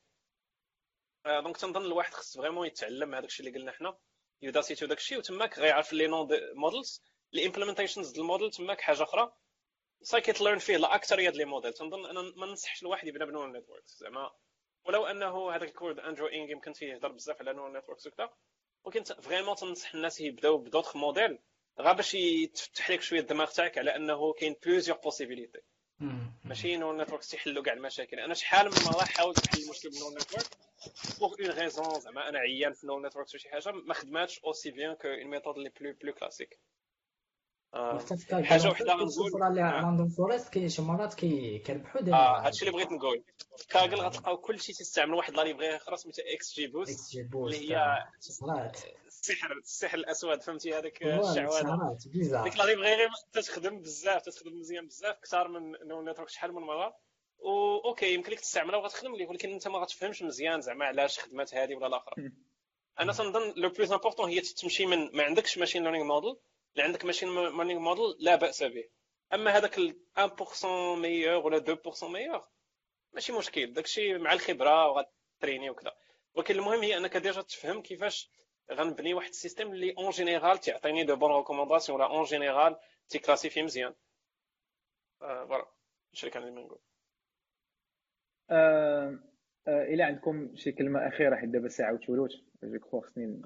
[1.26, 3.98] donc تنظن الواحد خص vraiment يتعلم هذاك الشيء اللي قلنا حنا.
[4.42, 7.02] Udacity وداك الشيء وتماك غيعرف les noms models
[7.34, 9.32] ال implementations ديال الموديل تماك حاجة أخرى.
[10.02, 13.98] scikit-learn فيه لا اكثريه ديال الموديل تنظن أنا ما ننصحش الواحد يبدا ب neural networks
[13.98, 14.30] زعما
[14.84, 18.30] ولو أنه هذاك ال cours d'Andrew Ng يمكن تيهضر بزاف على neural networks وكذا
[18.84, 21.38] ولكن vraiment تنصح الناس يبداو ب d'autres modèles
[21.78, 25.60] غير باش يتفتح لك شوية الدماغ تاعك على أنه كاين plusieurs possibilités
[26.44, 28.20] ماشي neural network تيحلوا كاع المشاكل.
[28.20, 30.46] أنا شحال من مرة حاولت نحل المشكل ب neural network
[31.20, 34.70] pour une raison زعما أنا عيان في neural network ولا شي حاجة ما خدماتش aussi
[34.70, 36.58] bien que une méthode les plus plus classiques
[37.72, 39.42] حاجة وحدة غنقول.
[39.42, 43.22] اللي عندهم forest كاين شي مرات كيربحوا دابا آه هادشي اللي بغيت نقول.
[43.68, 47.98] Kaggle غتلقاو كلشي تيستعمل واحد la librairie أخرى سميتها XGBoost اللي هي
[49.06, 51.96] السحر السحر الأسود فهمتي؟ هذاك الشعوذة.
[52.44, 55.72] ديك la librairie تتخدم بزاف تتخدم مزيان بزاف أكثر من
[56.08, 56.96] network شحال من مرة.
[57.40, 61.54] و OK يمكن لك تستعملها وغتخدم لك ولكن أنت ما غتفهمش مزيان زعما علاش خدمات
[61.54, 62.14] هذه ولا الاخرى
[63.00, 66.36] أنا تنظن le plus important هي تمشي من ما عندكش machine learning model
[66.72, 68.84] اللي عندك machine learning model لا بأس به.
[69.34, 69.76] أما هذاك
[70.16, 70.64] 1%
[70.98, 72.48] meilleur ولا 2% meilleur
[73.12, 73.72] ماشي مشكل.
[73.72, 75.96] داكشي مع الخبرة وغت entraîner وكذا.
[76.34, 78.30] ولكن المهم هي أنك déjà تفهم كيفاش
[78.72, 82.76] غنبني واحد ال système اللي en général تيعطيني de bonnes recommandations ولا en général
[83.08, 83.94] تي classifier مزيان.
[85.20, 85.66] voilà
[86.08, 86.80] هادشي اللي كان نقول.
[89.68, 92.30] إلى عندكم شي كلمة أخيرة حيت دابا الساعة وتولوت
[92.64, 93.40] je crois خصني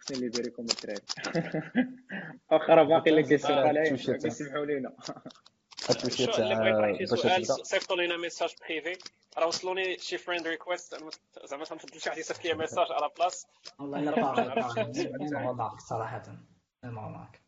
[0.00, 1.00] خصني libérer كم الدراري
[2.50, 3.76] واخا باقي لك question
[4.26, 4.92] يسمحوا لينا.
[5.90, 8.98] التوشيه تاع باش صيفطوا لينا message privé
[9.38, 10.96] راه وصلوني شي friend request
[11.44, 13.46] زعما تنفضل شي واحد يصيفط les messages على بلاص
[13.78, 14.12] والله إلا
[15.80, 16.38] صراحة.
[16.84, 17.40] معك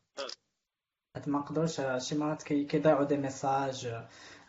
[1.27, 3.95] ما نقدروش شي مرات كيضيعوا des messages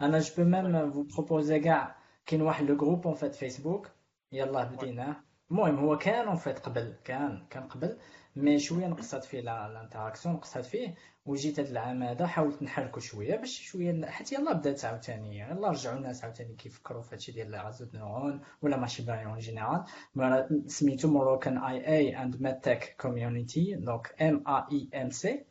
[0.02, 1.96] أنا je peux même vous proposer كاع
[2.28, 3.90] كاين واحد le groupe en fait Facebook
[4.32, 5.16] يلاه بديناه
[5.52, 7.98] المهم هو كان en fait قبل كان كان قبل
[8.36, 10.96] mais شوية نقصت فيه ال interaction نقصت فيه
[11.26, 15.98] وجيت هذا العام هذا حاولت نحركو شوية باش شوية حيت يلاه بدات عاوتاني يلاه رجعوا
[15.98, 19.84] الناس عاوتاني كيفكروا في هادشي ديال réseaux de neurones ولا ماشي باغي en général.
[20.68, 25.46] سميتو موروكان اي اي اند ميتك كوميونيتي دونك ام اي ام سي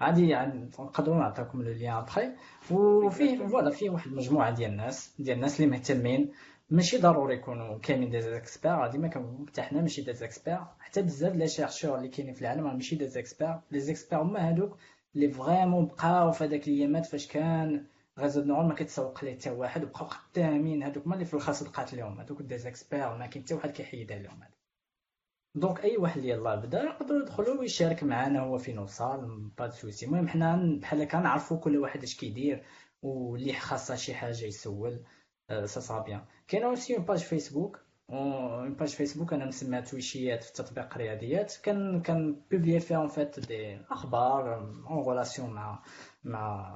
[0.00, 0.70] عادي يعني
[1.08, 2.32] نعطيكم le lien après
[2.70, 6.32] وفيه voilà فيه واحد المجموعة ديال الناس ديال الناس اللي مهتمين.
[6.70, 11.34] ماشي ضروري يكونوا كاملين دي زيكسبير ديما كنقول حتى حنا ماشي دي زيكسبير حتى بزاف
[11.34, 14.76] les chercheurs اللي كاينين في العالم ماشي des experts les experts هما هادوك
[15.16, 17.84] اللي vraiment بقاو في هذاك الايامات فاش كان
[18.18, 20.82] réseaux neurones ما كيتسوق ليه حتى واحد وبقاو خدامين.
[20.82, 24.18] هادوك هما اللي في الخاص بقات لهم هادوك دي زيكسبير ما كاين حتى واحد كيحيدها
[24.18, 24.42] لهم
[25.54, 30.06] donc أي واحد اللي يلاه بدا يقدر يدخل ويشارك معنا هو فين وصل pas souci
[30.06, 32.64] المهم حنا بحال هكا نعرفوا كل واحد اش كيدير
[33.02, 35.00] واللي خاصه شي حاجة يسول.
[35.50, 37.80] ça ça bien كاينة aussi une page Facebook
[38.10, 41.56] une page Facebook أنا مسميها تويشيات في التطبيق رياضيات.
[41.62, 44.58] كان كان publier فيها en fait des أخبار
[44.90, 45.82] en relation مع
[46.24, 46.72] مع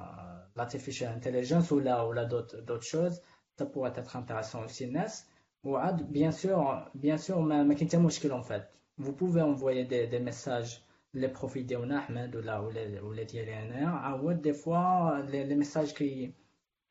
[0.55, 3.21] l'artificial intelligence ولا ولا d'autres d'autres choses
[3.57, 5.25] qui peuvent être intéressantes aussi الناس
[5.65, 8.63] وعاد bien sûr bien sûr ما, ما كاين حتى مشكل en fait
[9.01, 10.81] vous pouvez envoyer des, des messages
[11.13, 16.33] les profils ديالنا احمد ولا ولا ولا ديالي انايا عاود des fois les messages كي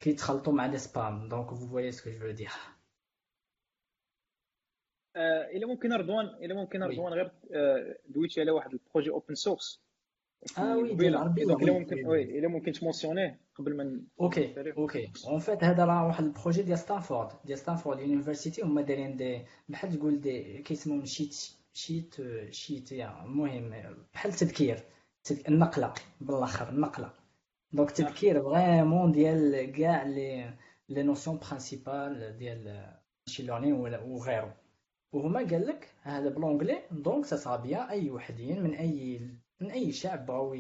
[0.01, 2.75] كيتخلطوا مع les spams donc vous voyez ce que je veux dire.
[5.17, 7.31] إلا ممكن رضوان إلا ممكن رضوان غير
[8.09, 9.84] دويتي على واحد ال projet open source
[10.59, 14.73] آه oui ديال العربيه دونك الا ممكن oui الا ممكن ت mentionner قبل ما OK
[14.77, 19.17] OK en fait هذا راه واحد ال projet ديال ستانفورد ديال Stanford University هما دايرين
[19.17, 21.35] des بحال تقول des كيسموهم cheat
[21.73, 22.15] cheat
[22.51, 23.71] sheet المهم
[24.15, 24.85] بحال التذكير
[25.49, 27.11] النقلة بالآخر النقلة.
[27.73, 30.55] donc تذكير vraiment ديال كاع les
[30.89, 32.93] les notions principales ديال
[33.27, 33.73] machine learning
[34.05, 34.57] وغيره.
[35.13, 39.21] وهما قال لك هذا ب l'anglais donc ça ça bien أي وحدين من أي
[39.61, 40.57] من أي شعب بغاو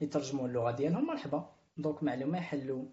[0.00, 1.52] يترجموا اللغة ديالهم مرحبا.
[1.76, 2.84] donc معلومة يحلوا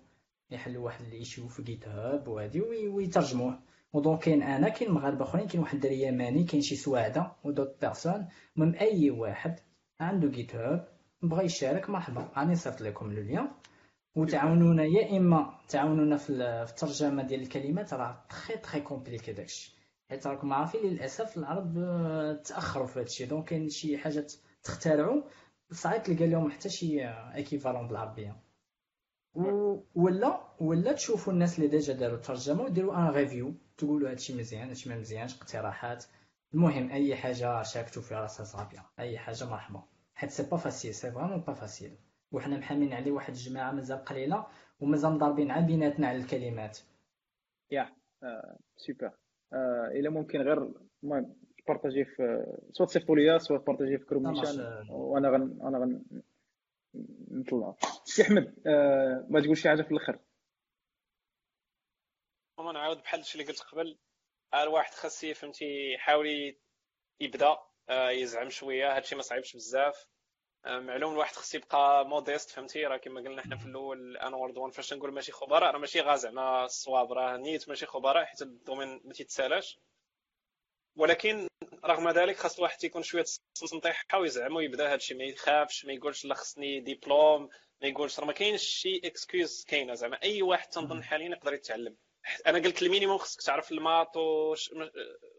[0.51, 3.59] يحلوا واحد ال issue في GitHub وهادي ويترجموه.
[3.93, 7.47] و donc كاين أنا كاين مغاربة أخرين كاين واحد الدري يماني كاين شي سواعده و
[7.47, 8.27] d'autres personnes.
[8.57, 9.59] المهم أي واحد
[9.99, 10.87] عنده GitHub
[11.21, 12.29] بغى يشارك مرحبا.
[12.37, 13.51] راني صيفط لكم le lien.
[14.15, 17.93] وتعاونونا يا إما تعاونونا في الترجمة ديال الكلمات.
[17.93, 19.75] راه très très compliqué داكشي
[20.09, 21.73] حيت راكم عارفين للأسف العرب
[22.43, 23.25] تأخروا في هادشي.
[23.25, 24.33] donc كاين شي حاجات
[24.63, 25.21] تخترعوا
[25.71, 28.35] صعيب تلقى لهم حتى شي équivalent بالعربيه
[29.95, 34.89] ولا ولا تشوفوا الناس اللي déjà داروا الترجمه وديروا un review تقولوا هادشي مزيان هادشي
[34.89, 36.05] ما مزيانش اقتراحات.
[36.53, 38.85] المهم أي حاجة شاركتوا فيها راسها صافية.
[38.99, 39.83] أي حاجة مرحبا.
[40.15, 41.97] حيت c'est pas facile c'est vraiment pas facile
[42.31, 44.47] وحنا محامين عليه واحد الجماعة مازال قليلة
[44.79, 46.79] ومازال مضاربين على بيناتنا على الكلمات.
[47.71, 47.89] يا
[48.75, 49.11] سوبر
[49.95, 50.69] إلا ممكن غير
[51.03, 51.35] المهم
[51.73, 56.03] partager في سواء تصيفطوا ليا سواء partager في groupe نيشان وأنا غن أنا غن
[57.31, 57.75] نطلع.
[58.03, 60.19] سي احمد آه ما تقول شي حاجة في الأخر؟
[62.59, 63.97] أنا نعاود بحال الشيء اللي قلت قبل.
[64.53, 66.55] الواحد خاص فهمتي يحاول
[67.19, 67.57] يبدأ
[67.89, 68.95] آه يزعم شوية.
[68.95, 70.07] هادشي ما صعيبش بزاف.
[70.65, 74.71] آه معلوم الواحد خاص يبقى modeste فهمتي؟ راه كما قلنا حنا في الأول أنا ورضوان
[74.71, 77.11] فاش نقول ماشي خبراء راه ماشي غا زعما الصواب.
[77.11, 79.79] راه نيت ماشي خبراء حيت ال domaine ما تيتسالاش.
[80.95, 81.48] ولكن
[81.85, 83.25] رغم ذلك خاص الواحد يكون شوية
[83.71, 87.49] تنطيحه ويزعم ويبدا هادشي ما يخافش ما يقولش لا خصني ديبلوم
[87.81, 90.19] ما يقولش راه ما كاينش شي excuse كاينة زعما.
[90.23, 91.95] أي واحد تنظن حاليا يقدر يتعلم.
[92.47, 94.17] أنا قلت ال minimum خصك تعرف ال maths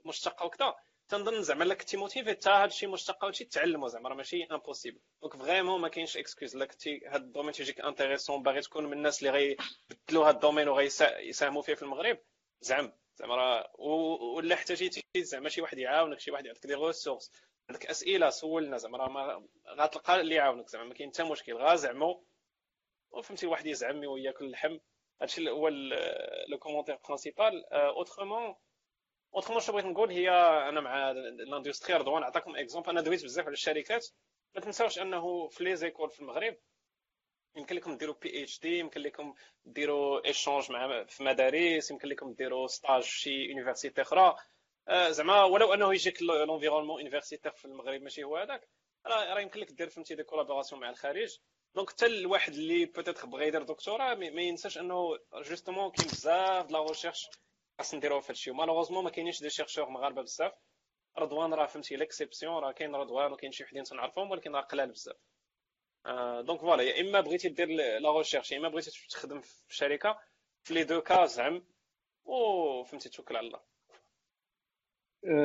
[0.05, 0.75] ومشتقه وكذا
[1.09, 5.37] تنظن زعما الا كنتي motivé حتى هادشي مشتقة وشي تعلمو زعما راه ماشي impossible donc
[5.37, 9.19] vraiment ما كاينش excuse الا كنتي هاد ال domaine تيجيك intéressant باغي تكون من الناس
[9.23, 12.19] اللي غيبدلوا هاد ال domaine وغيساهموا فيه في المغرب
[12.61, 12.93] زعم.
[13.21, 17.33] زعما راه ولا احتاجيتي زعما شي واحد يعاونك شي واحد يعطيك des ressources
[17.69, 22.25] عندك أسئلة سولنا زعما راه غتلقى اللي يعاونك زعما ما كاين حتى مشكل غا زعمو
[23.11, 24.79] وفهمتي واحد يزعم وياكل اللحم.
[25.23, 25.69] هادشي هو
[26.49, 28.55] le commentaire principal autrement
[29.35, 30.31] autrement شنو بغيت نقول؟ هي
[30.69, 34.07] أنا مع l'industrie رضوان عطاكم exemple أنا دويت بزاف على الشركات.
[34.55, 36.57] ما تنساوش أنه في les écoles في المغرب
[37.57, 43.03] يمكن لكم ديروا PhD يمكن لكم ديروا échange مع في مدارس يمكن لكم ديروا stage
[43.03, 44.37] شي université أخرى.
[44.89, 48.69] آه، زعما ولو أنه يجيك l'environnement université في المغرب ماشي هو هذاك.
[49.07, 51.39] راه يمكن لك دير فهمتي des collaborations مع الخارج.
[51.75, 56.73] donc حتى الواحد اللي peut-être بغى يدير دكتوراه ما ينساش أنه justement كاين بزاف د
[56.73, 57.29] la recherche
[57.79, 60.53] خاص نديروها في هادشي و malheureusement ما كاينينش des chercheurs مغاربة بزاف.
[61.19, 65.17] رضوان راه فهمتي l'exception راه كاين رضوان وكاين شي وحدين تنعرفهم ولكن راه قلال بزاف.
[66.47, 67.69] donc voilà يا اما بغيتي دير
[68.01, 70.19] la recherche يا اما بغيتي تخدم في شركه
[70.63, 71.63] في les deux cas زعم
[72.25, 73.61] وفهمتي توكل على الله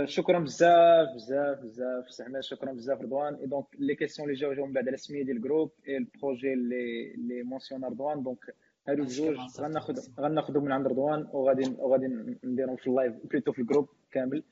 [0.06, 4.66] شكرا بزاف بزاف بزاف زعما شكرا بزاف رضوان et donc les questions اللي جاو جاو
[4.66, 8.56] من بعد على السميه ديال ال groupe et ال projet اللي اللي mentionne رضوان donc
[8.88, 12.08] هادو الجوج غناخذ غناخذهم من عند رضوان وغادي وغادي
[12.44, 14.44] نديرهم في ال live plutôt في ال groupe كامل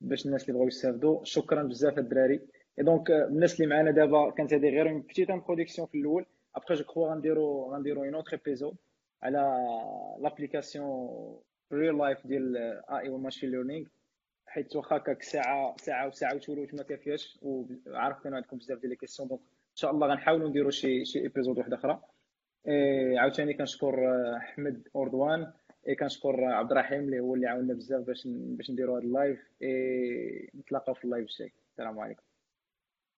[0.00, 2.40] باش الناس اللي بغاو يستافدوا شكرا بزاف الدراري
[2.78, 6.26] et donc الناس اللي معنا دابا كانت هذه غير une petite introduction في الأول
[6.56, 8.76] après je crois غنديرو غنديرو un autre épisode
[9.22, 9.58] على
[10.20, 11.38] l'application
[11.72, 13.86] ال real life ديال ال AI وال machine learning
[14.46, 18.96] حيت واخا هكاك ساعه ساعه وساعه وثلث ما كافياش وعارف كانوا عندكم بزاف ديال les
[18.96, 22.00] questions donc ان شاء الله غنحاولوا نديروا شي شي épisode واحدة أخرى
[23.18, 23.94] عاوتاني كنشكر
[24.36, 25.52] احمد رضوان
[25.88, 29.38] إيه كنشكر عبد الرحيم اللي هو اللي عاوننا بزاف باش باش نديروا هذا ال live
[29.62, 32.22] إيه نتلاقاو في ال live الجاي السلام عليكم